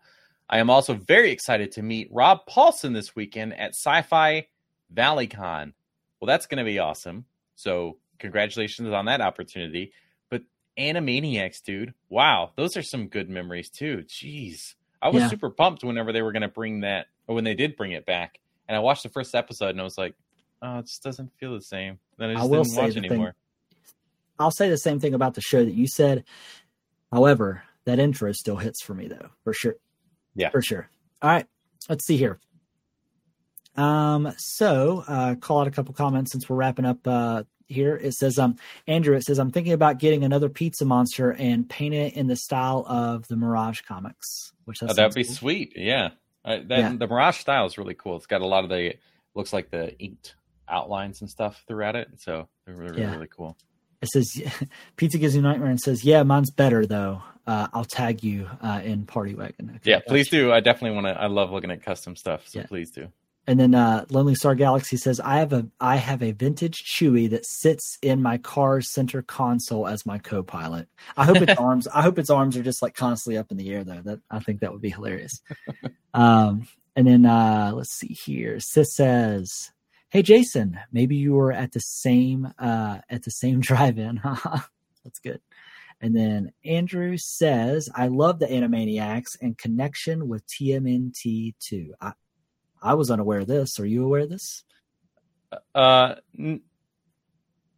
[0.49, 4.47] I am also very excited to meet Rob Paulsen this weekend at Sci-Fi
[4.91, 5.73] Valley Con.
[6.19, 7.25] Well, that's going to be awesome.
[7.55, 9.91] So, congratulations on that opportunity.
[10.29, 10.43] But
[10.77, 14.03] Animaniacs, dude, wow, those are some good memories too.
[14.07, 15.29] Jeez, I was Yeah.
[15.29, 18.05] super pumped whenever they were going to bring that, or when they did bring it
[18.05, 18.39] back.
[18.67, 20.15] And I watched the first episode and I was like,
[20.61, 21.99] oh, it just doesn't feel the same.
[22.17, 23.35] Then I I just will didn't watch the thing- anymore.
[24.39, 26.23] I'll say the same thing about the show that you said.
[27.11, 29.75] However, that intro still hits for me though, for sure.
[30.35, 30.49] Yeah.
[30.49, 30.89] For sure.
[31.21, 31.45] All right.
[31.87, 32.39] Let's see here.
[33.75, 37.95] Um, so uh call out a couple comments since we're wrapping up uh here.
[37.95, 38.55] It says um
[38.87, 42.35] Andrew, it says I'm thinking about getting another pizza monster and paint it in the
[42.37, 45.33] style of the Mirage comics, which that Oh, that'd be cool.
[45.33, 45.73] sweet.
[45.75, 46.11] Yeah.
[46.45, 46.93] Uh, that, Yeah.
[46.97, 48.15] The Mirage style is really cool.
[48.17, 48.93] It's got a lot of the,
[49.33, 50.35] looks like the inked
[50.69, 52.07] outlines and stuff throughout it.
[52.17, 53.11] So they're really, Yeah.
[53.13, 53.57] really cool.
[54.05, 54.41] It says
[54.97, 57.21] pizza gives you nightmare and says, Yeah, mine's better though.
[57.47, 59.71] Uh I'll tag you uh in Party Wagon.
[59.77, 60.51] Okay, Yeah, please do.
[60.51, 62.47] I definitely want to, I love looking at custom stuff.
[62.47, 62.65] So Yeah.
[62.67, 63.09] please do.
[63.47, 67.29] And then uh, Lonely Star Galaxy says, "I have a I have a vintage Chewie
[67.29, 70.87] that sits in my car's center console as my co-pilot.
[71.15, 73.69] I hope its arms I hope its arms are just like constantly up in the
[73.71, 74.01] air though.
[74.01, 75.41] That I think that would be hilarious."
[76.15, 78.59] um, and then uh, let's see here.
[78.59, 79.71] Sis says,
[80.15, 84.21] "Hey Jason, maybe you were at the same uh, at the same drive-in.
[85.03, 85.41] That's good."
[85.99, 91.95] And then Andrew says, "I love the Animaniacs and connection with TMNT too.
[91.99, 92.13] I,
[92.81, 93.77] I was unaware of this.
[93.77, 94.63] Are you aware of this?
[95.73, 96.61] Uh, n-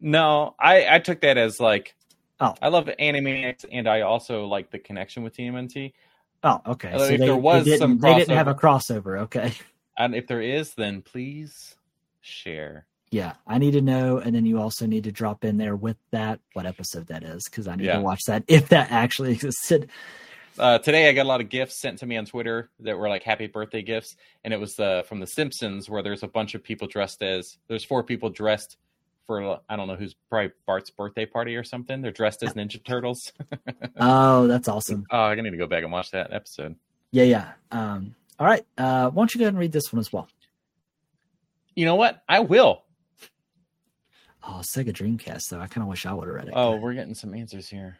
[0.00, 1.96] no, I, I took that as like,
[2.38, 2.54] Oh.
[2.62, 5.92] I love Animaniacs and I also like the connection with TMNT.
[6.44, 6.92] Oh, okay.
[6.92, 9.22] Although if there was they some they didn't have a crossover.
[9.22, 9.54] Okay.
[9.98, 11.74] And if there is, then please
[12.28, 12.86] share.
[13.10, 15.96] Yeah, I need to know, and then you also need to drop in there with
[16.10, 17.96] that what episode that is because I need Yeah.
[17.96, 19.88] to watch that if that actually existed.
[20.58, 23.08] Uh, today I got a lot of gifts sent to me on Twitter that were
[23.08, 24.14] like happy birthday gifts,
[24.44, 27.56] and it was uh, from The Simpsons where there's a bunch of people dressed as
[27.68, 28.76] there's four people dressed
[29.26, 32.02] for I don't know who's probably Bart's birthday party or something.
[32.02, 33.32] They're dressed as Ninja Turtles.
[34.00, 35.06] Oh, that's awesome.
[35.10, 36.76] oh, I need to go back and watch that episode.
[37.10, 37.52] Yeah, yeah.
[37.72, 38.64] Um, all right.
[38.76, 40.28] Uh, why don't you go ahead and read this one as well?
[41.78, 42.24] You know what?
[42.28, 42.82] I will.
[44.42, 45.60] Oh, Sega Dreamcast though.
[45.60, 46.54] I kind of wish I would have read it.
[46.56, 47.98] Oh, we're getting some answers here.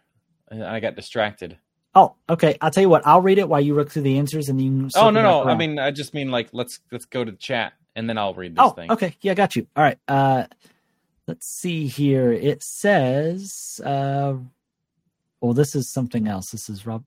[0.50, 1.56] I got distracted.
[1.94, 2.58] Oh, okay.
[2.60, 3.06] I'll tell you what.
[3.06, 4.88] I'll read it while you look through the answers, and you.
[4.96, 5.44] Oh no, no.
[5.44, 8.34] I mean, I just mean like let's let's go to the chat and then I'll
[8.34, 8.90] read this oh, thing.
[8.90, 9.14] okay.
[9.20, 9.68] Yeah, I got you.
[9.76, 9.98] All right.
[10.08, 10.46] Uh,
[11.28, 12.32] let's see here.
[12.32, 14.34] It says, uh,
[15.40, 16.50] well, this is something else.
[16.50, 17.04] This is Rob.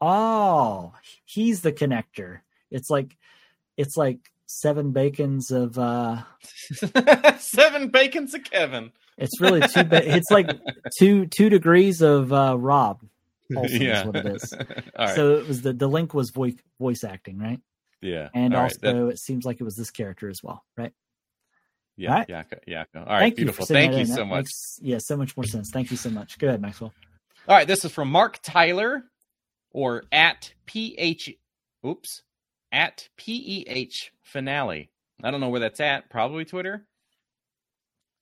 [0.00, 0.92] Oh,
[1.24, 2.42] he's the connector.
[2.70, 3.16] It's like,
[3.76, 5.78] it's like seven bacons of.
[5.78, 6.22] uh
[7.38, 8.92] Seven bacons of Kevin.
[9.16, 9.84] It's really two.
[9.84, 10.50] Ba- it's like
[10.98, 13.02] two two degrees of uh Rob.
[13.50, 14.52] Yeah, is what it is.
[14.98, 15.14] All right.
[15.14, 17.60] So it was the the link was voice voice acting, right?
[18.02, 20.62] yeah, And All right, also, that- it seems like it was this character as well,
[20.76, 20.92] right?
[21.96, 22.28] yeah, all right.
[22.28, 22.98] Yaka, Yaka.
[23.00, 23.62] All right, Thank beautiful.
[23.62, 24.36] You Thank you so That much.
[24.44, 25.70] makes- yeah, so much more sense.
[25.72, 26.38] Thank you so much.
[26.38, 26.92] Go ahead, Maxwell.
[27.48, 29.02] All right, this is from Mark Tyler
[29.72, 31.32] or at PH
[31.84, 32.22] oops,
[32.72, 34.90] at PEH finale.
[35.22, 36.86] I don't know where that's at, probably Twitter.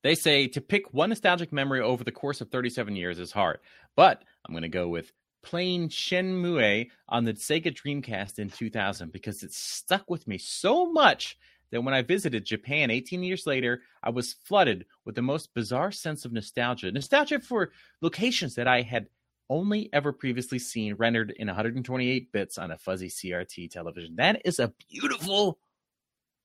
[0.03, 3.59] They say to pick one nostalgic memory over the course of 37 years is hard,
[3.97, 5.13] but I'm going to go with
[5.43, 11.37] playing Shenmue on the Sega Dreamcast in 2000 because it stuck with me so much
[11.71, 15.93] that when I visited Japan 18 years later, I was flooded with the most bizarre
[15.93, 16.93] sense of nostalgia.
[16.93, 17.71] Nostalgia for
[18.01, 19.09] locations that I had
[19.49, 24.17] only ever previously seen rendered in 128 bits on a fuzzy CRT television.
[24.17, 25.59] That is a beautiful,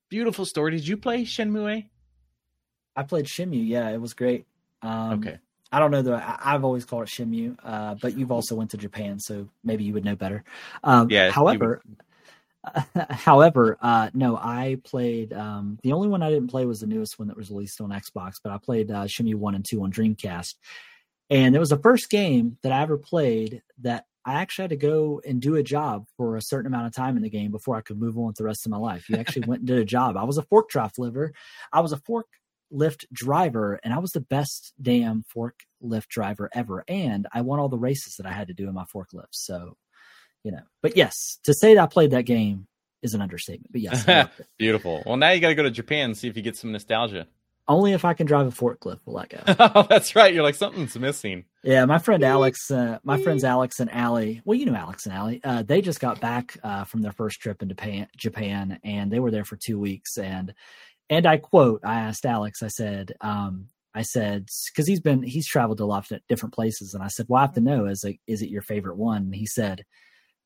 [0.09, 0.71] beautiful story.
[0.71, 1.85] Did you play Shenmue?
[2.95, 3.65] I played Shenmue.
[3.67, 4.45] Yeah, it was great.
[4.81, 5.39] Um, Okay.
[5.71, 6.15] I don't know though.
[6.15, 9.83] I- I've always called it Shenmue, uh, but you've also went to Japan, so maybe
[9.85, 10.43] you would know better.
[10.83, 11.81] Um, Yeah, However,
[13.09, 15.33] however, uh, no, I played.
[15.33, 17.89] Um, the only one I didn't play was the newest one that was released on
[17.89, 20.55] Xbox, but I played uh, Shenmue one and two on Dreamcast,
[21.31, 24.75] and it was the first game that I ever played that I actually had to
[24.75, 27.75] go and do a job for a certain amount of time in the game before
[27.77, 29.09] I could move on with the rest of my life.
[29.09, 30.17] You actually went and did a job.
[30.17, 31.33] I was a forklift liver.
[31.71, 36.83] I was a forklift driver, and I was the best damn forklift driver ever.
[36.87, 39.31] And I won all the races that I had to do in my forklift.
[39.31, 39.77] So,
[40.43, 42.67] you know, but yes, to say that I played that game
[43.01, 43.71] is an understatement.
[43.71, 44.47] But yes, I loved it.
[44.59, 45.01] Beautiful.
[45.05, 47.27] Well, now you got to go to Japan and see if you get some nostalgia.
[47.67, 49.39] Only if I can drive a forklift will I go.
[49.47, 50.33] oh, that's right.
[50.33, 51.45] You're like something's missing.
[51.63, 54.41] Yeah, my friend Alex, uh, my friends Alex and Allie.
[54.45, 55.41] Well, you know Alex and Allie.
[55.43, 59.19] Uh, they just got back uh, from their first trip into Japan, Japan, and they
[59.19, 60.17] were there for two weeks.
[60.17, 60.53] And
[61.09, 65.47] and I quote, I asked Alex, I said, um, I said, because he's been he's
[65.47, 67.85] traveled to a lot of different places, and I said, well, I have to know,
[67.85, 69.23] is like, is it your favorite one?
[69.23, 69.85] And he said,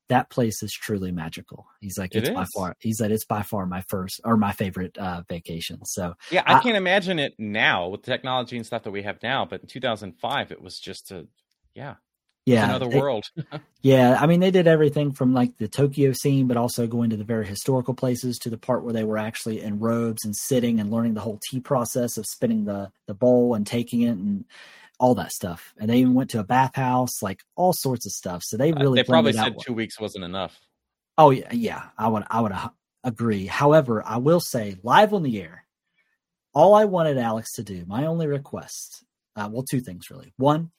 [0.08, 1.66] that place is truly magical.
[1.80, 2.74] He's like, It it's by far.
[2.80, 5.84] He said it's by far my first or my favorite uh, vacation.
[5.84, 9.02] So Yeah, I I- can't imagine it now with the technology and stuff that we
[9.02, 9.44] have now.
[9.44, 11.26] But in 2005, it was just a
[11.74, 11.94] yeah,
[12.46, 13.24] yeah, another they- world.
[13.82, 17.16] Yeah, I mean they did everything from like the Tokyo scene, but also going to
[17.16, 20.80] the very historical places to the part where they were actually in robes and sitting
[20.80, 24.44] and learning the whole tea process of spinning the the bowl and taking it and
[24.98, 25.74] all that stuff.
[25.78, 28.42] And they even went to a bathhouse, like all sorts of stuff.
[28.42, 30.58] So they Uh, really they probably said two weeks wasn't enough.
[31.18, 31.82] Oh yeah, yeah.
[31.98, 32.70] I would I would uh,
[33.04, 33.46] agree.
[33.46, 35.66] However, I will say live on the air,
[36.54, 39.04] all I wanted Alex to do, my only request,
[39.34, 40.32] uh, well, two things really.
[40.36, 40.70] One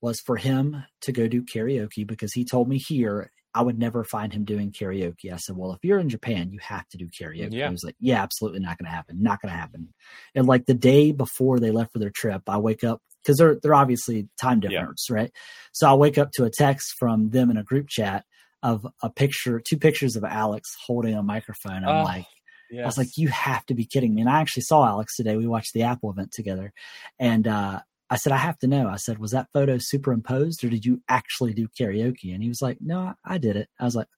[0.00, 4.04] was for him to go do karaoke because he told me here I would never
[4.04, 5.32] find him doing karaoke.
[5.32, 7.52] I said, well, if you're in Japan, you have to do karaoke.
[7.52, 7.66] Yeah.
[7.66, 9.22] He was like, yeah, absolutely not going to happen.
[9.22, 9.92] Not going to happen.
[10.34, 13.58] And like the day before they left for their trip, I wake up because they're
[13.62, 14.68] they're obviously time Yeah.
[14.68, 15.30] difference, right?
[15.72, 18.24] So I'll wake up to a text from them in a group chat
[18.62, 21.84] of a picture, two pictures of Alex holding a microphone.
[21.84, 22.26] I'm Oh, like,
[22.70, 24.20] Yeah, I was like, you have to be kidding me.
[24.20, 25.36] And I actually saw Alex today.
[25.36, 26.72] We watched the Apple event together.
[27.18, 27.80] And uh,
[28.10, 28.88] I said, I have to know.
[28.88, 32.34] I said, was that photo superimposed or did you actually do karaoke?
[32.34, 33.68] And he was like, no, I, I did it.
[33.78, 34.08] I was like,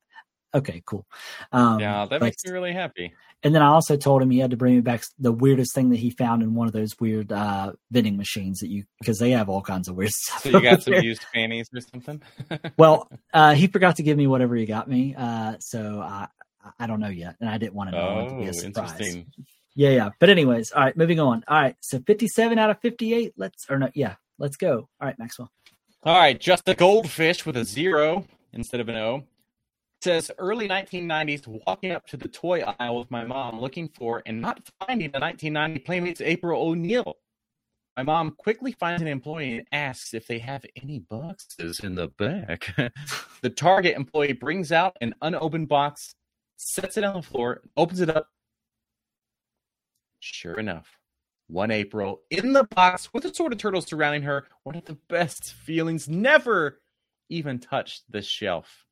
[0.55, 1.07] okay, cool.
[1.53, 3.15] Um, yeah, that but- makes me really happy.
[3.43, 5.91] and then I also told him he had to bring me back the weirdest thing
[5.91, 9.31] that he found in one of those weird uh, vending machines that you, because they
[9.31, 10.43] have all kinds of weird stuff.
[10.43, 11.03] So you got some there.
[11.03, 12.23] used panties or something?
[12.77, 15.15] well, uh, he forgot to give me whatever he got me.
[15.17, 16.29] Uh, so I,
[16.79, 17.37] I don't know yet.
[17.41, 18.21] And I didn't want to know.
[18.21, 18.93] It to oh, be a surprise.
[18.93, 19.27] interesting.
[19.75, 20.11] Yeah, yeah.
[20.21, 21.45] But anyways, all right, moving on.
[21.49, 23.35] All right, so 57 out of 58.
[23.37, 24.89] Let's or no, yeah, let's go.
[25.01, 25.51] All right, Maxwell.
[26.05, 29.25] All right, just a goldfish with a zero instead of an O.
[30.03, 34.41] Says early 1990s, walking up to the toy aisle with my mom, looking for and
[34.41, 37.15] not finding the 1990 Playmates April O'Neil.
[37.97, 42.09] My mom quickly finds an employee and asks if they have any boxes in the
[42.09, 42.75] back.
[43.43, 46.17] the Target employee brings out an unopened box,
[46.57, 48.27] sets it on the floor, opens it up.
[50.19, 50.99] Sure enough,
[51.47, 54.49] one April in the box with a sword of turtles surrounding her.
[54.65, 56.09] One of the best feelings.
[56.09, 56.81] Never
[57.29, 58.85] even touched the shelf.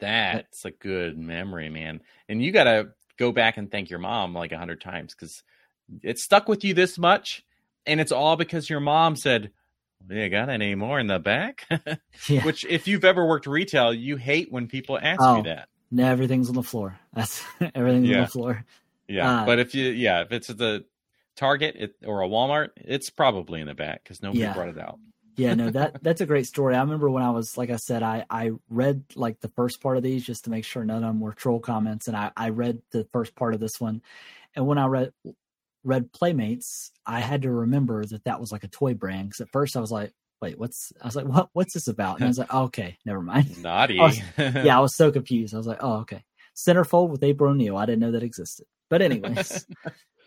[0.00, 2.00] That's a good memory, man.
[2.28, 5.42] And you got to go back and thank your mom like a hundred times because
[6.02, 7.44] it stuck with you this much.
[7.86, 9.50] And it's all because your mom said,
[10.08, 11.66] well, you got any more in the back?
[12.28, 15.36] Yeah, Which, if you've ever worked retail, you hate when people ask Oh.
[15.38, 15.68] you that.
[15.90, 16.98] no, everything's on the floor.
[17.14, 17.42] That's
[17.74, 18.64] everything's on the floor.
[19.08, 20.84] Yeah, Uh, but if you, yeah, if it's at the
[21.36, 24.52] Target it, or a Walmart, it's probably in the back because nobody Yeah.
[24.54, 24.98] brought it out.
[25.40, 26.74] Yeah, no, that that's a great story.
[26.74, 29.96] I remember when I was like I said, I I read like the first part
[29.96, 32.50] of these just to make sure none of them were troll comments, and I I
[32.50, 34.02] read the first part of this one,
[34.54, 35.12] and when I read
[35.84, 39.50] read Playmates, I had to remember that that was like a toy brand because at
[39.50, 40.12] first I was like,
[40.42, 40.92] wait, what's?
[41.00, 42.16] I was like, what what's this about?
[42.16, 43.62] And I was like, oh, okay, never mind.
[43.62, 43.98] Naughty.
[43.98, 45.54] I was- yeah, I was so confused.
[45.54, 46.22] I was like, oh, okay.
[46.56, 47.76] Centerfold with April O'Neil.
[47.78, 48.66] I didn't know that existed.
[48.90, 49.66] But anyways,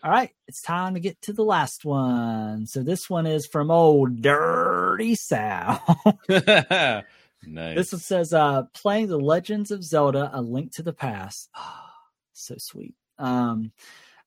[0.04, 2.66] all right, it's time to get to the last one.
[2.66, 5.82] So this one is from old Dirty Sal.
[6.28, 7.04] nice.
[7.46, 11.48] this one says, uh, playing the Legends of Zelda: A Link to the Past.
[12.34, 12.94] so sweet.
[13.18, 13.72] Um,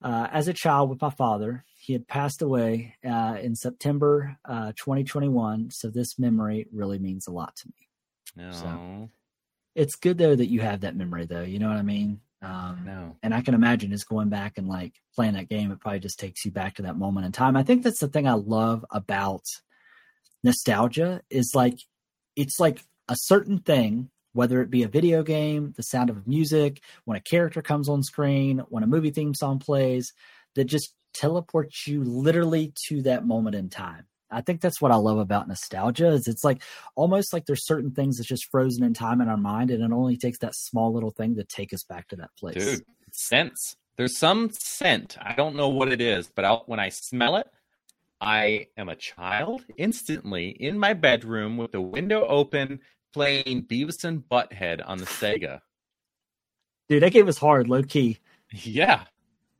[0.02, 4.72] uh, as a child with my father, he had passed away uh, in September uh,
[4.78, 5.70] 2021.
[5.72, 8.44] So this memory really means a lot to me.
[8.46, 9.10] no, so-
[9.76, 11.42] It's good though that you have that memory, though.
[11.44, 12.22] You know what I mean?
[12.42, 13.16] Um, no.
[13.24, 15.72] and I can imagine just going back and like playing that game.
[15.72, 17.58] It probably just takes you back to that moment in time.
[17.58, 19.44] I think that's the thing I love about
[20.44, 21.80] nostalgia is like
[22.36, 26.84] it's like a certain thing whether it be a video game, the sound of music,
[27.06, 30.14] when a character comes on screen, when a movie theme song plays,
[30.54, 34.06] that just teleports you literally to that moment in time.
[34.30, 36.62] I think that's what I love about nostalgia is it's like
[36.96, 39.92] almost like there's certain things that's just frozen in time in our mind and it
[39.92, 42.56] only takes that small little thing to take us back to that place.
[42.56, 43.76] Dude, sense.
[43.96, 45.18] There's some scent.
[45.20, 47.48] I don't know what it is, but I'll, when I smell it,
[48.20, 52.80] I am a child instantly in my bedroom with the window open,
[53.14, 55.62] playing Beavis and Butthead on the Sega.
[56.90, 58.20] Dude, that game was hard, low key.
[58.52, 59.04] Yeah.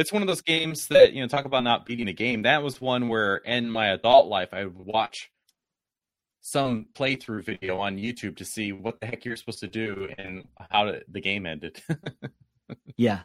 [0.00, 2.42] it's one of those games that, you know, talk about not beating a game.
[2.42, 5.30] That was one where in my adult life I would watch
[6.40, 10.48] some playthrough video on YouTube to see what the heck you're supposed to do and
[10.70, 11.82] how to, the game ended.
[12.96, 13.20] yeah.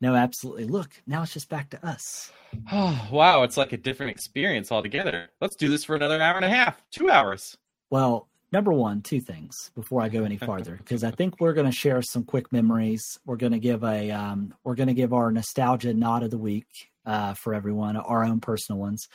[0.00, 0.66] No, absolutely.
[0.66, 2.30] Look, now it's just back to us.
[2.70, 5.30] Oh, wow, it's like a different experience altogether.
[5.40, 7.56] Let's do this for another hour and a half, two hours.
[7.90, 11.70] Well, number one, two things before I go any farther, because I think we're going
[11.70, 13.02] to share some quick memories.
[13.26, 16.38] We're going to give a um, we're going to give our nostalgia nod of the
[16.38, 16.66] week
[17.04, 19.08] uh, for everyone, our own personal ones.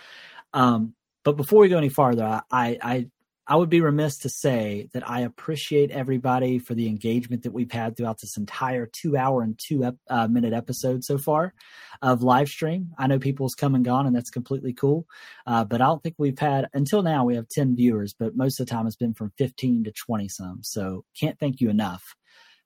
[0.53, 0.93] Um,
[1.23, 3.07] but before we go any farther, I, I I
[3.55, 7.97] would be remiss to say that I appreciate everybody for the engagement that we've had
[7.97, 11.55] throughout this entire two hour and two ep- uh, minute episode so far
[12.03, 12.91] of live stream.
[12.99, 15.07] I know people's come and gone, and that's completely cool.
[15.47, 17.25] Uh, but I don't think we've had until now.
[17.25, 20.27] We have ten viewers, but most of the time it's been from fifteen to twenty
[20.27, 20.59] some.
[20.61, 22.03] So can't thank you enough.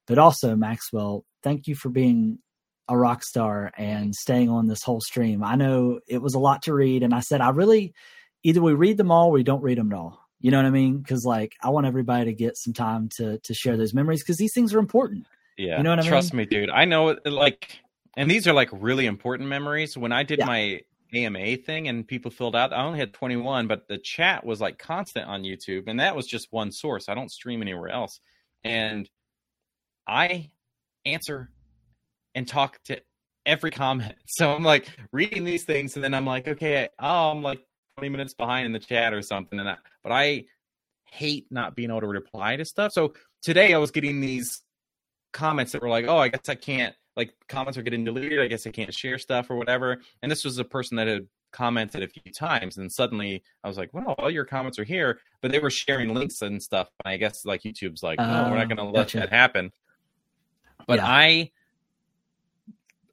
[0.05, 2.39] But also Maxwell, thank you for being
[2.89, 5.45] a rock star and staying on this whole stream.
[5.45, 7.93] I know it was a lot to read, and I said I really
[8.43, 10.65] either we read them all or we don't read them at all you know what
[10.65, 10.97] I mean?
[10.97, 14.37] Because like I want everybody to get some time to to share those memories because
[14.37, 15.25] these things are important.
[15.57, 16.11] Yeah, you know what I mean.
[16.11, 16.69] Trust me, dude.
[16.69, 17.79] I know like,
[18.17, 19.97] and these are like really important memories.
[19.97, 20.45] When I did yeah.
[20.45, 20.81] my
[21.15, 24.77] AMA thing and people filled out, I only had 21, but the chat was like
[24.77, 27.07] constant on YouTube, and that was just one source.
[27.07, 28.19] I don't stream anywhere else,
[28.65, 29.09] and
[30.05, 30.51] I
[31.05, 31.51] answer
[32.35, 32.99] and talk to
[33.45, 34.15] every comment.
[34.25, 37.61] So I'm like reading these things, and then I'm like, okay, oh, I'm like
[37.97, 39.59] 20 minutes behind in the chat or something.
[39.59, 40.45] And I, but I
[41.05, 42.91] hate not being able to reply to stuff.
[42.91, 44.61] So today I was getting these
[45.31, 48.39] comments that were like, "Oh, I guess I can't." Like comments are getting deleted.
[48.39, 50.01] I guess I can't share stuff or whatever.
[50.21, 53.77] And this was a person that had commented a few times, and suddenly I was
[53.77, 56.89] like, "Well, all your comments are here," but they were sharing links and stuff.
[57.03, 59.19] And I guess like YouTube's like, "No, we're not ah, oh, going to let gotcha.
[59.19, 59.71] that happen."
[60.87, 61.07] But yeah.
[61.07, 61.51] I,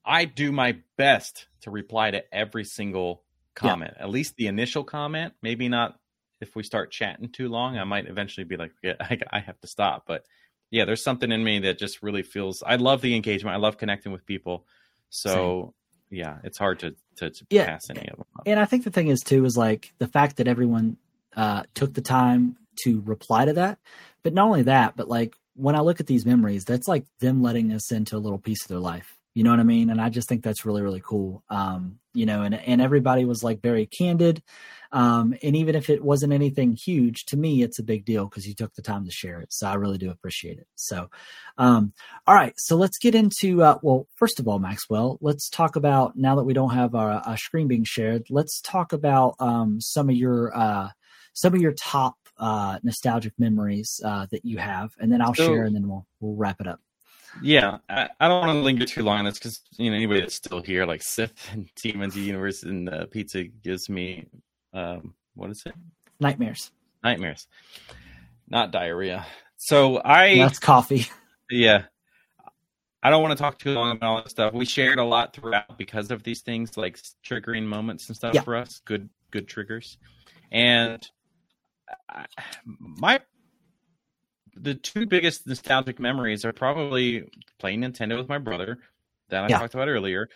[0.05, 3.23] I do my best to reply to every single
[3.61, 4.03] comment, yeah.
[4.03, 5.35] at least the initial comment.
[5.43, 5.97] Maybe not
[6.41, 7.79] if we start chatting too long.
[7.79, 10.05] I might eventually be like, yeah, I, I have to stop.
[10.07, 10.25] But
[10.71, 12.63] yeah, there's something in me that just really feels.
[12.65, 13.55] I love the engagement.
[13.55, 14.67] I love connecting with people.
[15.11, 15.75] So
[16.11, 16.19] Same.
[16.19, 17.67] yeah, it's hard to to, to yeah.
[17.67, 18.27] pass any of them.
[18.37, 18.43] Up.
[18.47, 20.97] And I think the thing is too is like the fact that everyone
[21.37, 23.79] uh, took the time to reply to that.
[24.23, 27.43] But not only that, but like when I look at these memories, that's like them
[27.43, 29.19] letting us into a little piece of their life.
[29.35, 29.91] You know what I mean?
[29.91, 31.45] And I just think that's really, really cool.
[31.49, 34.43] Um, you know, and, and everybody was like very candid.
[34.91, 38.49] Um, and even if it wasn't anything huge, to me, it's a big deal because
[38.49, 39.53] you took the time to share it.
[39.53, 40.67] So I really do appreciate it.
[40.75, 41.11] So,
[41.59, 41.93] um,
[42.27, 42.55] all right.
[42.57, 46.45] So let's get into, uh, well, first of all, Maxwell, let's talk about now that
[46.45, 50.57] we don't have our, our screen being shared, let's talk about um, some of your,
[50.57, 50.89] uh,
[51.33, 55.47] some of your top uh, nostalgic memories uh, that you have, and then I'll so,
[55.47, 56.81] share, and then we'll we'll wrap it up.
[57.43, 60.21] Yeah, I, I, don't want to linger too long on this because you know anybody
[60.21, 64.27] that's still here, like Sith and TMNT Universe and uh, Pizza, gives me
[64.73, 65.75] um, what is it?
[66.19, 66.71] Nightmares.
[67.03, 67.47] Nightmares,
[68.49, 69.27] not diarrhea.
[69.57, 71.07] So I that's coffee.
[71.51, 71.85] Yeah,
[73.03, 74.53] I don't want to talk too long about all this stuff.
[74.53, 78.43] We shared a lot throughout because of these things, like triggering moments and stuff yeah.
[78.43, 78.83] for us.
[78.85, 79.97] Good, good triggers,
[80.53, 81.07] and
[82.09, 82.27] I,
[82.79, 83.21] my
[84.55, 88.79] the two biggest nostalgic memories are probably playing Nintendo with my brother
[89.29, 89.59] that I yeah.
[89.59, 90.29] talked about earlier.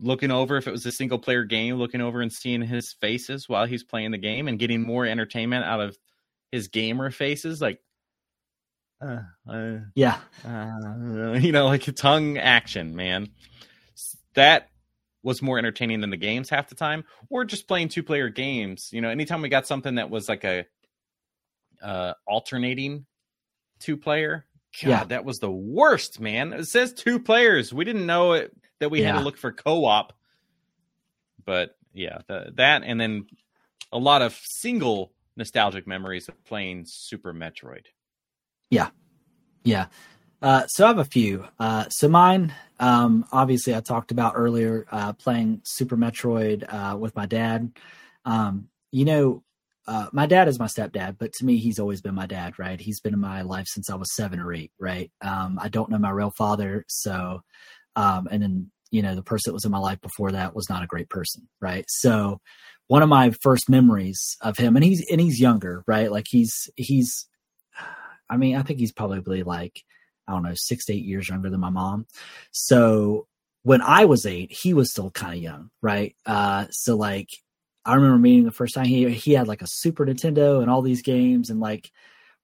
[0.00, 3.48] Looking over if it was a single player game, looking over and seeing his faces
[3.48, 5.96] while he's playing the game and getting more entertainment out of
[6.52, 7.80] his gamer faces, like
[9.00, 13.28] uh, uh, yeah, uh, you know, like tongue action, man.
[14.34, 14.68] That
[15.22, 18.90] was more entertaining than the games half the time, or just playing two player games.
[18.92, 20.66] You know, anytime we got something that was like a
[21.82, 23.06] uh, alternating
[23.80, 24.44] two player.
[24.82, 26.52] God, yeah, that was the worst, man.
[26.52, 27.74] It says two players.
[27.74, 29.12] We didn't know it, that we yeah.
[29.12, 30.12] had to look for co-op.
[31.44, 33.26] But yeah, the, that and then
[33.90, 37.86] a lot of single nostalgic memories of playing Super Metroid.
[38.70, 38.90] Yeah,
[39.64, 39.86] yeah.
[40.42, 41.46] Uh, so I have a few.
[41.58, 47.14] Uh, so mine, um, obviously, I talked about earlier uh, playing Super Metroid uh, with
[47.14, 47.72] my dad.
[48.24, 49.42] Um, you know,
[49.86, 52.80] uh, my dad is my stepdad, but to me, he's always been my dad, right?
[52.80, 55.10] He's been in my life since I was seven or eight, right?
[55.20, 57.42] Um, I don't know my real father, so,
[57.96, 60.68] um, and then you know the person that was in my life before that was
[60.68, 61.84] not a great person, right?
[61.88, 62.40] So,
[62.88, 66.10] one of my first memories of him, and he's and he's younger, right?
[66.10, 67.26] Like he's he's,
[68.28, 69.82] I mean, I think he's probably like
[70.28, 72.06] I don't know six to eight years younger than my mom,
[72.52, 73.26] so
[73.62, 76.14] when I was eight, he was still kind of young, right?
[76.24, 77.28] Uh, so like
[77.84, 80.82] I remember meeting the first time he he had like a Super Nintendo and all
[80.82, 81.90] these games and like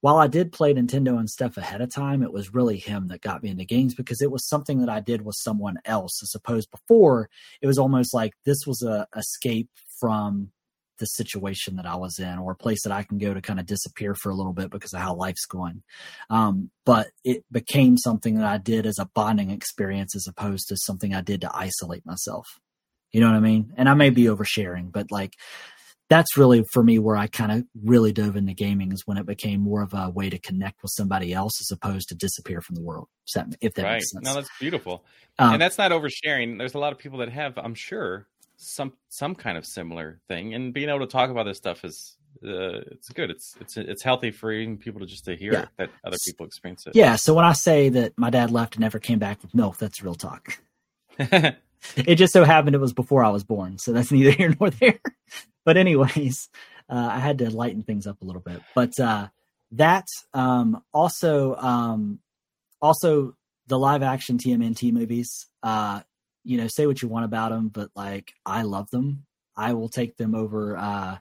[0.00, 3.22] while I did play Nintendo and stuff ahead of time, it was really him that
[3.22, 6.34] got me into games because it was something that I did with someone else as
[6.34, 7.30] opposed before
[7.60, 9.68] it was almost like this was a escape
[9.98, 10.52] from
[10.98, 13.60] the situation that I was in or a place that I can go to kind
[13.60, 15.82] of disappear for a little bit because of how life's going.
[16.30, 20.76] Um, but it became something that I did as a bonding experience as opposed to
[20.76, 22.46] something I did to isolate myself.
[23.16, 23.72] You know what I mean?
[23.78, 25.32] And I may be oversharing, but like
[26.10, 29.24] that's really for me where I kind of really dove into gaming is when it
[29.24, 32.74] became more of a way to connect with somebody else as opposed to disappear from
[32.74, 33.08] the world.
[33.62, 33.92] If that right.
[33.94, 34.22] makes sense.
[34.22, 35.02] No, that's beautiful.
[35.38, 36.58] Um, and that's not oversharing.
[36.58, 38.26] There's a lot of people that have, I'm sure,
[38.58, 42.18] some some kind of similar thing, and being able to talk about this stuff is
[42.44, 43.30] uh, it's good.
[43.30, 45.64] It's it's it's healthy for even people to just to hear yeah.
[45.78, 46.94] that other people experience it.
[46.94, 47.16] Yeah.
[47.16, 50.02] So when I say that my dad left and never came back with milk, that's
[50.02, 50.58] real talk.
[51.96, 54.70] it just so happened it was before I was born, so that's neither here nor
[54.70, 55.00] there.
[55.64, 56.48] but anyways,
[56.88, 58.60] uh, I had to lighten things up a little bit.
[58.74, 59.28] But uh,
[59.72, 62.20] that um, also um,
[62.80, 63.34] also
[63.66, 65.46] the live action TMNT movies.
[65.62, 66.00] Uh,
[66.44, 69.26] you know, say what you want about them, but like I love them.
[69.56, 71.18] I will take them over uh,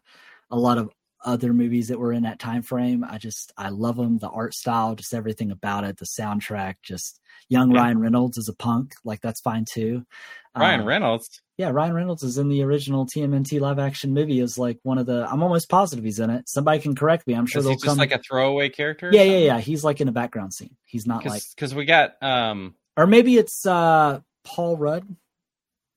[0.52, 0.92] a lot of
[1.26, 3.04] other movies that were in that time frame.
[3.04, 4.20] I just I love them.
[4.20, 5.98] The art style, just everything about it.
[5.98, 7.20] The soundtrack, just
[7.50, 7.82] young yeah.
[7.82, 10.06] Ryan Reynolds as a punk, like that's fine too.
[10.56, 11.42] Ryan um, Reynolds.
[11.58, 14.40] Yeah, Ryan Reynolds is in the original TMNT live action movie.
[14.40, 15.28] Is like one of the.
[15.30, 16.48] I'm almost positive he's in it.
[16.48, 17.34] Somebody can correct me.
[17.34, 17.98] I'm sure is they'll he just come.
[17.98, 19.10] like a throwaway character.
[19.12, 19.60] Yeah, yeah, yeah.
[19.60, 20.76] He's like in a background scene.
[20.86, 25.16] He's not Cause, like because we got um or maybe it's uh Paul Rudd.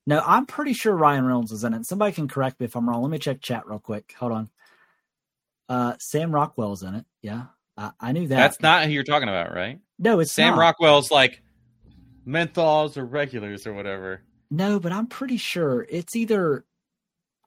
[0.07, 1.85] No, I'm pretty sure Ryan Reynolds is in it.
[1.85, 3.03] Somebody can correct me if I'm wrong.
[3.03, 4.15] Let me check chat real quick.
[4.19, 4.51] Hold on.
[5.69, 7.05] Uh, Sam Rockwell's in it.
[7.23, 7.45] Yeah,
[7.77, 8.37] I, I knew that.
[8.37, 9.79] That's not who you're talking about, right?
[9.99, 10.61] No, it's Sam not.
[10.61, 11.43] Rockwell's like
[12.27, 14.23] menthols or regulars or whatever.
[14.51, 16.65] No, but I'm pretty sure it's either.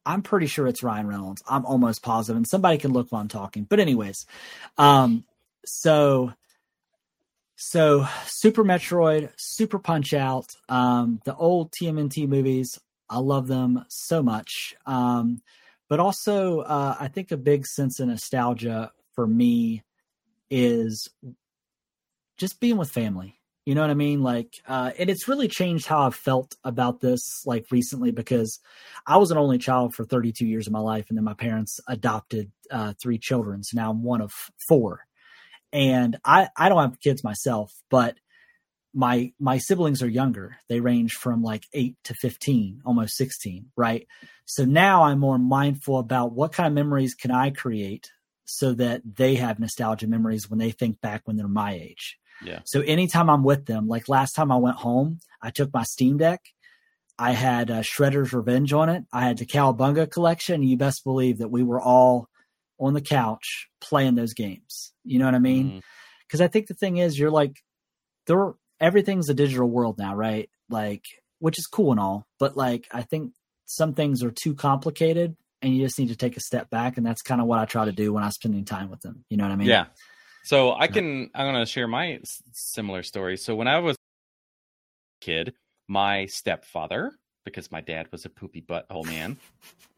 [0.06, 1.44] I'm pretty sure it's Ryan Reynolds.
[1.48, 3.66] I'm almost positive, and somebody can look while I'm talking.
[3.66, 4.26] But anyways,
[4.78, 5.26] um,
[5.66, 6.34] so
[7.56, 12.80] so Super Metroid, Super Punch Out, um, the old TMNT movies.
[13.08, 14.74] I love them so much.
[14.88, 15.44] Um,
[15.92, 19.84] but also, uh, I think a big sense of nostalgia for me
[20.50, 21.10] is
[22.38, 23.42] just being with family.
[23.66, 24.24] You know what I mean?
[24.24, 28.62] Like, uh, and it's really changed how I've felt about this, like recently, because
[29.06, 31.82] I was an only child for 32 years of my life, and then my parents
[31.90, 33.62] adopted uh, three children.
[33.62, 34.32] So now I'm one of
[34.70, 35.02] four,
[35.74, 38.18] and I I don't have kids myself, but
[38.94, 40.58] my my siblings are younger.
[40.70, 44.08] They range from like eight to 15, almost 16, right?
[44.46, 48.12] So now I'm more mindful about what kind of memories can I create
[48.46, 52.60] so that they have nostalgia memories when they think back when they're my age yeah.
[52.66, 56.18] So anytime I'm with them, like last time I went home, I took my Steam
[56.18, 56.42] Deck.
[57.20, 59.04] I had uh, Shredder's Revenge on it.
[59.14, 60.64] I had the Cowabunga collection.
[60.64, 62.30] You best believe that we were all
[62.80, 64.92] on the couch playing those games.
[65.04, 65.84] You know what I mean?
[66.28, 66.46] Because mm.
[66.46, 67.58] I think the thing is, you're like,
[68.26, 68.54] there.
[68.82, 70.50] Everything's a digital world now, right?
[70.70, 71.06] Like,
[71.40, 73.34] which is cool and all, but like, I think
[73.66, 76.98] some things are too complicated, and you just need to take a step back.
[76.98, 79.24] And that's kind of what I try to do when I'm spending time with them.
[79.30, 79.68] You know what I mean?
[79.68, 79.86] Yeah.
[80.44, 82.20] So I can I'm going to share my
[82.52, 83.38] similar story.
[83.38, 85.54] So when I was a kid,
[85.88, 87.12] my stepfather,
[87.46, 89.38] because my dad was a poopy butthole man.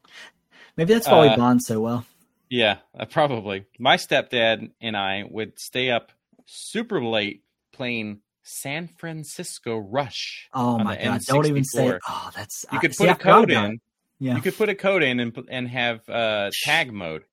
[0.77, 2.05] Maybe that's why uh, we bond so well.
[2.49, 3.65] Yeah, uh, probably.
[3.79, 6.11] My stepdad and I would stay up
[6.45, 10.49] super late playing San Francisco Rush.
[10.53, 11.21] Oh my god!
[11.21, 11.25] N64.
[11.27, 11.87] Don't even say.
[11.87, 12.01] It.
[12.07, 13.79] Oh, that's you could put a code in.
[14.19, 14.35] Yeah.
[14.35, 17.23] You could put a code in and and have uh, tag mode.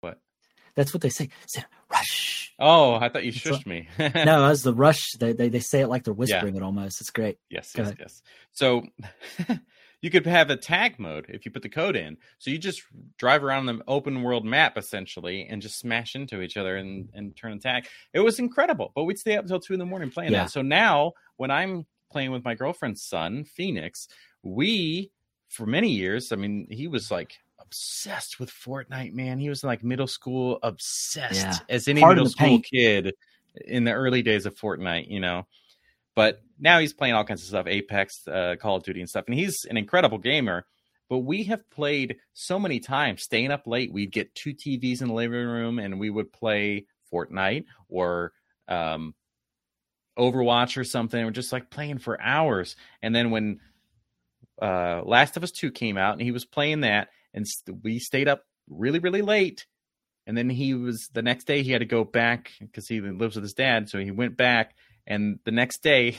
[0.00, 0.18] What?
[0.74, 1.28] That's what they say.
[1.46, 2.54] Say rush.
[2.60, 3.88] Oh, I thought you shushed me.
[3.98, 5.12] no, as the rush.
[5.18, 6.62] They, they they say it like they're whispering yeah.
[6.62, 7.00] it almost.
[7.00, 7.38] It's great.
[7.50, 7.98] Yes, Go yes, ahead.
[8.00, 8.22] yes.
[8.52, 8.82] So
[10.00, 12.16] you could have a tag mode if you put the code in.
[12.38, 12.82] So you just
[13.16, 17.34] drive around the open world map essentially and just smash into each other and, and
[17.36, 17.86] turn a tag.
[18.12, 18.92] It was incredible.
[18.94, 20.44] But we'd stay up until two in the morning playing yeah.
[20.44, 20.50] that.
[20.50, 24.08] So now when I'm playing with my girlfriend's son, Phoenix,
[24.42, 25.10] we
[25.48, 29.38] for many years, I mean, he was like obsessed with Fortnite, man.
[29.38, 31.58] He was like middle school obsessed yeah.
[31.68, 32.66] as any middle school paint.
[32.70, 33.14] kid
[33.66, 35.46] in the early days of Fortnite, you know.
[36.18, 39.26] But now he's playing all kinds of stuff, Apex, uh, Call of Duty, and stuff,
[39.28, 40.66] and he's an incredible gamer.
[41.08, 43.92] but we have played so many times, staying up late.
[43.92, 48.32] We'd get two TVs in the living room, and we would play Fortnite or
[48.66, 49.14] um,
[50.18, 51.24] Overwatch or something.
[51.24, 52.74] We're just like playing for hours.
[53.00, 53.60] And then when
[54.60, 58.00] uh, Last of Us Two came out, and he was playing that, and st- we
[58.00, 59.66] stayed up really, really late.
[60.26, 63.36] And then he was the next day he had to go back because he lives
[63.36, 64.74] with his dad, so he went back.
[65.08, 66.16] And the next day,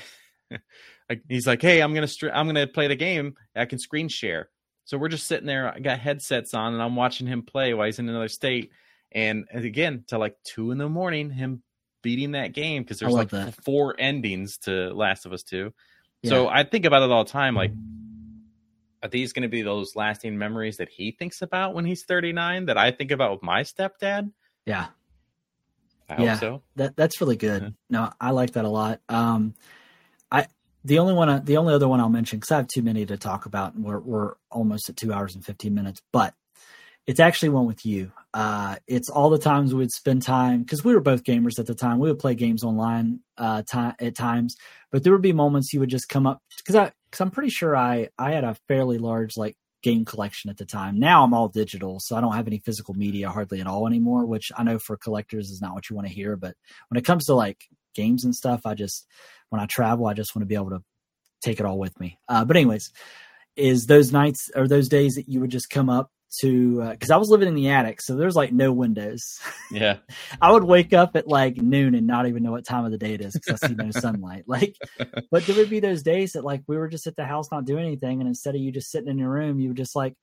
[1.29, 3.35] he's like, "Hey, I'm gonna str- I'm gonna play the game.
[3.55, 4.49] I can screen share."
[4.83, 5.71] So we're just sitting there.
[5.71, 8.71] I got headsets on, and I'm watching him play while he's in another state.
[9.11, 11.61] And, and again, to like two in the morning, him
[12.01, 13.53] beating that game because there's like that.
[13.63, 15.73] four endings to Last of Us Two.
[16.25, 17.55] So I think about it all the time.
[17.55, 17.71] Like,
[19.01, 22.65] are these going to be those lasting memories that he thinks about when he's 39
[22.65, 24.31] that I think about with my stepdad?
[24.65, 24.87] yeah,
[26.09, 26.39] I Yeah.
[26.39, 26.63] so.
[26.75, 27.61] that that's really good.
[27.61, 27.69] Yeah.
[27.89, 29.01] No, I like that a lot.
[29.09, 29.53] Um,
[30.31, 30.47] I
[30.85, 33.05] the only one, I- the only other one I'll mention because I have too many
[33.05, 36.33] to talk about, and we're we're almost at two hours and fifteen minutes, but
[37.07, 38.11] it's actually one with you.
[38.33, 41.73] Uh, it's all the times we'd spend time because we were both gamers at the
[41.75, 41.97] time.
[41.99, 44.55] We would play games online uh, ti at times,
[44.91, 47.49] but there would be moments you would just come up because I because I'm pretty
[47.49, 50.99] sure I I had a fairly large like game collection at the time.
[50.99, 54.25] Now I'm all digital, so I don't have any physical media hardly at all anymore,
[54.25, 56.35] which I know for collectors is not what you want to hear.
[56.35, 56.55] But
[56.89, 59.07] when it comes to like games and stuff, I just
[59.49, 60.83] when I travel, I just want to be able to
[61.41, 62.17] take it all with me.
[62.27, 62.91] Uh, but anyways,
[63.55, 66.11] is those nights or those days that you would just come up
[66.41, 69.39] to because I was living in the attic, so there's like no windows.
[69.71, 69.97] Yeah.
[70.41, 72.97] I would wake up at like noon and not even know what time of the
[72.97, 74.45] day it is because I see no sunlight.
[74.47, 74.75] Like,
[75.31, 77.65] but there would be those days that like we were just at the house not
[77.65, 80.15] doing anything, and instead of you just sitting in your room, you would just like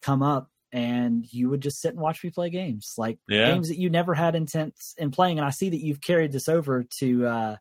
[0.00, 3.46] come up and you would just sit and watch me play games, like Yeah.
[3.46, 5.38] games that you never had intent in playing.
[5.38, 7.56] And I see that you've carried this over to uh,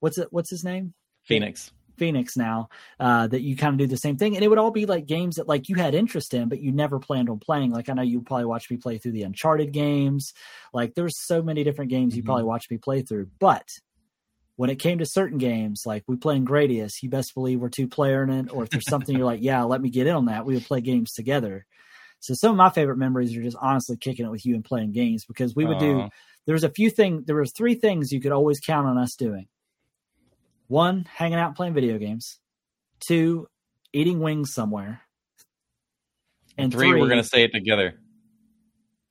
[0.00, 0.28] what's it?
[0.30, 0.94] What's his name?
[1.24, 1.72] Phoenix.
[1.98, 2.68] Phoenix now
[3.00, 5.06] uh, that you kind of do the same thing, and it would all be like
[5.06, 7.70] games that like you had interest in, but you never planned on playing.
[7.72, 10.32] Like I know you probably watched me play through the Uncharted games.
[10.72, 12.26] Like there's so many different games you Mhm.
[12.26, 13.68] probably watched me play through, but
[14.56, 17.86] when it came to certain games, like we playing Gradius, you best believe we're two
[17.86, 20.24] player in it, or if there's something you're like, yeah, let me get in on
[20.26, 21.64] that, we would play games together.
[22.20, 24.90] So some of my favorite memories are just honestly kicking it with you and playing
[24.90, 26.08] games because we would do Aw.
[26.46, 29.14] there was a few things there was three things you could always count on us
[29.14, 29.46] doing
[30.68, 32.38] one hanging out playing video games
[33.06, 33.46] two
[33.92, 35.00] eating wings somewhere
[36.56, 37.94] and three, three, we're gonna say it together.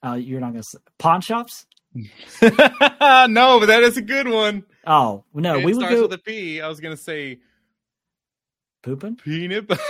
[0.05, 1.65] uh, you're not gonna say pawn shops
[2.41, 4.63] no, but that is a good one.
[4.85, 6.61] oh no it we would starts go with a P.
[6.61, 7.39] I was gonna say
[8.83, 9.81] pooping peanut butter.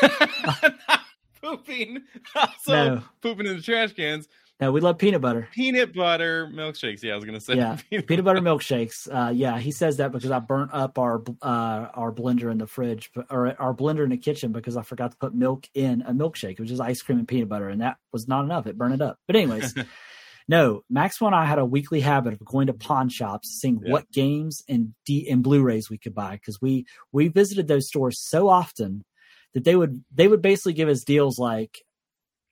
[0.87, 1.01] Not
[1.41, 2.03] pooping.
[2.35, 3.03] Also No.
[3.21, 4.27] pooping in the trash cans.
[4.59, 7.03] No we love peanut butter Peanut butter milkshakes.
[7.03, 7.77] Yeah, I was gonna say Yeah,
[8.07, 9.07] peanut butter milkshakes.
[9.11, 12.67] Uh, yeah, he says that because I burnt up our uh, our blender in the
[12.67, 16.13] fridge, or our blender in the kitchen because I forgot to put milk in a
[16.13, 18.67] milkshake, which is ice cream and peanut butter, and that was not enough.
[18.67, 19.17] It burned it up.
[19.27, 19.75] But anyways,
[20.47, 23.91] no, Maxwell and I had a weekly habit of going to pawn shops, seeing Yeah.
[23.91, 28.19] what games and D and Blu-rays we could buy because we we visited those stores
[28.19, 29.03] so often
[29.53, 31.79] that they would they would basically give us deals like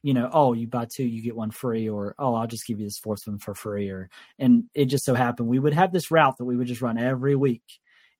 [0.05, 2.79] you know, oh, you buy two, you get one free, or oh, I'll just give
[2.79, 4.07] you this fourth one for free, or
[4.37, 6.99] and it just so happened we would have this route that we would just run
[6.99, 7.63] every week.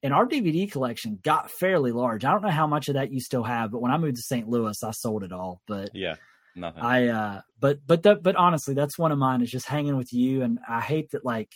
[0.02, 2.26] And our DVD collection got fairly large.
[2.26, 4.24] I don't know how much of that you still have, but when I moved to
[4.24, 4.50] St.
[4.50, 5.62] Louis, I sold it all.
[5.68, 6.16] But Yeah,
[6.56, 6.82] nothing.
[6.82, 10.12] I uh but but that but honestly, that's one of mine is just hanging with
[10.12, 11.54] you and I hate that like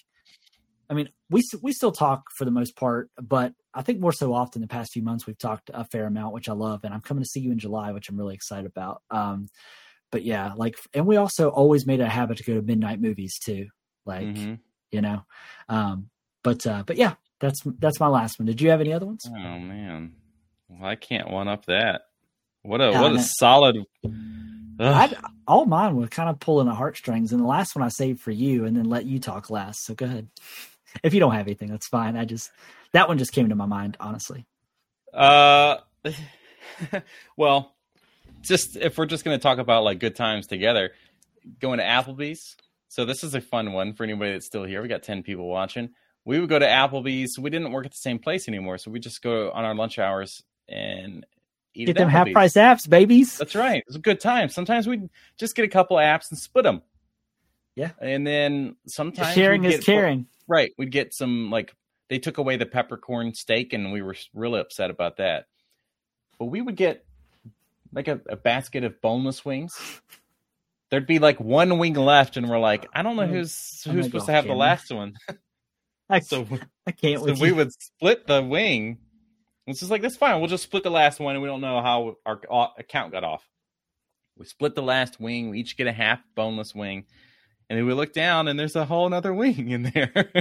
[0.92, 4.32] I mean, we we still talk for the most part, but I think more so
[4.36, 7.02] often the past few months we've talked a fair amount, which I love and I'm
[7.02, 9.02] coming to see you in July, which I'm really excited about.
[9.10, 9.50] Um
[10.12, 13.02] but yeah, like and we also always made it a habit to go to midnight
[13.02, 13.68] movies too.
[14.06, 14.60] Like, Mhm.
[14.92, 15.24] you know.
[15.68, 16.10] Um
[16.44, 18.46] but uh but yeah, that's that's my last one.
[18.46, 19.26] Did you have any other ones?
[19.28, 20.16] Oh man,
[20.68, 22.04] well, I can't one up that.
[22.64, 23.78] What a Yeah, what a solid.
[24.06, 24.14] Ugh.
[24.80, 25.16] I
[25.48, 28.32] all mine were kind of pulling the heartstrings, and the last one I saved for
[28.32, 29.84] you, and then let you talk last.
[29.86, 30.28] So go ahead.
[31.04, 32.18] If you don't have anything, that's fine.
[32.18, 32.50] I just
[32.94, 34.48] that one just came to my mind, honestly.
[35.14, 35.78] Uh,
[37.38, 37.76] well,
[38.42, 40.92] just if we're just going to talk about like good times together,
[41.60, 42.56] going to Applebee's.
[42.88, 44.82] So this is a fun one for anybody that's still here.
[44.82, 45.90] We got ten people watching.
[46.26, 47.40] We would go to Applebee's.
[47.40, 50.00] We didn't work at the same place anymore, so we just go on our lunch
[50.00, 51.26] hours and
[51.74, 53.38] eat Get them half price apps, babies.
[53.38, 53.84] That's right.
[53.88, 54.50] It's a good time.
[54.50, 56.82] Sometimes we'd just get a couple apps and split them.
[57.76, 57.92] Yeah.
[58.02, 60.28] And then sometimes Sharing is caring.
[60.48, 60.72] Right.
[60.78, 61.74] We'd get some like
[62.10, 65.46] they took away the peppercorn steak and we were really upset about that.
[66.38, 67.06] But we would get
[67.94, 70.02] like a, a basket of boneless wings.
[70.90, 73.30] There'd be like one wing left, and we're like, I don't know mm.
[73.30, 75.14] who's I'm who's gonna supposed to have the last one.
[76.10, 76.48] I, So,
[76.88, 77.56] I can't so we you.
[77.56, 78.98] would split the wing.
[79.68, 80.40] It's just like that's fine.
[80.40, 82.42] We'll just split the last one, and we don't know how our
[82.80, 83.48] account got off.
[84.36, 85.50] We split the last wing.
[85.50, 87.06] We each get a half boneless wing.
[87.70, 90.32] And then we look down and there's a whole other wing in there.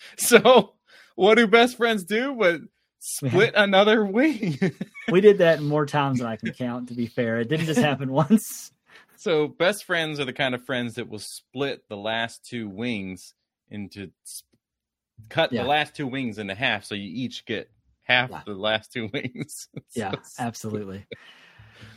[0.18, 0.74] so
[1.14, 2.60] what do best friends do but
[2.98, 4.58] split another wing?
[5.10, 7.38] we did that more times than I can count, to be fair.
[7.38, 8.72] It didn't just happen once.
[9.16, 13.34] So best friends are the kind of friends that will split the last two wings
[13.70, 14.10] into
[15.28, 15.62] cut Yeah.
[15.64, 17.68] the last two wings into half so you each get
[18.04, 18.42] half Yeah.
[18.46, 19.68] the last two wings.
[19.72, 21.04] So yeah it's- absolutely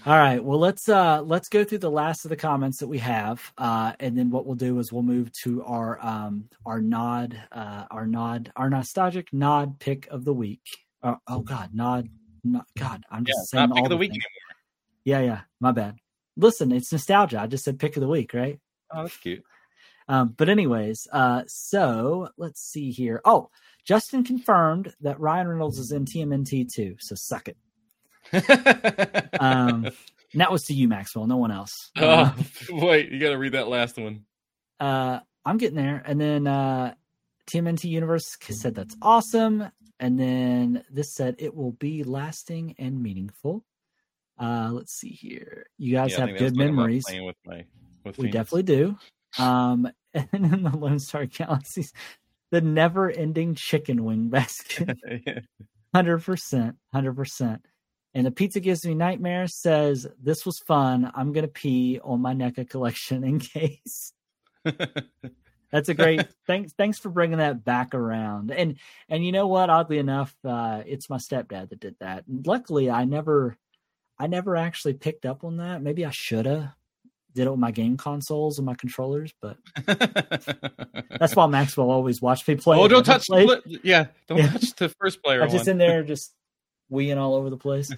[0.06, 2.98] all right well let's uh let's go through the last of the comments that we
[2.99, 7.40] have uh and then what we'll do is we'll move to our um our nod
[7.52, 10.61] uh our nod our nostalgic nod pick of the week
[11.03, 12.07] uh, oh god nod,
[12.44, 14.11] nod god i'm just it's saying not pick all of the the week
[15.03, 15.95] yeah yeah my bad
[16.38, 18.60] listen it's nostalgia i just said pick of the week right
[18.94, 19.41] Oh, that's cute.
[20.10, 23.22] um, but anyways, uh, so let's see here.
[23.23, 23.49] Oh,
[23.86, 26.98] Justin confirmed that Ryan Reynolds is in TMNT too.
[26.99, 27.56] So suck it.
[29.40, 31.26] Um, and that was to you, Maxwell.
[31.26, 31.90] No one else.
[31.98, 32.44] Uh, oh,
[32.86, 34.26] wait, you got to read that last one.
[34.82, 36.02] uh, I'm getting there.
[36.06, 36.94] And then uh,
[37.49, 39.72] TMNT Universe said that's awesome.
[40.02, 43.64] And then this said it will be lasting and meaningful.
[44.40, 45.68] Uh, let's see here.
[45.78, 47.03] You guys Yeah, have think that was good memories.
[47.06, 47.65] Playing with my,
[48.03, 48.34] with We Phoenix.
[48.34, 48.98] definitely do.
[49.38, 51.94] Um, and then the Lone Star Galaxies,
[52.49, 54.98] the never-ending chicken wing basket,
[55.94, 57.64] hundred percent, hundred percent.
[58.15, 59.56] And the pizza gives me nightmares.
[59.56, 61.11] Says this was fun.
[61.14, 64.14] I'm gonna pee on my NECA collection in case.
[65.72, 66.73] That's a great thanks.
[66.73, 68.52] Thanks for bringing that back around.
[68.52, 68.77] And
[69.10, 69.69] and you know what?
[69.69, 72.26] Oddly enough, uh, it's my stepdad that did that.
[72.27, 73.57] And luckily, I never,
[74.19, 75.81] I never actually picked up on that.
[75.81, 76.69] Maybe I should have
[77.34, 79.57] did it with my game consoles and my controllers, but
[81.18, 82.77] that's why Maxwell always watched me play.
[82.77, 83.27] oh, don't touch.
[83.27, 84.48] the yeah, don't Yeah.
[84.52, 86.34] touch the first player I'm just in there, just
[86.91, 87.89] weeing all over the place.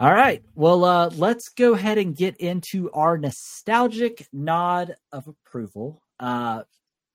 [0.00, 0.42] All right.
[0.56, 6.02] Well, uh, let's go ahead and get into our nostalgic nod of approval.
[6.18, 6.64] Uh,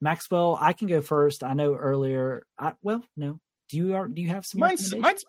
[0.01, 1.43] Maxwell, I can go first.
[1.43, 2.45] I know earlier.
[2.59, 3.39] I, well, no.
[3.69, 4.59] Do you are, do you have some?
[4.59, 5.25] mine's, mine's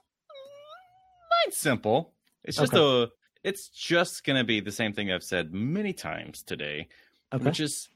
[1.44, 2.12] mine's simple.
[2.44, 3.10] It's just a.
[3.42, 6.88] It's just gonna be the same thing I've said many times today,
[7.32, 7.44] okay.
[7.44, 7.88] which is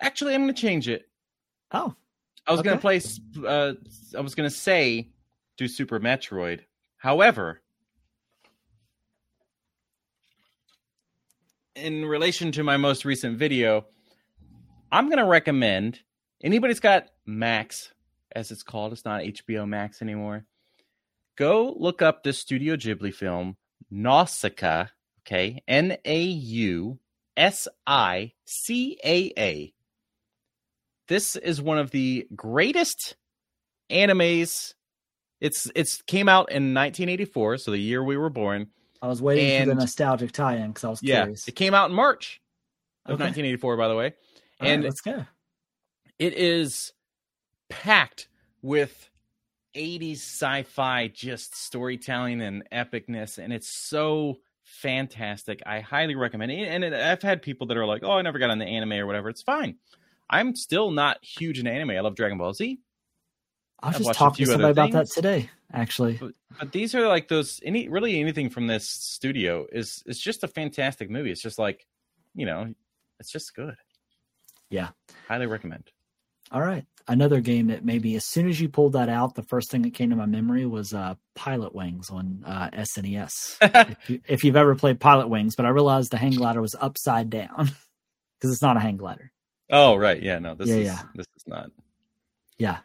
[0.00, 1.08] actually I'm gonna change it.
[1.72, 1.94] oh,
[2.46, 3.00] I was gonna Okay.
[3.00, 3.46] play.
[3.46, 3.74] Uh,
[4.16, 5.10] I was gonna say
[5.56, 6.60] do Super Metroid.
[6.96, 7.60] However,
[11.74, 13.86] in relation to my most recent video,
[14.90, 16.00] I'm gonna recommend
[16.42, 17.92] anybody's got Max,
[18.32, 18.92] as it's called.
[18.92, 20.44] It's not HBO Max anymore.
[21.36, 23.56] Go look up the Studio Ghibli film,
[23.90, 24.86] Nausicaa.
[25.26, 26.98] Okay, N A U
[27.36, 29.72] S I C A A.
[31.08, 33.16] This is one of the greatest
[33.90, 34.74] animes.
[35.40, 38.68] It's it's came out in 1984, so the year we were born.
[39.02, 41.46] I was waiting for the nostalgic tie-in because I was Yeah, curious.
[41.46, 42.40] it came out in March
[43.04, 43.24] of Okay.
[43.24, 44.14] 1984, by the way.
[44.60, 45.24] All right, and let's go.
[46.18, 46.92] it is
[47.68, 48.28] packed
[48.62, 49.10] with
[49.74, 55.62] 80s sci-fi just storytelling and epicness and it's so fantastic.
[55.66, 56.66] I highly recommend it.
[56.66, 58.94] And it, i've had people that are like oh i never got on the anime
[58.94, 59.28] or whatever.
[59.28, 59.76] It's fine.
[60.28, 61.90] I'm still not huge in anime.
[61.90, 62.80] I love dragon ball z.
[63.80, 66.18] I was I've just talking to somebody about that today, actually.
[66.58, 70.48] but these are like those any really anything from this studio is it's just a
[70.48, 71.30] fantastic movie.
[71.30, 71.86] It's just like
[72.34, 72.74] you know
[73.20, 73.76] it's just good
[74.70, 74.88] Yeah.
[75.28, 75.90] highly recommend
[76.52, 76.84] All right.
[77.08, 79.94] Another game that maybe as soon as you pulled that out, the first thing that
[79.94, 83.30] came to my memory was uh, Pilot Wings on uh, SNES.
[84.00, 86.74] if, you, if you've ever played Pilot Wings, but I realized the hang glider was
[86.80, 87.56] upside down
[88.40, 89.30] because it's not a hang glider.
[89.70, 91.02] oh right yeah no this Yeah, is yeah.
[91.14, 91.70] this is not
[92.58, 92.78] Yeah.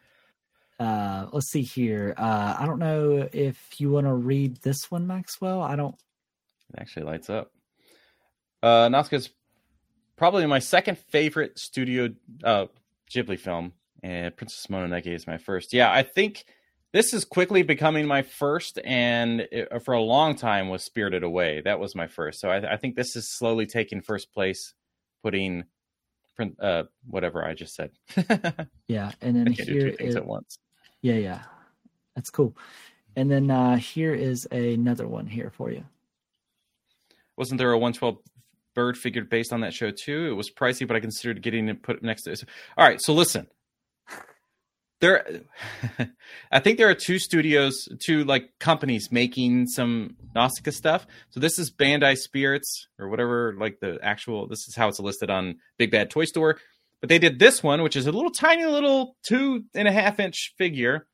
[0.80, 2.14] Uh, let's see here.
[2.18, 5.61] Uh, I don't know if you want to read this one, Maxwell.
[5.61, 5.93] I don't.
[6.74, 7.51] It actually lights up.
[8.64, 9.30] Uh, Nausicaa's
[10.22, 12.08] probably my second favorite studio
[12.43, 12.67] uh,
[13.11, 15.74] Ghibli film, and Princess Mononoke is my first.
[15.74, 16.45] Yeah, I think
[16.93, 21.64] this is quickly becoming my first, and it, for a long time was Spirited Away.
[21.66, 22.40] That was my first.
[22.40, 24.75] So I, I think this is slowly taking first place,
[25.24, 25.64] putting
[26.59, 27.90] uh, whatever I just said.
[28.88, 29.14] Yeah.
[29.22, 30.56] And then here two things is- at once.
[31.01, 31.41] Yeah, yeah.
[32.16, 32.56] That's cool.
[33.16, 35.83] And then uh, here is another one here for you.
[37.38, 38.19] Wasn't there a 112
[38.74, 40.27] bird figure based on that show too?
[40.27, 42.43] It was pricey, but I considered getting it put next to it.
[42.77, 43.48] All right, so listen.
[45.00, 45.41] There
[46.51, 51.08] I think there are two studios, two like companies making some Nausicaa stuff.
[51.32, 55.30] So this is Bandai Spirits or whatever, like the actual this is how it's listed
[55.32, 56.59] on Big Bad Toy Store.
[57.00, 60.19] But they did this one, which is a little tiny little two and a half
[60.19, 61.08] inch figure,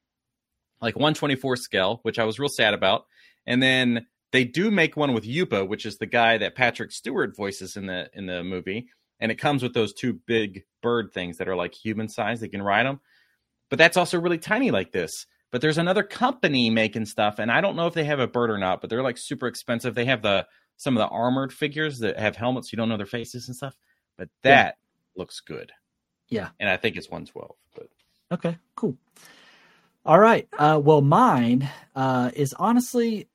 [0.82, 3.06] like 124 scale, which I was real sad about.
[3.46, 7.36] And then they do make one with Yupa, which is the guy that Patrick Stewart
[7.36, 8.88] voices in the in the movie,
[9.20, 12.40] and it comes with those two big bird things that are like human size.
[12.40, 13.00] They can ride them,
[13.70, 15.26] but that's also really tiny like this.
[15.50, 18.50] But there's another company making stuff, and I don't know if they have a bird
[18.50, 19.96] or not, but they're like super expensive.
[19.96, 23.06] They have the some of the armored figures that have helmets, you don't know their
[23.06, 23.76] faces and stuff.
[24.18, 25.22] But that yeah.
[25.22, 25.72] looks good.
[26.30, 27.56] Yeah, and I think it's 112.
[27.76, 27.90] But
[28.32, 28.98] okay, cool.
[30.06, 30.48] All right.
[30.58, 33.28] Uh, well, mine uh, is honestly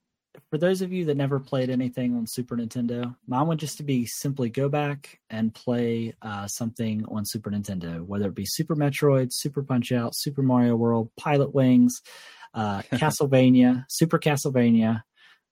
[0.50, 3.82] for those of you that never played anything on Super Nintendo, mine would just to
[3.82, 8.74] be simply go back and play uh, something on Super Nintendo, whether it be Super
[8.74, 12.00] Metroid, Super Punch Out, Super Mario World, Pilot Wings,
[12.54, 15.02] uh, Castlevania, Super Castlevania,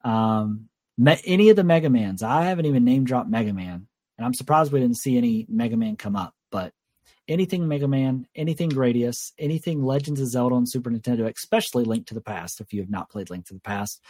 [0.02, 2.23] um, me- any of the Mega Mans.
[2.23, 3.86] I haven't even name dropped Mega Man,
[4.17, 6.34] and I'm surprised we didn't see any Mega Man come up.
[6.50, 6.73] But
[7.28, 12.15] anything Mega Man, anything Gradius, anything Legends of Zelda on Super Nintendo, especially Link to
[12.15, 12.60] the Past.
[12.60, 14.02] If you have not played Link to the Past,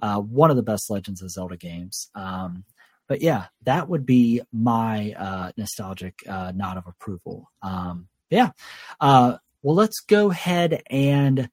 [0.00, 2.10] uh, one of the best Legends of Zelda games.
[2.14, 2.64] Um,
[3.08, 7.50] but yeah, that would be my uh, nostalgic uh, nod of approval.
[7.62, 8.50] Um, yeah.
[9.00, 11.48] Uh, well, let's go ahead and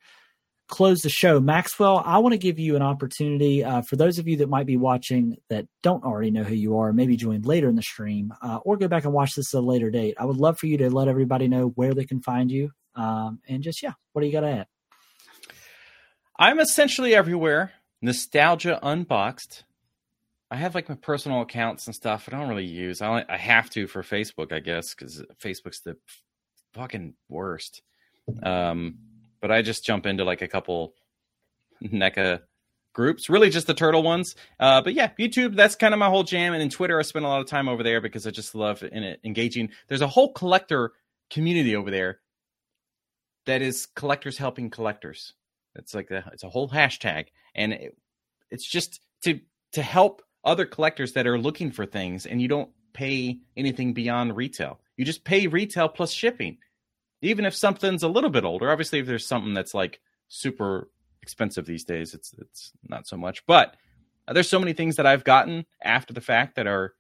[0.68, 1.40] close the show.
[1.40, 4.66] Maxwell, I want to give you an opportunity uh, for those of you that might
[4.66, 8.34] be watching that don't already know who you are, maybe join later in the stream
[8.42, 10.16] uh, or go back and watch this at a later date.
[10.20, 12.72] I would love for you to let everybody know where they can find you.
[12.96, 14.68] Um, and just, yeah, what do you got to add?
[16.38, 17.72] I'm essentially everywhere.
[18.06, 19.64] Nostalgia Unboxed.
[20.52, 22.30] I have like my personal accounts and stuff.
[22.32, 23.02] I don't really use.
[23.02, 25.98] I only, I have to for Facebook, I guess, because Facebook's the
[26.74, 27.82] fucking worst.
[28.44, 29.00] Um,
[29.42, 30.94] but I just jump into like a couple
[31.84, 32.42] NECA
[32.94, 34.36] groups, really just the turtle ones.
[34.60, 36.54] Uh, but yeah, YouTube, that's kind of my whole jam.
[36.54, 38.84] And in Twitter, I spend a lot of time over there because I just love
[38.84, 39.70] in engaging.
[39.88, 40.94] There's a whole collector
[41.30, 42.20] community over there
[43.48, 45.34] that is collectors helping collectors.
[45.76, 47.98] It's like it's a whole hashtag, and it,
[48.52, 49.40] it's just to
[49.74, 54.36] to help other collectors that are looking for things, and you don't pay anything beyond
[54.36, 54.80] retail.
[54.98, 56.58] You just pay retail plus shipping,
[57.22, 58.72] even if something's a little bit older.
[58.72, 60.90] Obviously, if there's something that's like super
[61.22, 63.46] expensive these days, it's it's not so much.
[63.46, 63.76] But
[64.28, 66.94] uh, there's so many things that I've gotten after the fact that are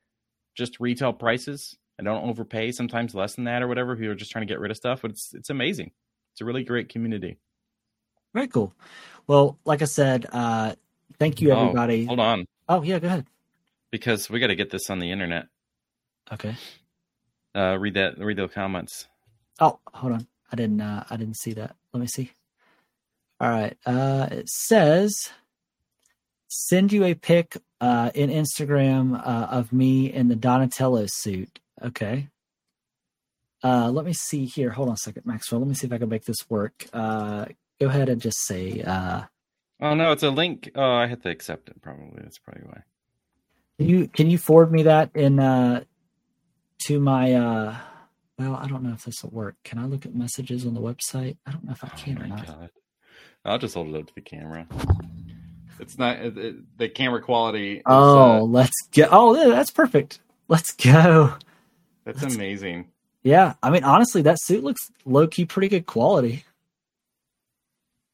[0.55, 1.77] just retail prices.
[1.99, 3.95] I don't overpay, sometimes less than that or whatever.
[3.95, 5.91] People are just trying to get rid of stuff, but it's it's amazing.
[6.33, 7.37] It's a really great community.
[8.35, 8.73] Very cool.
[9.27, 10.75] Well, like I said, uh,
[11.17, 12.03] thank you, oh, everybody.
[12.03, 12.45] Oh, hold on.
[12.67, 13.25] Oh, yeah, go ahead.
[13.91, 15.47] Because we got to get this on the internet.
[16.31, 16.57] Okay.
[17.55, 18.19] Uh, read that.
[18.19, 19.07] Read the comments.
[19.61, 20.27] Oh, hold on.
[20.51, 20.81] I didn't.
[20.81, 21.77] Uh, I didn't see that.
[21.93, 22.31] Let me see.
[23.39, 23.77] All right.
[23.85, 25.15] Uh, it says,
[26.49, 31.59] send you a pic uh, in Instagram uh, of me in the Donatello suit.
[31.81, 32.27] Okay.
[33.63, 34.71] Uh, let me see here.
[34.71, 35.61] Hold on a second, Maxwell.
[35.61, 36.85] Let me see if I can make this work.
[36.91, 37.45] Uh,
[37.79, 38.81] go ahead and just say.
[38.81, 39.23] Uh,
[39.81, 40.71] oh no, it's a link.
[40.75, 41.81] Oh, I hit the accept it.
[41.81, 42.81] Probably that's probably why.
[43.77, 45.83] Can you can you forward me that in uh,
[46.85, 47.33] to my?
[47.33, 47.75] Uh,
[48.37, 49.55] well, I don't know if this will work.
[49.63, 51.37] Can I look at messages on the website?
[51.45, 52.47] I don't know if I oh can oh or not.
[52.47, 52.69] God.
[53.45, 54.67] I'll just hold it up to the camera.
[55.79, 57.77] It's not it, it, the camera quality.
[57.77, 59.07] Is, oh, uh, let's go!
[59.11, 60.19] Oh, that's perfect.
[60.47, 61.33] Let's go.
[62.05, 62.87] That's let's, amazing.
[63.23, 66.45] Yeah, I mean, honestly, that suit looks low key pretty good quality.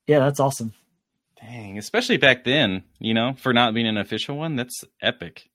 [0.07, 0.73] Yeah, that's awesome.
[1.39, 5.49] Dang, especially back then, you know, for not being an official one, that's epic.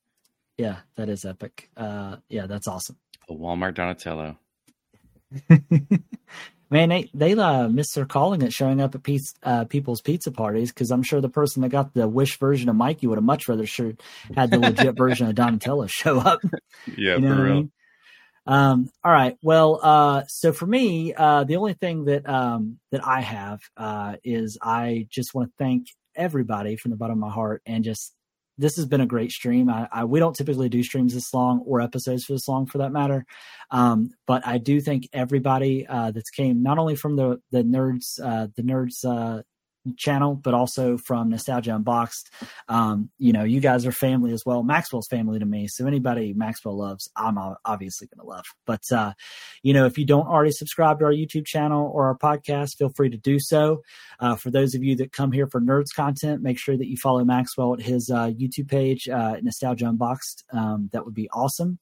[0.59, 1.71] Yeah, that is epic.
[1.77, 2.97] Uh, yeah, that's awesome.
[3.29, 4.39] A Walmart Donatello.
[6.71, 10.33] Man, they they uh, miss their calling it showing up at pizza, uh, people's pizza
[10.33, 13.25] parties because I'm sure the person that got the wish version of Mikey would have
[13.25, 13.93] much rather sure
[14.35, 16.41] had the legit version of Donatello show up.
[16.97, 17.53] Yeah, you know for real.
[17.53, 17.73] I mean?
[18.47, 19.37] Um, all right.
[19.43, 24.17] Well, uh, so for me, uh, the only thing that um, that I have uh,
[24.25, 28.15] is I just want to thank everybody from the bottom of my heart, and just
[28.59, 29.69] this has been a great stream.
[29.69, 32.79] I, I we don't typically do streams this long or episodes for this long, for
[32.79, 33.25] that matter.
[33.71, 38.21] Um, but I do thank everybody uh, that's came not only from the the nerds,
[38.23, 39.43] uh, the nerds uh,
[39.97, 42.31] channel, but also from Nostalgia Unboxed.
[42.69, 44.63] Um, you know, you guys are family as well.
[44.63, 45.69] Maxwell's family to me.
[45.69, 48.45] So anybody Maxwell loves, I'm obviously going to love.
[48.67, 49.13] But, uh,
[49.63, 52.91] you know, if you don't already subscribe to our YouTube channel or our podcast, feel
[52.91, 53.83] free to do so.
[54.21, 56.97] Uh, for those of you that come here for nerds content, make sure that you
[56.97, 60.45] follow Maxwell at his uh, YouTube page, uh, Nostalgia Unboxed.
[60.53, 61.79] Um, that would be awesome.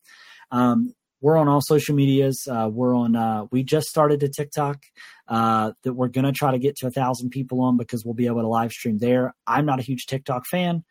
[0.51, 2.47] Um, we're on all social medias.
[2.47, 3.17] Uh, we're on.
[3.17, 4.83] Uh, we just started a TikTok
[5.27, 8.27] uh, that we're gonna try to get to a thousand people on because we'll be
[8.27, 9.35] able to live stream there.
[9.47, 10.85] I'm not a huge TikTok fan,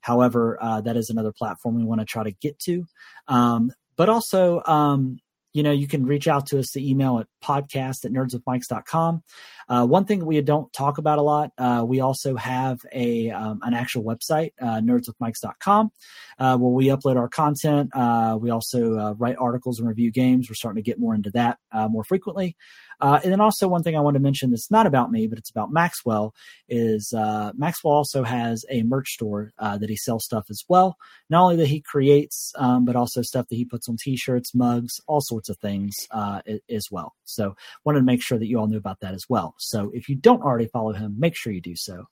[0.00, 2.84] however, uh, that is another platform we want to try to get to.
[3.26, 5.18] Um, but also, um,
[5.52, 9.22] you know, you can reach out to us the email at podcast at nerdswithmics.com.
[9.68, 13.60] Uh, one thing we don't talk about a lot, uh, we also have a um,
[13.62, 15.90] an actual website, uh, nerdswithmics.com,
[16.38, 17.90] uh, where we upload our content.
[17.94, 20.48] Uh, we also uh, write articles and review games.
[20.48, 22.56] We're starting to get more into that uh, more frequently.
[23.02, 25.36] Uh, and then also one thing I want to mention that's not about me, but
[25.36, 26.32] it's about Maxwell
[26.68, 30.96] is uh, Maxwell also has a merch store uh, that he sells stuff as well.
[31.28, 35.00] Not only that he creates, um, but also stuff that he puts on T-shirts, mugs,
[35.08, 37.14] all sorts of things uh, as well.
[37.24, 39.56] So wanted to make sure that you all knew about that as well.
[39.58, 42.04] So if you don't already follow him, make sure you do so.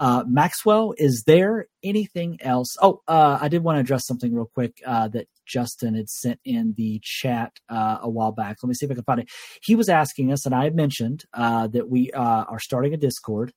[0.00, 2.76] Uh, Maxwell, is there anything else?
[2.80, 6.74] Oh, uh, I did want to address something real quick that Justin had sent in
[6.76, 8.58] the chat uh, a while back.
[8.62, 9.30] Let me see if I can find it.
[9.62, 12.96] He was asking us, and I had mentioned uh, that we uh, are starting a
[12.96, 13.52] Discord.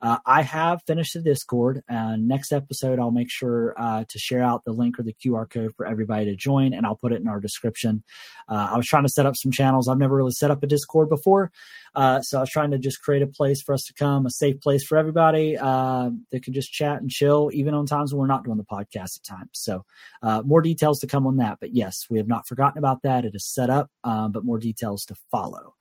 [0.00, 1.82] Uh, I have finished the Discord.
[1.88, 5.48] and next episode, I'll make sure uh, to share out the link or the QR
[5.48, 8.02] code for everybody to join, and I'll put it in our description.
[8.48, 9.88] Uh, I was trying to set up some channels.
[9.88, 11.50] I've never really set up a Discord before,
[11.94, 14.30] uh, so I was trying to just create a place for us to come, a
[14.30, 18.20] safe place for everybody uh, that can just chat and chill, even on times when
[18.20, 19.50] we're not doing the podcast at times.
[19.52, 19.84] So
[20.22, 21.58] uh, more details to come on that.
[21.60, 23.24] But yes, we have not forgotten about that.
[23.24, 25.74] It is set up, um, but more details to follow.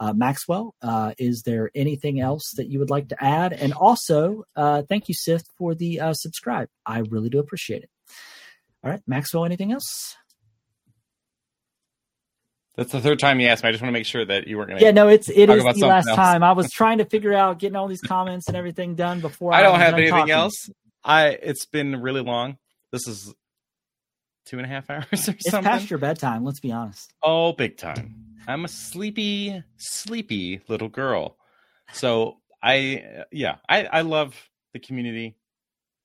[0.00, 3.52] Uh, Maxwell, uh, is there anything else that you would like to add?
[3.52, 6.68] And also, uh, thank you, Sith, for the uh, subscribe.
[6.86, 7.90] I really do appreciate it.
[8.82, 10.16] All right, Maxwell, anything else?
[12.76, 13.68] That's the third time you asked me.
[13.68, 14.84] I just want to make sure that you weren't going to.
[14.86, 16.16] Yeah, no, it's it is the last else.
[16.16, 16.42] time.
[16.42, 19.52] I was trying to figure out getting all these comments and everything done before.
[19.52, 20.30] I don't have anything talking.
[20.30, 20.70] else.
[21.04, 22.56] I it's been really long.
[22.90, 23.34] This is
[24.50, 25.36] two and a half hours or something.
[25.38, 26.44] It's past your bedtime.
[26.44, 27.14] Let's be honest.
[27.22, 28.16] Oh, big time.
[28.48, 31.36] I'm a sleepy, sleepy little girl.
[31.92, 34.34] So I, yeah, I, I love
[34.72, 35.36] the community.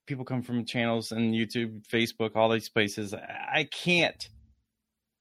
[0.06, 3.14] People come from channels and YouTube, Facebook, all these places.
[3.14, 4.30] I can't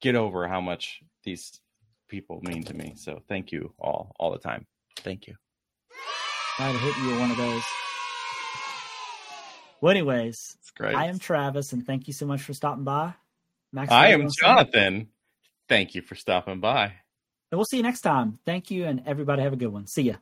[0.01, 1.59] get over how much these
[2.07, 2.93] people mean to me.
[2.95, 4.67] So thank you all, all the time.
[4.97, 5.35] Thank you.
[6.59, 7.63] I'd hit you with one of those.
[9.85, 10.95] Well, anyways, great.
[10.95, 13.13] I am Travis, and thank you so much for stopping by.
[13.71, 15.09] Max, I am Jonathan.
[15.69, 16.85] Thank you for stopping by.
[16.85, 18.39] And we'll see you next time.
[18.47, 19.85] Thank you, and everybody have a good one.
[19.85, 20.15] See ya.